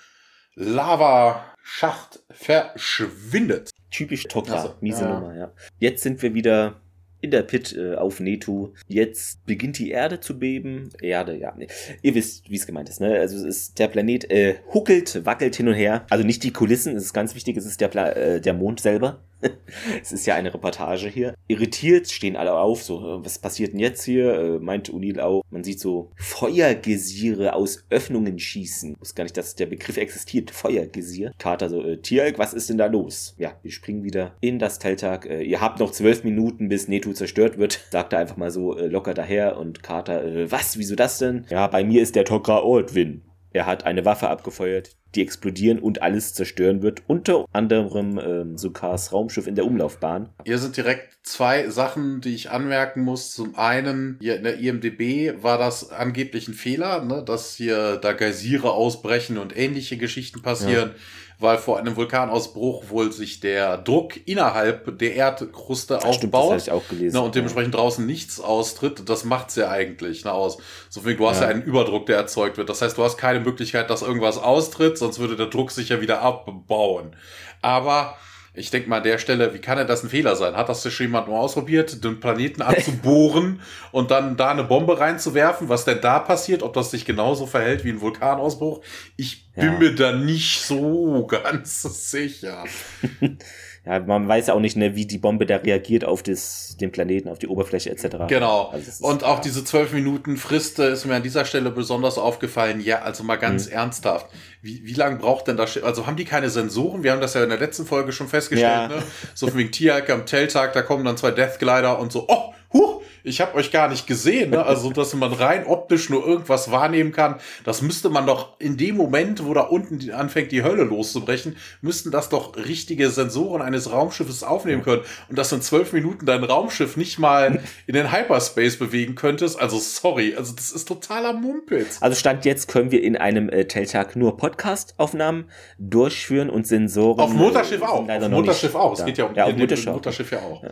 [0.56, 3.72] Lavaschacht verschwindet.
[3.90, 5.20] Typisch Tokra, also, miese ja.
[5.20, 5.52] Nummer, ja.
[5.80, 6.83] Jetzt sind wir wieder
[7.24, 8.74] in der Pit äh, auf Netu.
[8.88, 10.90] Jetzt beginnt die Erde zu beben.
[11.02, 11.54] Erde, ja.
[11.58, 11.68] Nee.
[12.02, 13.18] Ihr wisst, wie es gemeint ist, ne?
[13.18, 16.06] Also es ist der Planet äh, huckelt, wackelt hin und her.
[16.10, 18.82] Also nicht die Kulissen, es ist ganz wichtig, es ist der, Pla äh, der Mond
[18.82, 19.22] selber.
[20.02, 21.36] es ist ja eine Reportage hier.
[21.48, 24.34] Irritiert stehen alle auf, so, äh, was passiert denn jetzt hier?
[24.34, 25.44] Äh, meint Unil auch.
[25.50, 28.94] Man sieht so Feuergesiere aus Öffnungen schießen.
[28.94, 30.52] Ich wusste gar nicht, dass der Begriff existiert.
[30.52, 31.32] Feuergesier.
[31.38, 33.36] Kater so, äh, was ist denn da los?
[33.38, 35.26] Ja, wir springen wieder in das Teltag.
[35.26, 37.80] Äh, ihr habt noch zwölf Minuten, bis Netu zerstört wird.
[37.92, 41.46] Sagt er einfach mal so locker daher und Kater, äh, was, wieso das denn?
[41.50, 43.22] Ja, bei mir ist der Tokra Ordwin.
[43.54, 47.04] Er hat eine Waffe abgefeuert, die explodieren und alles zerstören wird.
[47.08, 50.30] Unter anderem ähm, Sukars Raumschiff in der Umlaufbahn.
[50.44, 53.32] Hier sind direkt zwei Sachen, die ich anmerken muss.
[53.32, 58.14] Zum einen, hier in der IMDB war das angeblich ein Fehler, ne, dass hier da
[58.14, 60.90] Geysire ausbrechen und ähnliche Geschichten passieren.
[60.90, 60.96] Ja
[61.44, 66.16] weil vor einem Vulkanausbruch wohl sich der Druck innerhalb der Erdkruste aufbaut.
[66.16, 67.16] Stimmt, das auch gelesen.
[67.16, 67.82] Na, und dementsprechend ja.
[67.82, 69.08] draußen nichts austritt.
[69.08, 70.58] Das macht's ja eigentlich na, aus.
[70.90, 71.44] So wie du hast ja.
[71.44, 72.70] ja einen Überdruck, der erzeugt wird.
[72.70, 76.00] Das heißt, du hast keine Möglichkeit, dass irgendwas austritt, sonst würde der Druck sich ja
[76.00, 77.16] wieder abbauen.
[77.62, 78.16] Aber
[78.56, 80.56] ich denke mal an der Stelle, wie kann denn das ein Fehler sein?
[80.56, 85.70] Hat das schon jemand nur ausprobiert, den Planeten anzubohren und dann da eine Bombe reinzuwerfen?
[85.70, 86.62] Was denn da passiert?
[86.62, 88.82] Ob das sich genauso verhält wie ein Vulkanausbruch?
[89.18, 89.80] Ich bin ja.
[89.80, 91.82] mir da nicht so ganz
[92.12, 92.64] sicher.
[93.86, 96.94] ja, man weiß ja auch nicht, ne, wie die Bombe da reagiert auf das, den
[96.94, 98.16] Planeten, auf die Oberfläche etc.
[98.30, 98.70] Genau.
[98.70, 102.80] Also und auch diese zwölf Minuten Frist ist mir an dieser Stelle besonders aufgefallen.
[102.80, 103.74] Ja, also mal ganz mhm.
[103.74, 104.28] ernsthaft.
[104.62, 105.82] Wie, wie lange braucht denn das?
[105.84, 107.04] Also haben die keine Sensoren?
[107.04, 108.72] Wir haben das ja in der letzten Folge schon festgestellt.
[108.72, 108.88] Ja.
[108.88, 109.04] Ne?
[109.34, 112.26] So wegen Tiak am Telltag, da kommen dann zwei Deathglider und so.
[112.30, 114.52] Oh, huh, ich habe euch gar nicht gesehen.
[114.52, 114.66] Ne?
[114.66, 118.98] Also, dass man rein optisch nur irgendwas wahrnehmen kann, das müsste man doch in dem
[118.98, 124.44] Moment, wo da unten anfängt, die Hölle loszubrechen, müssten das doch richtige Sensoren eines Raumschiffes
[124.44, 125.04] aufnehmen können.
[125.30, 129.60] Und dass in zwölf Minuten dein Raumschiff nicht mal in den Hyperspace bewegen könntest.
[129.60, 131.98] Also, sorry, also das ist totaler Mumpitz.
[132.02, 135.46] Also, Stand jetzt können wir in einem äh, Teltag nur Podcast-Aufnahmen
[135.80, 137.22] durchführen und Sensoren.
[137.22, 138.08] Auf Mutterschiff auch.
[138.08, 138.94] Auf Mutterschiff auch.
[138.98, 139.94] Es geht ja um ja, Mutterschiff.
[139.94, 140.64] Mutterschiff ja auch.
[140.64, 140.72] Ja.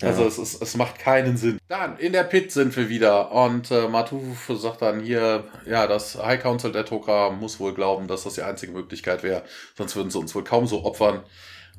[0.00, 1.58] Also es, ist, es macht keinen Sinn.
[1.68, 6.16] Dann, in der Pit sind wir wieder und äh, Matuf sagt dann hier, ja, das
[6.16, 9.42] High Council der Toka muss wohl glauben, dass das die einzige Möglichkeit wäre,
[9.76, 11.22] sonst würden sie uns wohl kaum so opfern.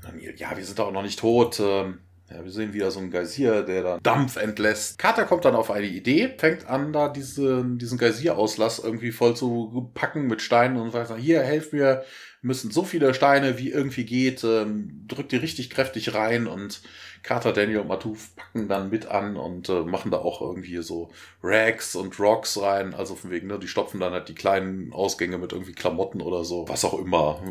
[0.02, 1.60] Dann, ja, wir sind doch noch nicht tot.
[1.60, 5.00] Ähm, ja, wir sehen wieder so einen Geysir, der dann Dampf entlässt.
[5.00, 9.92] Carter kommt dann auf eine Idee, fängt an, da diese, diesen Geysirauslass irgendwie voll zu
[9.96, 12.04] packen mit Steinen und sagt, hier, helf mir,
[12.42, 16.82] müssen so viele Steine wie irgendwie geht, ähm, drückt die richtig kräftig rein und
[17.24, 21.10] Carter, Daniel und Matouf packen dann mit an und äh, machen da auch irgendwie so
[21.44, 22.94] Rags und Rocks rein.
[22.94, 26.44] Also von wegen, ne, die stopfen dann halt die kleinen Ausgänge mit irgendwie Klamotten oder
[26.44, 26.68] so.
[26.68, 27.42] Was auch immer.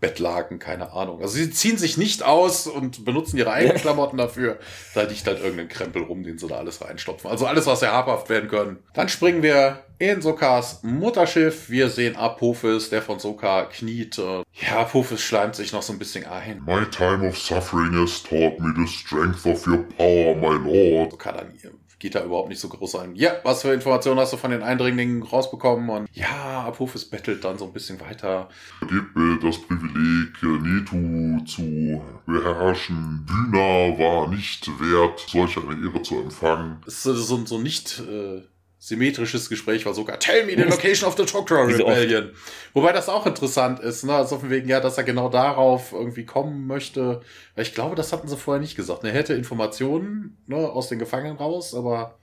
[0.00, 1.20] Bettlaken, keine Ahnung.
[1.20, 4.58] Also sie ziehen sich nicht aus und benutzen ihre eigenen Klamotten dafür.
[4.94, 7.30] Da liegt halt irgendein Krempel rum, den sie da alles reinstopfen.
[7.30, 8.78] Also alles, was sehr habhaft werden können.
[8.94, 11.68] Dann springen wir in Sokas Mutterschiff.
[11.70, 14.16] Wir sehen Apophis, der von Soka kniet.
[14.16, 16.62] Ja, Apophis schleimt sich noch so ein bisschen ein.
[16.64, 21.10] My time of suffering has taught me the strength of your power, my lord.
[21.10, 21.52] Soka dann
[21.98, 23.16] geht da überhaupt nicht so groß ein.
[23.16, 25.90] Ja, was für Informationen hast du von den Eindringlingen rausbekommen?
[25.90, 28.48] Und ja, Apophis bettelt dann so ein bisschen weiter.
[28.88, 33.26] Gib mir das Privileg, Netu zu beherrschen.
[33.26, 36.80] Bühner war nicht wert, solch eine Ehre zu empfangen.
[36.86, 38.00] Es ist so, so nicht...
[38.00, 38.42] Äh,
[38.78, 42.30] symmetrisches Gespräch war sogar Tell me the location of the Chokra Rebellion.
[42.74, 44.14] Wobei das auch interessant ist, ne?
[44.14, 47.20] Also von wegen, ja, dass er genau darauf irgendwie kommen möchte.
[47.54, 49.04] Weil ich glaube, das hatten sie vorher nicht gesagt.
[49.04, 52.18] Er hätte Informationen ne, aus den Gefangenen raus, aber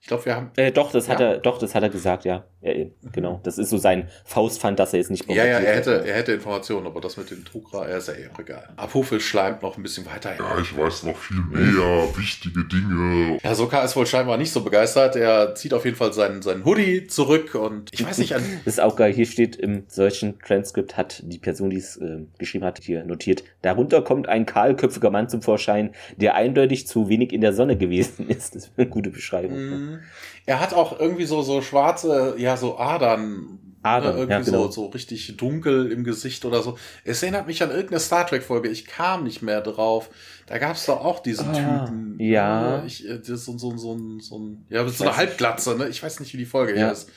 [0.00, 0.50] ich glaube, wir haben.
[0.56, 1.14] Äh, doch, das ja.
[1.14, 2.44] hat er, doch, das hat er gesagt, ja.
[2.62, 3.40] Ja genau.
[3.42, 6.32] Das ist so sein Faustpfand, dass er jetzt nicht Ja, ja, er hätte, er hätte
[6.32, 8.68] Informationen, aber das mit dem Tugra, er ist ja eh egal.
[8.76, 10.34] Apophel schleimt noch ein bisschen weiter.
[10.38, 13.38] Ja, ich weiß noch viel mehr wichtige Dinge.
[13.42, 15.16] Ja, Soka ist wohl scheinbar nicht so begeistert.
[15.16, 18.42] Er zieht auf jeden Fall seinen, seinen Hoodie zurück und ich weiß nicht an.
[18.64, 19.12] das ist auch geil.
[19.12, 23.42] Hier steht im solchen Transkript hat die Person, die es äh, geschrieben hat, hier notiert.
[23.62, 28.28] Darunter kommt ein kahlköpfiger Mann zum Vorschein, der eindeutig zu wenig in der Sonne gewesen
[28.28, 28.54] ist.
[28.54, 29.58] Das ist eine gute Beschreibung.
[29.58, 30.00] Mm.
[30.46, 33.58] Er hat auch irgendwie so, so schwarze, ja, so Adern.
[33.84, 34.20] Adern, ne?
[34.20, 34.62] irgendwie ja, genau.
[34.66, 36.78] so, so richtig dunkel im Gesicht oder so.
[37.04, 38.68] Es erinnert mich an irgendeine Star Trek-Folge.
[38.68, 40.08] Ich kam nicht mehr drauf.
[40.46, 42.16] Da gab es doch auch diesen Ah, Typen.
[42.20, 42.78] ja.
[42.78, 42.84] Ne?
[42.86, 45.88] Ich, äh, das so, so, so, so, ein, ja, so eine Halbglatze, ne?
[45.88, 46.90] Ich weiß nicht, wie die Folge Ja.
[46.90, 47.10] ist.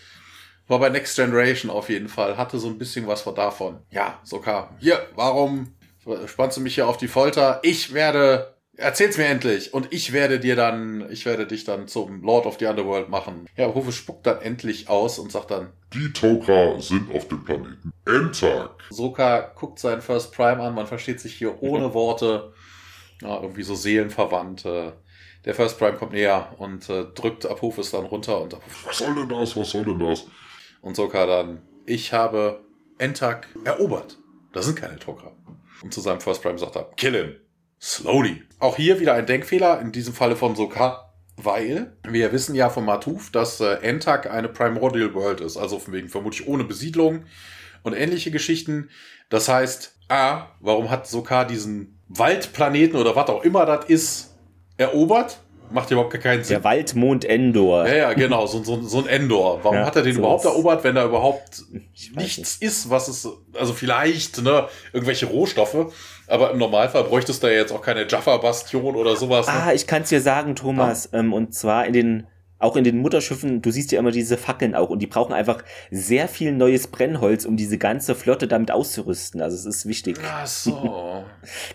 [0.67, 2.35] War bei Next Generation auf jeden Fall.
[2.37, 3.81] Hatte so ein bisschen was von davon.
[3.91, 4.69] Ja, so kam.
[4.79, 5.75] Hier, warum
[6.25, 7.59] spannst du mich hier auf die Folter?
[7.61, 12.21] Ich werde Erzähl's mir endlich und ich werde dir dann, ich werde dich dann zum
[12.23, 13.47] Lord of the Underworld machen.
[13.55, 17.93] Ja, Rufe spuckt dann endlich aus und sagt dann, Die Tokra sind auf dem Planeten
[18.05, 18.71] Entag.
[18.89, 22.53] Soka guckt seinen First Prime an, man versteht sich hier ohne Worte.
[23.21, 24.65] Ja, irgendwie so seelenverwandt.
[24.65, 24.91] Äh,
[25.45, 29.15] Der First Prime kommt näher und äh, drückt Apophis dann runter und Apophis Was soll
[29.15, 29.55] denn das?
[29.55, 30.25] Was soll denn das?
[30.81, 32.65] Und Soka dann, ich habe
[32.97, 34.17] Entak erobert.
[34.51, 35.31] Das sind keine Tokra.
[35.81, 37.35] Und zu seinem First Prime sagt er, kill him.
[37.85, 38.41] Slowly.
[38.57, 42.83] Auch hier wieder ein Denkfehler, in diesem Falle von Soka, weil wir wissen ja von
[42.83, 47.25] Matuf, dass äh, Entak eine Primordial World ist, also von wegen vermutlich ohne Besiedlung
[47.83, 48.89] und ähnliche Geschichten.
[49.29, 54.35] Das heißt, A, warum hat Soka diesen Waldplaneten oder was auch immer das ist,
[54.77, 55.41] erobert?
[55.71, 56.55] Macht überhaupt gar keinen Sinn.
[56.55, 57.87] Der Waldmond Endor.
[57.87, 59.59] Ja, ja, genau, so, so, so ein Endor.
[59.63, 61.63] Warum Ja, hat er den so überhaupt erobert, wenn da überhaupt
[62.15, 65.93] nichts ist, was es, also vielleicht, ne, irgendwelche Rohstoffe,
[66.27, 69.47] aber im Normalfall bräuchtest du ja jetzt auch keine Jaffa-Bastion oder sowas.
[69.47, 69.53] Ne?
[69.53, 71.09] Ah, ich kann es dir sagen, Thomas.
[71.13, 72.27] Ähm, und zwar in den,
[72.57, 75.61] auch in den Mutterschiffen, du siehst ja immer diese Fackeln auch und die brauchen einfach
[75.91, 79.41] sehr viel neues Brennholz, um diese ganze Flotte damit auszurüsten.
[79.41, 80.17] Also es ist wichtig.
[80.25, 81.25] Ach so.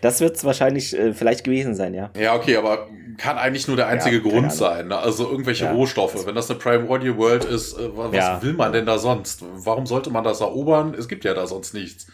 [0.00, 2.10] Das wird es wahrscheinlich äh, vielleicht gewesen sein, ja.
[2.18, 2.88] Ja, okay, aber
[3.18, 4.88] kann eigentlich nur der einzige Ja, Grund sein.
[4.88, 4.96] Ne?
[4.98, 5.72] Also irgendwelche Ja.
[5.72, 6.24] Rohstoffe.
[6.26, 8.42] Wenn das eine Primordial World ist, äh, wa- was Ja.
[8.42, 9.44] will man denn da sonst?
[9.56, 10.94] Warum sollte man das erobern?
[10.98, 12.06] Es gibt ja da sonst nichts.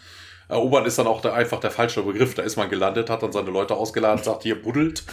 [0.49, 2.33] Erobern ist dann auch der, einfach der falsche Begriff.
[2.35, 5.03] Da ist man gelandet, hat dann seine Leute ausgeladen, sagt hier buddelt,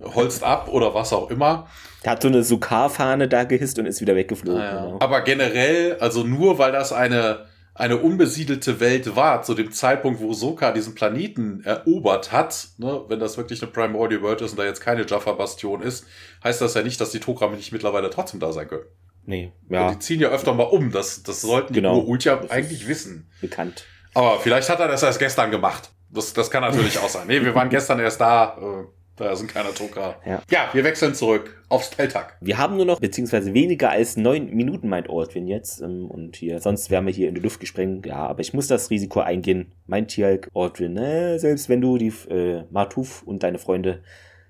[0.00, 1.66] holzt ab oder was auch immer.
[2.04, 4.60] Der hat so eine Sukar-Fahne da gehisst und ist wieder weggeflogen.
[4.60, 4.84] Naja.
[4.84, 4.96] Genau.
[5.00, 10.32] Aber generell, also nur weil das eine, eine unbesiedelte Welt war, zu dem Zeitpunkt, wo
[10.32, 14.64] Soka diesen Planeten erobert hat, ne, wenn das wirklich eine Primordial World ist und da
[14.64, 16.04] jetzt keine Jaffa-Bastion ist,
[16.44, 18.84] heißt das ja nicht, dass die Tokra nicht mittlerweile trotzdem da sein können.
[19.24, 19.82] Nee, Ja.
[19.82, 21.94] ja, Die ziehen ja öfter mal um, das, das sollten Genau.
[21.94, 23.30] die Ur-Ultia Das ist- eigentlich wissen.
[23.40, 23.84] bekannt.
[24.14, 25.90] Aber vielleicht hat er das erst gestern gemacht.
[26.10, 27.26] Das, das kann natürlich auch sein.
[27.28, 28.84] Nee, wir waren gestern erst da, äh,
[29.16, 30.16] da sind keine Tokra.
[30.24, 30.42] Ja.
[30.50, 32.36] ja, wir wechseln zurück aufs Teltag.
[32.40, 35.80] Wir haben nur noch, beziehungsweise weniger als neun Minuten, meint Ordwin jetzt.
[35.80, 38.06] ähm, Und hier, sonst wären wir hier in die Luft gesprengt.
[38.06, 39.72] Ja, aber ich muss das Risiko eingehen.
[39.86, 44.02] Mein Tierhalk, Ordwin, äh, selbst wenn du die äh, Martuf und deine Freunde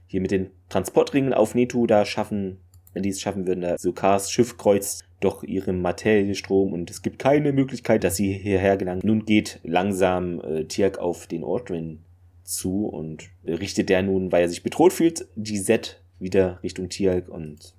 [0.06, 2.60] hier mit den Transportringen auf Netu da schaffen,
[2.93, 7.18] wenn die es schaffen würden, da Sukars Schiff kreuzt doch ihren Materiestrom und es gibt
[7.18, 9.01] keine Möglichkeit, dass sie hierher gelangen.
[9.05, 12.01] Nun geht langsam äh, Tiak auf den Ordwin
[12.44, 17.28] zu und richtet der nun, weil er sich bedroht fühlt, die Set wieder Richtung Tialk
[17.28, 17.74] und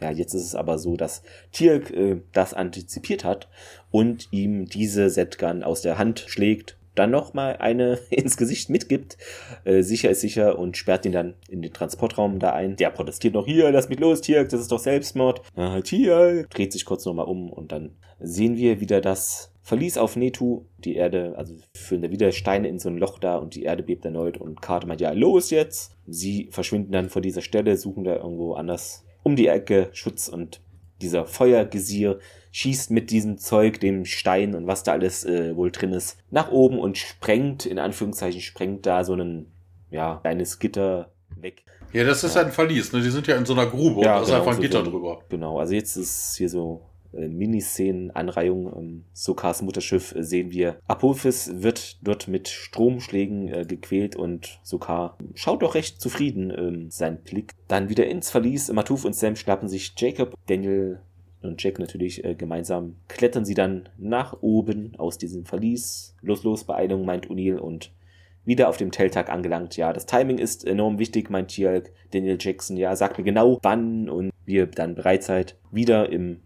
[0.00, 1.22] ja, jetzt ist es aber so, dass
[1.52, 3.48] Tialk äh, das antizipiert hat
[3.90, 9.18] und ihm diese Setgun aus der Hand schlägt, dann noch mal eine ins Gesicht mitgibt,
[9.64, 12.76] äh, sicher ist sicher und sperrt ihn dann in den Transportraum da ein.
[12.76, 15.42] Der protestiert noch hier, lass mich los, Tialk, das ist doch Selbstmord.
[15.54, 19.98] Ah, Tialk dreht sich kurz noch mal um und dann sehen wir wieder das Verlies
[19.98, 23.54] auf Netu, die Erde, also füllen da wieder Steine in so ein Loch da und
[23.54, 25.92] die Erde bebt erneut und Carter meint, ja, los jetzt.
[26.06, 30.60] Sie verschwinden dann vor dieser Stelle, suchen da irgendwo anders um die Ecke Schutz und
[31.02, 32.18] dieser Feuergesier
[32.52, 36.50] schießt mit diesem Zeug, dem Stein und was da alles äh, wohl drin ist, nach
[36.50, 39.46] oben und sprengt, in Anführungszeichen, sprengt da so ein,
[39.90, 41.64] ja, kleines Gitter weg.
[41.92, 42.42] Ja, das ist ja.
[42.42, 43.00] ein Verlies, ne?
[43.02, 44.62] Die sind ja in so einer Grube Ja, und da ist genau, einfach ein so
[44.62, 45.20] Gitter so- drüber.
[45.28, 46.82] Genau, also jetzt ist hier so
[47.12, 48.72] äh, Miniszenen, Anreihung.
[48.76, 50.78] Ähm, Sokas Mutterschiff äh, sehen wir.
[50.86, 57.22] Apophis wird dort mit Stromschlägen äh, gequält und Sokar schaut doch recht zufrieden ähm, sein
[57.22, 57.52] Blick.
[57.68, 58.72] Dann wieder ins Verlies.
[58.72, 61.00] Matuf und Sam schnappen sich Jacob, Daniel
[61.42, 62.96] und Jack natürlich äh, gemeinsam.
[63.08, 66.14] Klettern sie dann nach oben aus diesem Verlies.
[66.20, 67.92] Los, los, Beeilung, meint O'Neill und
[68.44, 69.76] wieder auf dem Telltag angelangt.
[69.76, 71.92] Ja, das Timing ist enorm wichtig, meint Tialk.
[72.12, 75.56] Daniel Jackson, ja, sagt mir genau wann und wir dann bereit seid.
[75.70, 76.40] Wieder im,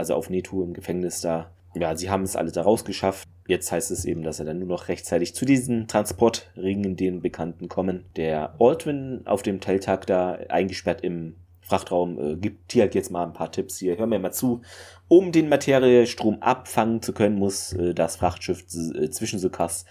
[0.00, 1.50] also auf Netu im Gefängnis da.
[1.74, 3.28] Ja, sie haben es alle da rausgeschafft.
[3.46, 7.68] Jetzt heißt es eben, dass er dann nur noch rechtzeitig zu diesen Transportringen, den Bekannten,
[7.68, 8.04] kommen.
[8.16, 13.32] Der Aldwin auf dem Telltag da eingesperrt im Frachtraum äh, gibt Tialk jetzt mal ein
[13.32, 13.96] paar Tipps hier.
[13.96, 14.62] Hör mir mal zu.
[15.08, 18.64] Um den Materiestrom abfangen zu können, muss äh, das Frachtschiff
[18.94, 19.84] äh, zwischen Sokas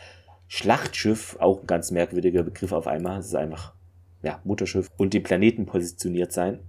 [0.47, 3.19] Schlachtschiff, auch ein ganz merkwürdiger Begriff auf einmal.
[3.19, 3.73] Es ist einfach,
[4.23, 6.59] ja, Mutterschiff und dem Planeten positioniert sein.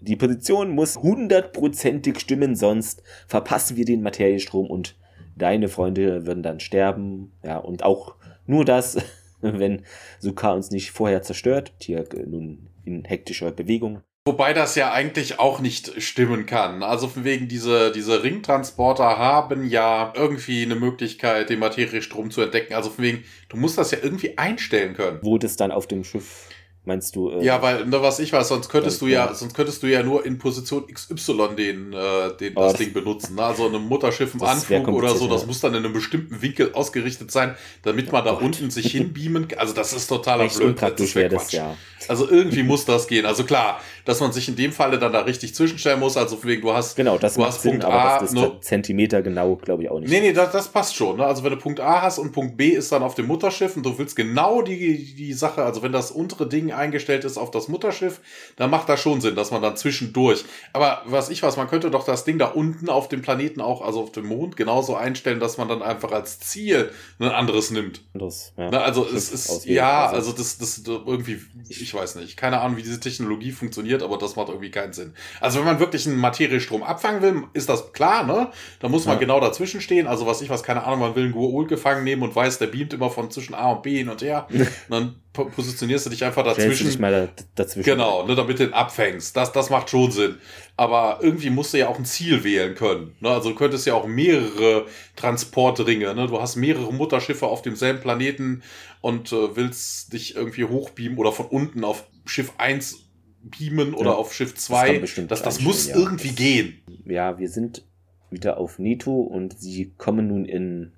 [0.00, 4.96] Die Position muss hundertprozentig stimmen, sonst verpassen wir den Materiestrom und
[5.36, 7.32] deine Freunde würden dann sterben.
[7.42, 8.14] Ja, und auch
[8.46, 8.98] nur das,
[9.40, 9.82] wenn
[10.18, 11.72] Sukar uns nicht vorher zerstört.
[11.80, 14.02] Hier äh, nun in hektischer Bewegung.
[14.26, 16.82] Wobei das ja eigentlich auch nicht stimmen kann.
[16.82, 22.74] Also von wegen diese, diese Ringtransporter haben ja irgendwie eine Möglichkeit, den Materiestrom zu entdecken.
[22.74, 25.20] Also von wegen, du musst das ja irgendwie einstellen können.
[25.22, 26.48] Wo das dann auf dem Schiff,
[26.86, 27.30] meinst du?
[27.30, 29.34] äh, Ja, weil, ne, was ich weiß, sonst könntest Ja, du ja, ja.
[29.34, 33.34] sonst könntest du ja nur in Position XY den, äh, den das das- Ding benutzen.
[33.34, 33.42] Ne?
[33.42, 35.46] Also ein Mutterschiff im Das Anflug oder so, das ja.
[35.46, 38.42] muss dann in einem bestimmten Winkel ausgerichtet sein, damit man da Gott.
[38.42, 39.58] unten sich hinbeamen kann.
[39.58, 40.68] Also das ist totaler Recht Blöd.
[40.68, 41.76] unpraktisch wär wäre das ja.
[42.08, 43.26] Also irgendwie muss das gehen.
[43.26, 46.16] Also klar, dass man sich in dem Falle dann da richtig zwischenstellen muss.
[46.16, 48.52] Also wegen, du hast Genau, das Du macht hast Sinn, Punkt aber A, das, ne?
[48.56, 50.10] das Zentimeter genau, glaube ich auch nicht.
[50.10, 51.18] Nee, nee, das, das passt schon.
[51.18, 51.26] Ne?
[51.26, 53.84] Also wenn du Punkt A hast und Punkt B ist dann auf dem Mutterschiff und
[53.84, 57.68] du willst genau die, die Sache, also wenn das untere Ding eingestellt ist auf das
[57.68, 58.20] Mutterschiff,
[58.56, 60.44] dann macht das schon Sinn, dass man dann zwischendurch.
[60.72, 63.82] Aber was ich weiß, man könnte doch das Ding da unten auf dem Planeten auch,
[63.82, 68.02] also auf dem Mond, genauso einstellen, dass man dann einfach als Ziel ein anderes nimmt.
[68.14, 68.70] Anderes, ja.
[68.70, 68.80] Ne?
[68.80, 69.76] Also Schiff es ist, auswählen.
[69.76, 74.18] ja, also das, das irgendwie, ich weiß nicht, keine Ahnung, wie diese Technologie funktioniert, aber
[74.18, 75.14] das macht irgendwie keinen Sinn.
[75.40, 78.50] Also wenn man wirklich einen Materiestrom abfangen will, ist das klar, ne?
[78.80, 79.20] Da muss man Ja.
[79.20, 80.06] genau dazwischen stehen.
[80.06, 82.66] Also was ich was, keine Ahnung, man will einen Gua'ul gefangen nehmen und weiß, der
[82.68, 84.46] beamt immer von zwischen A und B hin und her.
[84.50, 87.00] und dann po- positionierst du dich einfach du dich dazwischen.
[87.00, 87.84] mal da, dazwischen.
[87.90, 89.36] Genau, ne, damit du den abfängst.
[89.36, 90.36] Das, das macht schon Sinn.
[90.76, 93.16] Aber irgendwie musst du ja auch ein Ziel wählen können.
[93.20, 93.30] Ne?
[93.30, 94.86] Also du könntest ja auch mehrere
[95.16, 96.26] Transportringe, ne?
[96.26, 98.62] Du hast mehrere Mutterschiffe auf demselben Planeten
[99.00, 103.05] und äh, willst dich irgendwie hochbeamen oder von unten auf Schiff 1
[103.50, 104.98] beamen oder Ja, auf Schiff kann 2.
[104.98, 105.96] bestimmt Das, das einstellen, muss ja.
[105.96, 106.80] irgendwie Das- gehen.
[107.04, 107.84] Ja, wir sind
[108.30, 110.92] wieder auf Neto und sie kommen nun in,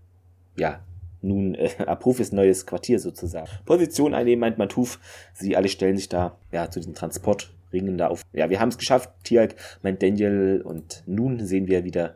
[0.56, 0.80] ja,
[1.20, 3.48] nun äh, Apophis neues Quartier sozusagen.
[3.64, 4.98] Position einnehmen, meint Matuf.
[5.34, 8.22] Sie alle stellen sich da, ja, zu diesen Transportringen da auf.
[8.32, 10.62] Ja, wir haben es geschafft, Tialk, meint Daniel.
[10.64, 12.14] Und nun sehen wir wieder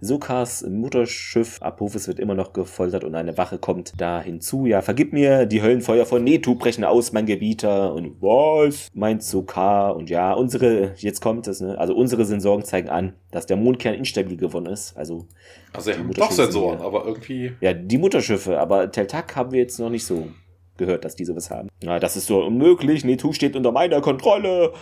[0.00, 1.60] Sokas Mutterschiff.
[1.62, 4.66] Apophis wird immer noch gefoltert und eine Wache kommt da hinzu.
[4.66, 7.94] Ja, vergib mir, die Höllenfeuer von Netu brechen aus, mein Gebieter.
[7.94, 8.88] Und was?
[8.94, 9.96] Meint Sokar.
[9.96, 11.78] Und ja, unsere, jetzt kommt es, ne?
[11.78, 14.96] Also unsere Sensoren zeigen an, dass der Mondkern instabil geworden ist.
[14.96, 15.26] Also,
[15.72, 17.52] Also Die haben doch Sensoren, ja- aber irgendwie.
[17.60, 20.28] ja, die Mutterschiffe, aber Teltak haben wir jetzt noch nicht so
[20.76, 21.68] gehört, dass die sowas haben.
[21.82, 23.04] Ja, das ist so unmöglich.
[23.04, 24.72] Netu steht unter meiner Kontrolle.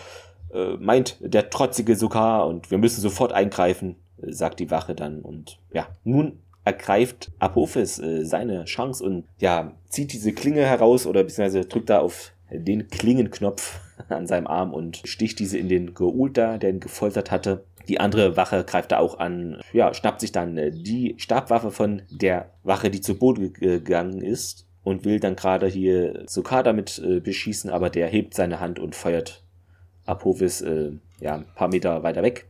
[0.55, 3.97] Äh, meint der trotzige Sokar und wir müssen sofort eingreifen,
[4.29, 5.21] sagt die Wache dann.
[5.21, 11.25] Und ja, nun ergreift Apophis äh, seine Chance und ja, zieht diese Klinge heraus oder
[11.25, 16.37] beziehungsweise drückt da auf den Klingenknopf an seinem Arm und sticht diese in den Geult
[16.37, 17.65] da, der ihn gefoltert hatte.
[17.89, 22.03] Die andere Wache greift da auch an, ja, schnappt sich dann äh, die Stabwaffe von
[22.11, 27.01] der Wache, die zu Boden ge- gegangen ist und will dann gerade hier Sokar damit
[27.05, 29.43] äh, beschießen, aber der hebt seine Hand und feuert
[30.07, 32.47] Apophis äh, ja, ein paar Meter weiter weg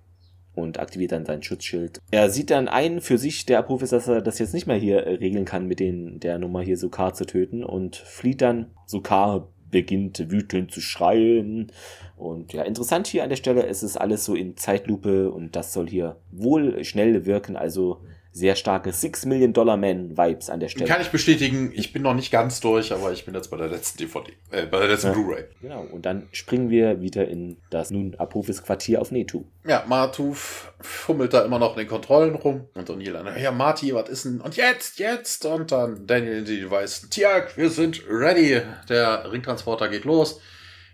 [0.54, 1.98] und aktiviert dann sein Schutzschild.
[2.10, 5.06] Er sieht dann ein für sich, der Apophis, dass er das jetzt nicht mehr hier
[5.06, 8.70] äh, regeln kann, mit den, der Nummer hier Sokar zu töten und flieht dann.
[8.86, 11.72] Sokar beginnt wütend zu schreien.
[12.16, 15.72] Und ja, interessant hier an der Stelle, es ist alles so in Zeitlupe und das
[15.72, 17.56] soll hier wohl schnell wirken.
[17.56, 18.02] Also
[18.32, 20.86] sehr starke Six Million Dollar Man Vibes an der Stelle.
[20.86, 23.68] Kann ich bestätigen, ich bin noch nicht ganz durch, aber ich bin jetzt bei der
[23.68, 25.12] letzten DVD, äh, bei der letzten Ja.
[25.12, 25.44] Blu-ray.
[25.60, 29.44] Genau, und dann springen wir wieder in das nun Apophis Quartier auf Netu.
[29.66, 32.68] Ja, Martuf fummelt da immer noch in den Kontrollen rum.
[32.74, 34.40] Und O'Neill dann, ja, Marty, was ist denn?
[34.40, 35.44] Und jetzt, jetzt!
[35.44, 38.62] Und dann Daniel in die Device, Tiag, wir sind ready.
[38.88, 40.40] Der Ringtransporter geht los.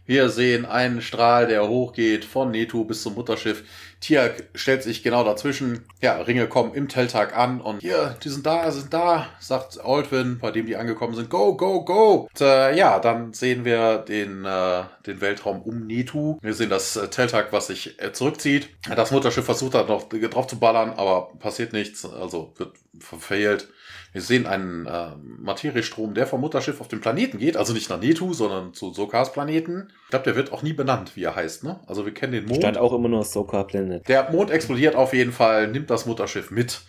[0.06, 3.62] Wir sehen einen Strahl, der hochgeht von Netu bis zum Mutterschiff.
[4.00, 5.84] Tiag stellt sich genau dazwischen.
[6.00, 10.38] Ja, Ringe kommen im Telltag an und hier, die sind da, sind da, sagt Aldwin,
[10.38, 11.30] bei dem die angekommen sind.
[11.30, 12.28] Go, go, go!
[12.32, 16.38] Und, äh, ja, dann sehen wir den, äh, den Weltraum um Netu.
[16.40, 18.68] Wir sehen das äh, Telltag, was sich äh, zurückzieht.
[18.94, 23.68] Das Mutterschiff versucht da noch drauf zu ballern, aber passiert nichts, also wird verfehlt.
[24.12, 28.00] Wir sehen einen äh, Materiestrom, der vom Mutterschiff auf den Planeten geht, also nicht nach
[28.00, 29.88] Netu, sondern zu Sokas Planeten.
[30.04, 31.80] Ich glaube, der wird auch nie benannt, wie er heißt, ne?
[31.86, 32.56] Also wir kennen den Mond.
[32.56, 33.87] Stand auch immer nur Soka Planet.
[34.08, 36.80] Der Mond explodiert auf jeden Fall, nimmt das Mutterschiff mit.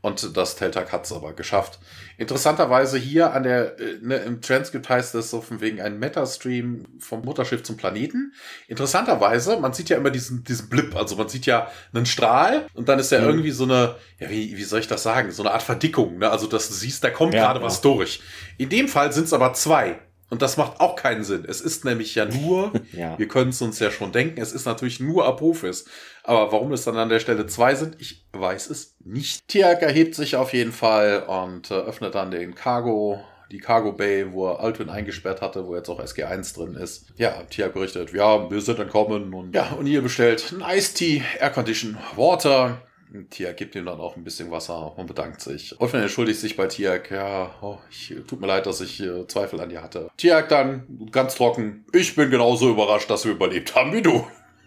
[0.00, 1.80] Und das Teltag hat es aber geschafft.
[2.18, 6.84] Interessanterweise hier an der, äh, ne, im Transkript heißt es so von wegen ein Metastream
[7.00, 8.32] vom Mutterschiff zum Planeten.
[8.68, 12.88] Interessanterweise, man sieht ja immer diesen, diesen Blip, also man sieht ja einen Strahl und
[12.88, 13.26] dann ist ja Mhm.
[13.26, 16.30] irgendwie so eine, ja, wie, wie soll ich das sagen, so eine Art Verdickung, ne?
[16.30, 17.66] Also dass du siehst, da kommt Ja, gerade ja.
[17.66, 18.20] was durch.
[18.56, 19.98] In dem Fall sind es aber zwei.
[20.30, 21.46] Und das macht auch keinen Sinn.
[21.48, 23.18] Es ist nämlich ja nur Ja.
[23.18, 25.86] wir können es uns ja schon denken, es ist natürlich nur Apophis.
[26.28, 29.48] Aber warum es dann an der Stelle zwei sind, ich weiß es nicht.
[29.48, 33.18] Tiak erhebt sich auf jeden Fall und äh, öffnet dann den Cargo,
[33.50, 37.14] die Cargo Bay, wo er Altwin eingesperrt hatte, wo jetzt auch SG1 drin ist.
[37.16, 41.22] Ja, Tiak berichtet, ja, wir sind entkommen und ja, und ihr bestellt ein Ice Tea,
[41.40, 42.82] Air Condition, Water.
[43.30, 45.80] Tiak gibt ihm dann auch ein bisschen Wasser und bedankt sich.
[45.80, 47.10] Olfin entschuldigt sich bei Tiak.
[47.10, 50.10] Ja, oh, ich, tut mir leid, dass ich äh, Zweifel an dir hatte.
[50.18, 51.86] Tiak dann ganz trocken.
[51.94, 54.26] Ich bin genauso überrascht, dass wir überlebt haben wie du.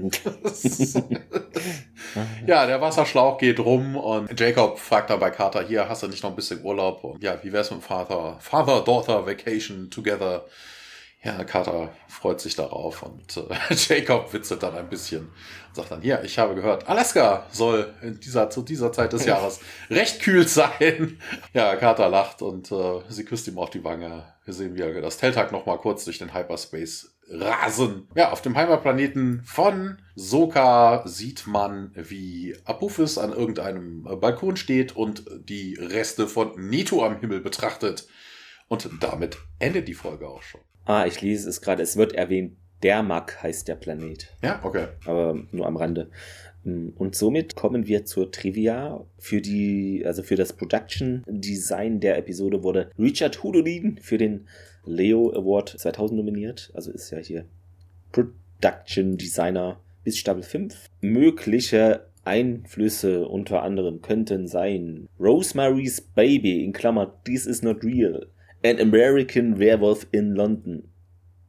[2.48, 6.24] ja, der Wasserschlauch geht rum und Jacob fragt dann bei Carter, hier, hast du nicht
[6.24, 7.04] noch ein bisschen Urlaub?
[7.04, 8.38] Und ja, wie wär's mit dem Vater?
[8.40, 10.46] Father-Daughter Vacation together.
[11.24, 15.30] Ja, Carter freut sich darauf und äh, Jacob witzelt dann ein bisschen
[15.68, 19.26] und sagt dann, ja, ich habe gehört, Alaska soll in dieser, zu dieser Zeit des
[19.26, 19.60] Jahres
[19.92, 21.20] recht kühl sein.
[21.54, 24.24] Ja, Carter lacht und äh, sie küsst ihm auf die Wange.
[24.46, 28.08] Wir sehen, wie er das Telltag noch mal kurz durch den Hyperspace rasen.
[28.16, 35.26] Ja, auf dem Heimatplaneten von Soka sieht man, wie Apophis an irgendeinem Balkon steht und
[35.48, 38.08] die Reste von Neto am Himmel betrachtet.
[38.68, 40.62] Und damit endet die Folge auch schon.
[40.86, 41.84] Ah, ich lese es gerade.
[41.84, 44.34] Es wird erwähnt, Dermak heißt der Planet.
[44.42, 44.88] Ja, okay.
[45.06, 46.10] aber nur am Rande.
[46.64, 49.04] Und somit kommen wir zur Trivia.
[49.18, 54.48] Für die, also für das Production Design der Episode wurde Richard Hudolin für den
[54.86, 56.72] Leo Award 2000 nominiert.
[56.74, 57.46] Also ist ja hier
[58.12, 60.90] Production Designer bis Staffel 5.
[61.02, 68.28] Mögliche Einflüsse unter anderem könnten sein Rosemary's Baby in Klammer This is not real.
[68.64, 70.88] An American Werewolf in London.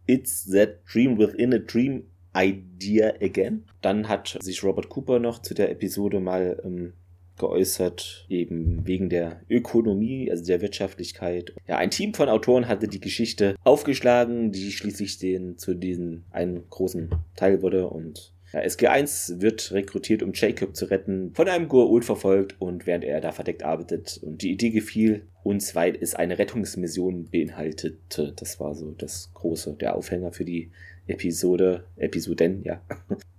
[0.06, 2.04] It's that dream within a dream
[2.34, 3.64] idea again.
[3.82, 6.94] Dann hat sich Robert Cooper noch zu der Episode mal ähm,
[7.38, 11.54] geäußert, eben wegen der Ökonomie, also der Wirtschaftlichkeit.
[11.66, 16.68] Ja, ein Team von Autoren hatte die Geschichte aufgeschlagen, die schließlich den zu diesem einen
[16.68, 22.04] großen Teil wurde und ja, SG1 wird rekrutiert, um Jacob zu retten, von einem Goa'uld
[22.04, 24.20] verfolgt und während er da verdeckt arbeitet.
[24.22, 28.34] Und die Idee gefiel uns, weil es eine Rettungsmission beinhaltete.
[28.36, 30.70] Das war so das große, der Aufhänger für die
[31.06, 32.82] Episode, Episoden, ja.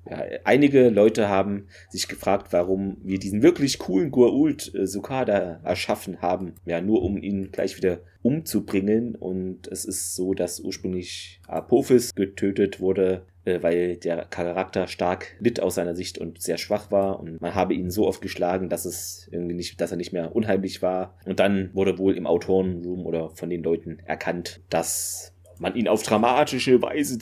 [0.09, 0.21] Ja.
[0.43, 6.55] Einige Leute haben sich gefragt, warum wir diesen wirklich coolen Goa'uld äh, Sukada erschaffen haben.
[6.65, 9.15] Ja, nur um ihn gleich wieder umzubringen.
[9.15, 15.61] Und es ist so, dass ursprünglich Apophis getötet wurde, äh, weil der Charakter stark litt
[15.61, 17.19] aus seiner Sicht und sehr schwach war.
[17.19, 20.35] Und man habe ihn so oft geschlagen, dass es irgendwie nicht, dass er nicht mehr
[20.35, 21.17] unheimlich war.
[21.25, 26.03] Und dann wurde wohl im Autorenroom oder von den Leuten erkannt, dass man ihn auf
[26.03, 27.19] dramatische Weise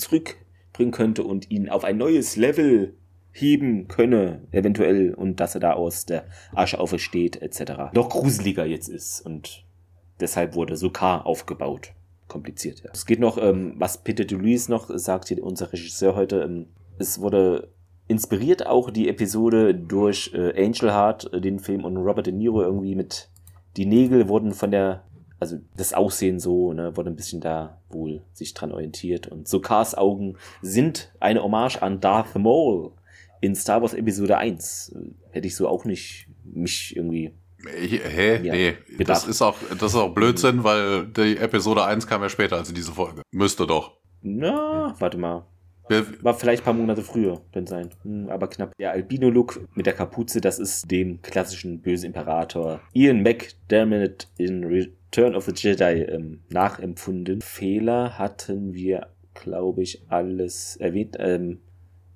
[0.71, 2.95] zurückbringen könnte und ihn auf ein neues Level
[3.33, 7.93] heben könne, eventuell, und dass er da aus der Asche aufersteht, etc.
[7.93, 9.21] Noch gruseliger jetzt ist.
[9.25, 9.63] Und
[10.19, 11.93] deshalb wurde Sokar aufgebaut.
[12.27, 12.89] Kompliziert, ja.
[12.93, 16.67] Es geht noch, ähm, was Peter DeLuise noch sagt, hier unser Regisseur heute, ähm,
[16.97, 17.69] es wurde
[18.07, 22.61] inspiriert auch die Episode durch äh, Angel Heart, äh, den Film, und Robert De Niro
[22.61, 23.29] irgendwie mit,
[23.77, 25.03] die Nägel wurden von der
[25.41, 29.25] also das Aussehen so, ne, wurde ein bisschen da wohl sich dran orientiert.
[29.25, 32.91] Und Sokars Augen sind eine Hommage an Darth Maul
[33.41, 34.95] in Star Wars Episode 1.
[35.31, 37.33] Hätte ich so auch nicht mich irgendwie.
[37.65, 38.39] Hä?
[38.43, 38.77] Ja, nee.
[38.97, 39.23] gedacht.
[39.23, 42.71] Das ist, auch, das ist auch Blödsinn, weil die Episode 1 kam ja später als
[42.71, 43.23] diese Folge.
[43.31, 43.97] Müsste doch.
[44.21, 45.47] Na, warte mal.
[46.21, 47.89] War vielleicht ein paar Monate früher, könnte sein.
[48.03, 48.75] Hm, aber knapp.
[48.77, 55.35] Der Albino-Look mit der Kapuze, das ist dem klassischen bösen Imperator Ian McDermott in Return
[55.35, 57.41] of the Jedi ähm, nachempfunden.
[57.41, 61.17] Fehler hatten wir, glaube ich, alles erwähnt.
[61.19, 61.59] Ähm,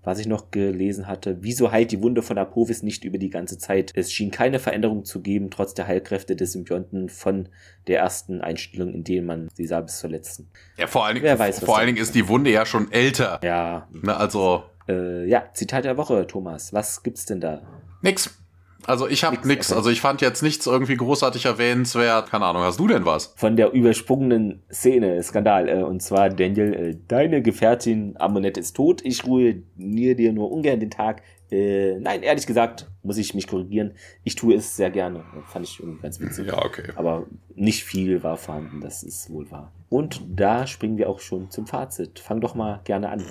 [0.05, 3.57] was ich noch gelesen hatte, wieso heilt die Wunde von Apophis nicht über die ganze
[3.57, 3.91] Zeit?
[3.95, 7.49] Es schien keine Veränderung zu geben, trotz der Heilkräfte des Symbionten von
[7.87, 10.49] der ersten Einstellung, in denen man sie sah bis zur letzten.
[10.77, 13.39] Ja, vor allen Dingen, Wer weiß, vor allen Dingen ist die Wunde ja schon älter.
[13.43, 13.87] Ja.
[13.91, 14.63] Ne, also.
[14.87, 16.71] Äh, ja, Zitat der Woche, Thomas.
[16.71, 17.61] Was gibt's denn da?
[18.01, 18.44] Nix.
[18.87, 19.71] Also ich habe nix.
[19.71, 19.77] Okay.
[19.77, 22.29] Also ich fand jetzt nichts irgendwie großartig erwähnenswert.
[22.29, 23.33] Keine Ahnung, hast du denn was?
[23.35, 25.69] Von der übersprungenen Szene, Skandal.
[25.69, 29.01] Äh, und zwar, Daniel, äh, deine Gefährtin Amonette ist tot.
[29.03, 31.21] Ich ruiniere dir nur ungern den Tag.
[31.51, 33.93] Äh, nein, ehrlich gesagt, muss ich mich korrigieren.
[34.23, 35.23] Ich tue es sehr gerne.
[35.47, 36.47] Fand ich irgendwie ganz witzig.
[36.47, 36.91] Ja, okay.
[36.95, 39.71] Aber nicht viel war vorhanden, das ist wohl wahr.
[39.89, 42.19] Und da springen wir auch schon zum Fazit.
[42.19, 43.23] Fang doch mal gerne an.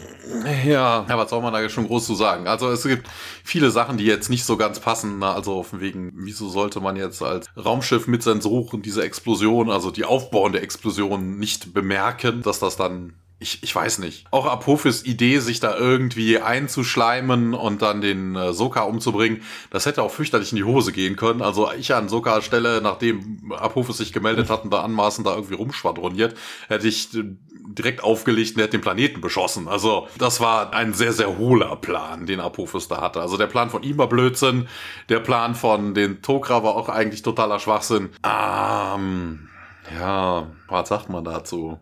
[0.66, 2.46] Ja, was soll man da schon groß zu sagen?
[2.46, 3.08] Also es gibt
[3.42, 5.22] viele Sachen, die jetzt nicht so ganz passen.
[5.22, 10.04] Also auf wegen, wieso sollte man jetzt als Raumschiff mit Sensoren diese Explosion, also die
[10.04, 13.14] aufbauende Explosion nicht bemerken, dass das dann
[13.44, 14.24] ich, ich weiß nicht.
[14.30, 20.02] Auch Apophis Idee, sich da irgendwie einzuschleimen und dann den äh, Soka umzubringen, das hätte
[20.02, 21.42] auch fürchterlich in die Hose gehen können.
[21.42, 25.56] Also ich an Sokas Stelle, nachdem Apophis sich gemeldet hat und da anmaßend da irgendwie
[25.56, 26.34] rumschwadroniert,
[26.68, 27.24] hätte ich äh,
[27.68, 29.68] direkt aufgelegt und hätte den Planeten beschossen.
[29.68, 33.20] Also das war ein sehr, sehr hohler Plan, den Apophis da hatte.
[33.20, 34.68] Also der Plan von ihm war Blödsinn,
[35.10, 38.08] der Plan von den Tokra war auch eigentlich totaler Schwachsinn.
[38.24, 39.50] Ähm,
[39.98, 41.78] ja, was sagt man dazu?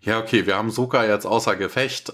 [0.00, 2.12] Ja, okay, wir haben Soka jetzt außer Gefecht.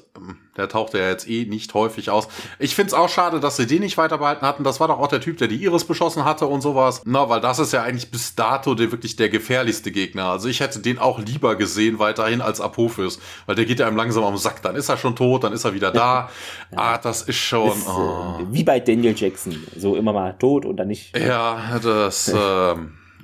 [0.56, 2.28] Der taucht ja jetzt eh nicht häufig aus.
[2.58, 4.64] Ich find's auch schade, dass sie den nicht weiter behalten hatten.
[4.64, 7.02] Das war doch auch der Typ, der die Iris beschossen hatte und sowas.
[7.04, 10.26] Na, weil das ist ja eigentlich bis dato der wirklich der gefährlichste Gegner.
[10.26, 13.18] Also ich hätte den auch lieber gesehen weiterhin als Apophis.
[13.46, 14.62] Weil der geht ja einem langsam am Sack.
[14.62, 16.30] Dann ist er schon tot, dann ist er wieder da.
[16.70, 16.78] Ja.
[16.78, 17.76] Ah, das ist schon...
[17.76, 18.40] Ist, oh.
[18.50, 19.66] Wie bei Daniel Jackson.
[19.76, 21.16] So immer mal tot und dann nicht.
[21.16, 22.28] Ja, das...
[22.28, 22.74] äh,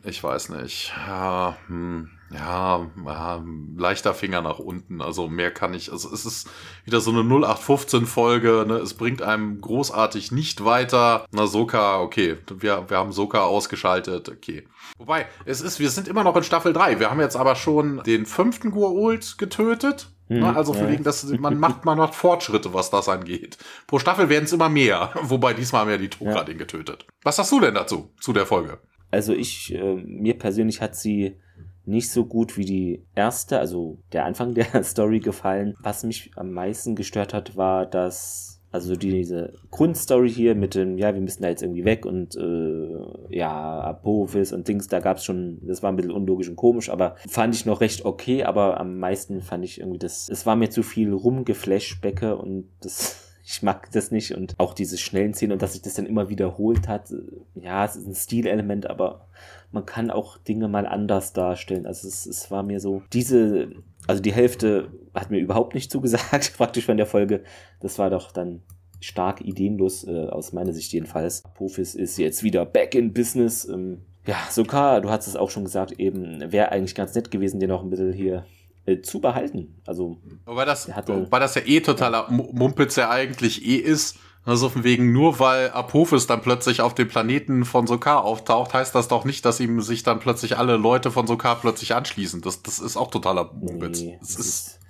[0.04, 0.92] ich weiß nicht.
[1.06, 2.10] Ja, hm.
[2.30, 3.44] Ja, ja,
[3.76, 5.00] leichter Finger nach unten.
[5.00, 5.90] Also mehr kann ich.
[5.90, 6.48] Also es ist
[6.84, 8.66] wieder so eine 0815-Folge.
[8.68, 8.74] Ne?
[8.74, 11.24] Es bringt einem großartig nicht weiter.
[11.30, 12.36] Na, Soka, okay.
[12.50, 14.28] Wir, wir haben Soka ausgeschaltet.
[14.28, 14.64] Okay.
[14.98, 17.00] Wobei, es ist, wir sind immer noch in Staffel 3.
[17.00, 20.10] Wir haben jetzt aber schon den fünften Gua'uld getötet.
[20.28, 20.56] Mhm, ne?
[20.56, 23.56] Also für wegen, dass man macht, man macht Fortschritte, was das angeht.
[23.86, 25.10] Pro Staffel werden es immer mehr.
[25.22, 26.44] Wobei diesmal haben ja die Toka ja.
[26.44, 27.06] den getötet.
[27.22, 28.78] Was hast du denn dazu, zu der Folge?
[29.10, 31.40] Also ich, äh, mir persönlich hat sie
[31.88, 35.74] nicht so gut wie die erste, also der Anfang der Story gefallen.
[35.80, 41.14] Was mich am meisten gestört hat, war, dass also diese Grundstory hier mit dem, ja,
[41.14, 45.58] wir müssen da jetzt irgendwie weg und äh, ja, Apophis und Dings, da gab's schon,
[45.62, 48.98] das war ein bisschen unlogisch und komisch, aber fand ich noch recht okay, aber am
[48.98, 53.90] meisten fand ich irgendwie das, es war mir zu viel rumgeflashbacke und das ich mag
[53.92, 57.10] das nicht und auch diese schnellen Szenen und dass sich das dann immer wiederholt hat.
[57.54, 59.26] Ja, es ist ein Stilelement, aber
[59.70, 61.86] man kann auch Dinge mal anders darstellen.
[61.86, 63.70] Also es, es war mir so, diese,
[64.06, 67.42] also die Hälfte hat mir überhaupt nicht zugesagt, praktisch von der Folge.
[67.80, 68.62] Das war doch dann
[69.00, 71.44] stark ideenlos, äh, aus meiner Sicht jedenfalls.
[71.44, 73.68] Apophis ist jetzt wieder back in business.
[73.68, 77.60] Ähm, ja, sogar, du hast es auch schon gesagt, eben, wäre eigentlich ganz nett gewesen,
[77.60, 78.44] den noch ein bisschen hier
[78.86, 79.80] äh, zu behalten.
[79.86, 84.18] Also, wobei das, hatte, wobei das ja eh totaler Mumpitz ja eigentlich eh ist.
[84.48, 88.94] Also von wegen, nur weil Apophis dann plötzlich auf dem Planeten von Sokar auftaucht, heißt
[88.94, 92.40] das doch nicht, dass ihm sich dann plötzlich alle Leute von Sokar plötzlich anschließen.
[92.40, 94.00] Das, das ist auch totaler Mumpitz.
[94.00, 94.80] Nee, das, ist,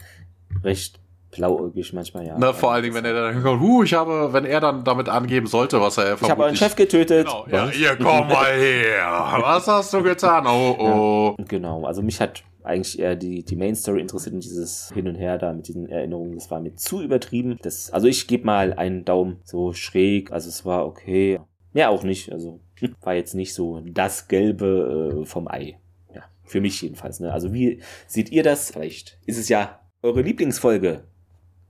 [0.63, 1.01] recht
[1.33, 2.37] blauäugig manchmal, ja.
[2.39, 5.09] Na, vor allen Dingen, wenn er dann kommt, huh, ich habe, wenn er dann damit
[5.09, 7.27] angeben sollte, was er Ich habe einen Chef getötet.
[7.27, 9.39] Genau, ja, ihr komm mal her.
[9.41, 10.47] Was hast du getan?
[10.47, 11.35] Oh, oh.
[11.37, 15.09] Ja, genau, also mich hat eigentlich eher die, die Main Story interessiert und dieses Hin
[15.09, 17.59] und Her da mit diesen Erinnerungen, das war mir zu übertrieben.
[17.63, 21.41] Das, also ich gebe mal einen Daumen so schräg, also es war okay.
[21.73, 22.61] Mehr auch nicht, also
[23.03, 25.79] war jetzt nicht so das Gelbe äh, vom Ei.
[26.15, 27.21] Ja, für mich jedenfalls.
[27.21, 27.33] Ne?
[27.33, 28.71] Also wie seht ihr das?
[28.71, 31.05] Vielleicht ist es ja eure Lieblingsfolge.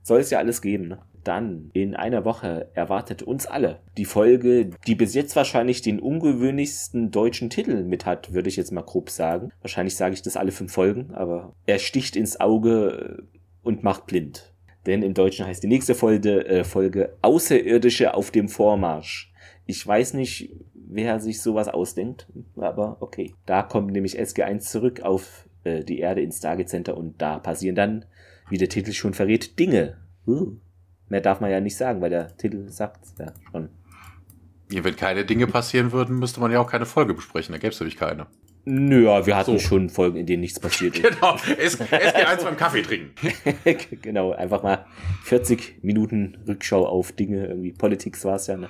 [0.01, 0.99] Soll es ja alles geben, ne?
[1.23, 7.11] Dann in einer Woche erwartet uns alle die Folge, die bis jetzt wahrscheinlich den ungewöhnlichsten
[7.11, 9.51] deutschen Titel mit hat, würde ich jetzt mal grob sagen.
[9.61, 13.23] Wahrscheinlich sage ich das alle fünf Folgen, aber er sticht ins Auge
[13.61, 14.53] und macht blind.
[14.85, 19.31] Denn im Deutschen heißt die nächste Folge, äh, Folge Außerirdische auf dem Vormarsch.
[19.65, 23.33] Ich weiß nicht, wer sich sowas ausdenkt, aber okay.
[23.45, 27.75] Da kommt nämlich SG1 zurück auf äh, die Erde ins Stargate Center und da passieren
[27.75, 28.05] dann,
[28.49, 29.97] wie der Titel schon verrät, Dinge.
[30.25, 30.53] Uh.
[31.09, 33.69] Mehr darf man ja nicht sagen, weil der Titel sagt ja schon.
[34.71, 37.53] Ja, wenn keine Dinge passieren würden, müsste man ja auch keine Folge besprechen.
[37.53, 38.27] Da gäbe es nämlich keine.
[38.65, 39.59] Nö, wir hatten So.
[39.59, 41.03] schon Folgen, in denen nichts passiert ist.
[41.03, 41.35] Genau.
[41.57, 43.11] Es, es geht eins beim Kaffee trinken.
[44.01, 44.85] genau, einfach mal
[45.23, 48.69] 40 Minuten Rückschau auf Dinge, irgendwie Politik war es ja, ne?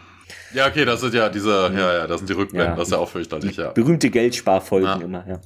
[0.53, 2.75] Ja, okay, das sind ja diese, ja, ja, das sind die Rückblenden, Ja.
[2.77, 3.71] das ist ja auch fürchterlich, ja.
[3.71, 5.01] Berühmte Geldsparfolgen Ja.
[5.01, 5.39] immer, ja.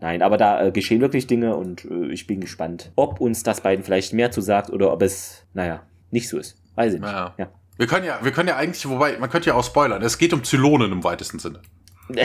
[0.00, 3.62] Nein, aber da äh, geschehen wirklich Dinge und äh, ich bin gespannt, ob uns das
[3.62, 5.82] beiden vielleicht mehr zu sagt oder ob es, naja,
[6.16, 6.56] nicht so ist.
[6.74, 7.12] Weiß ich nicht.
[7.12, 7.34] Ja.
[7.38, 7.48] Ja.
[7.76, 10.00] Wir können ja, wir können ja eigentlich, wobei, man könnte ja auch spoilern.
[10.02, 11.60] Es geht um Zylonen im weitesten Sinne.
[12.14, 12.24] ja.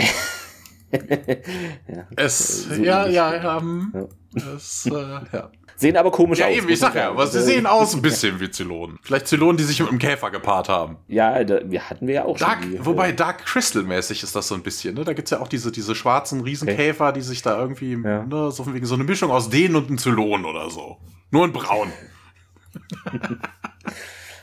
[2.15, 3.93] Es, So ja, ja, ja, hm,
[4.35, 4.43] Ja.
[4.55, 4.91] es, äh,
[5.33, 5.51] ja.
[5.75, 6.53] Sehen aber komisch Ja, aus.
[6.53, 8.99] eben, ich sag ja, aber sie sehen aus ein bisschen wie Zylonen.
[9.01, 10.97] Vielleicht Zylonen, die sich mit einem Käfer gepaart haben.
[11.07, 12.71] Ja, da, wir hatten wir ja auch Dark, schon.
[12.71, 15.03] die, wobei äh, Dark Crystal mäßig ist das so ein bisschen, ne?
[15.03, 18.23] Da gibt's ja auch diese, diese schwarzen Riesenkäfer, die sich da irgendwie, Ja.
[18.25, 20.97] ne, so wegen so eine Mischung aus denen und einem Zylon oder so.
[21.31, 21.91] Nur in braun.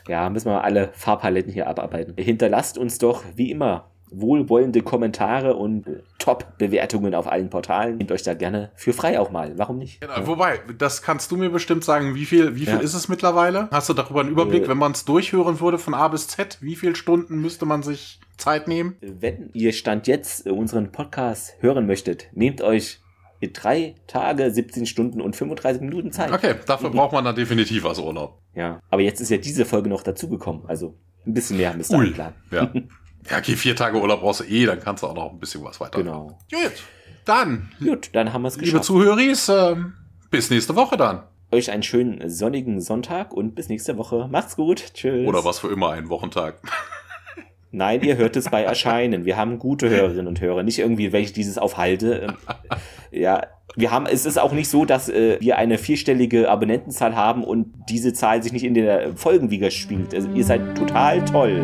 [0.08, 2.14] Ja, müssen wir alle Farbpaletten hier abarbeiten.
[2.16, 7.98] Hinterlasst uns doch, wie immer, wohlwollende Kommentare und äh, Top-Bewertungen auf allen Portalen.
[7.98, 9.52] Nehmt euch da gerne für frei auch mal.
[9.58, 10.00] Warum nicht?
[10.00, 12.80] Genau, Wobei, das kannst du mir bestimmt sagen, wie viel, wie viel Ja.
[12.80, 13.68] ist es mittlerweile?
[13.70, 14.68] Hast du darüber einen Überblick, Äh.
[14.68, 16.56] wenn man es durchhören würde von A bis Z?
[16.62, 18.96] Wie viele Stunden müsste man sich Zeit nehmen?
[19.02, 23.00] Wenn ihr Stand jetzt unseren Podcast hören möchtet, nehmt euch
[23.46, 26.32] drei Tage, 17 Stunden und 35 Minuten Zeit.
[26.32, 28.40] Okay, dafür braucht man dann definitiv was Urlaub.
[28.54, 30.62] Ja, aber jetzt ist ja diese Folge noch dazugekommen.
[30.66, 30.96] Also
[31.26, 32.06] ein bisschen mehr müsst ihr Ui.
[32.06, 32.34] einplanen.
[32.50, 32.72] Ja.
[33.30, 35.62] ja, okay, vier Tage Urlaub brauchst du eh, dann kannst du auch noch ein bisschen
[35.62, 35.98] was weiter.
[36.02, 36.38] Genau.
[36.50, 36.82] Gut,
[37.24, 38.84] dann, Gut, dann haben wir es liebe geschafft.
[38.84, 39.94] Zuhörer, ähm,
[40.30, 41.22] bis nächste Woche dann.
[41.50, 44.28] Euch einen schönen sonnigen Sonntag und bis nächste Woche.
[44.30, 44.92] Macht's gut.
[44.94, 45.26] Tschüss.
[45.26, 46.60] Oder was für immer, einen Wochentag.
[47.70, 49.24] Nein, ihr hört es bei Erscheinen.
[49.26, 52.28] Wir haben gute Hörerinnen und Hörer, nicht irgendwie welche dieses aufhalte.
[52.28, 52.32] Ähm,
[53.10, 53.42] ja,
[53.76, 57.66] wir haben, es ist auch nicht so, dass äh, wir eine vierstellige Abonnentenzahl haben und
[57.90, 60.14] diese Zahl sich nicht in der Folgen widerspiegelt.
[60.14, 61.62] Also ihr seid total toll,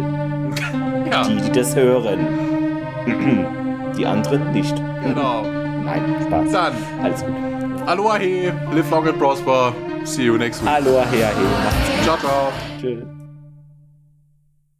[1.10, 2.18] Ja, die, die das hören.
[3.98, 4.74] Die anderen nicht.
[5.02, 5.42] genau.
[5.84, 6.52] Nein, Spaß.
[6.52, 6.72] Dann,
[7.02, 7.34] Alles gut.
[7.86, 9.74] Aloha, live long and prosper.
[10.04, 10.70] See you next week.
[10.70, 11.04] Aloha,
[12.04, 12.52] Ciao, ciao.
[12.80, 13.13] Tschüss.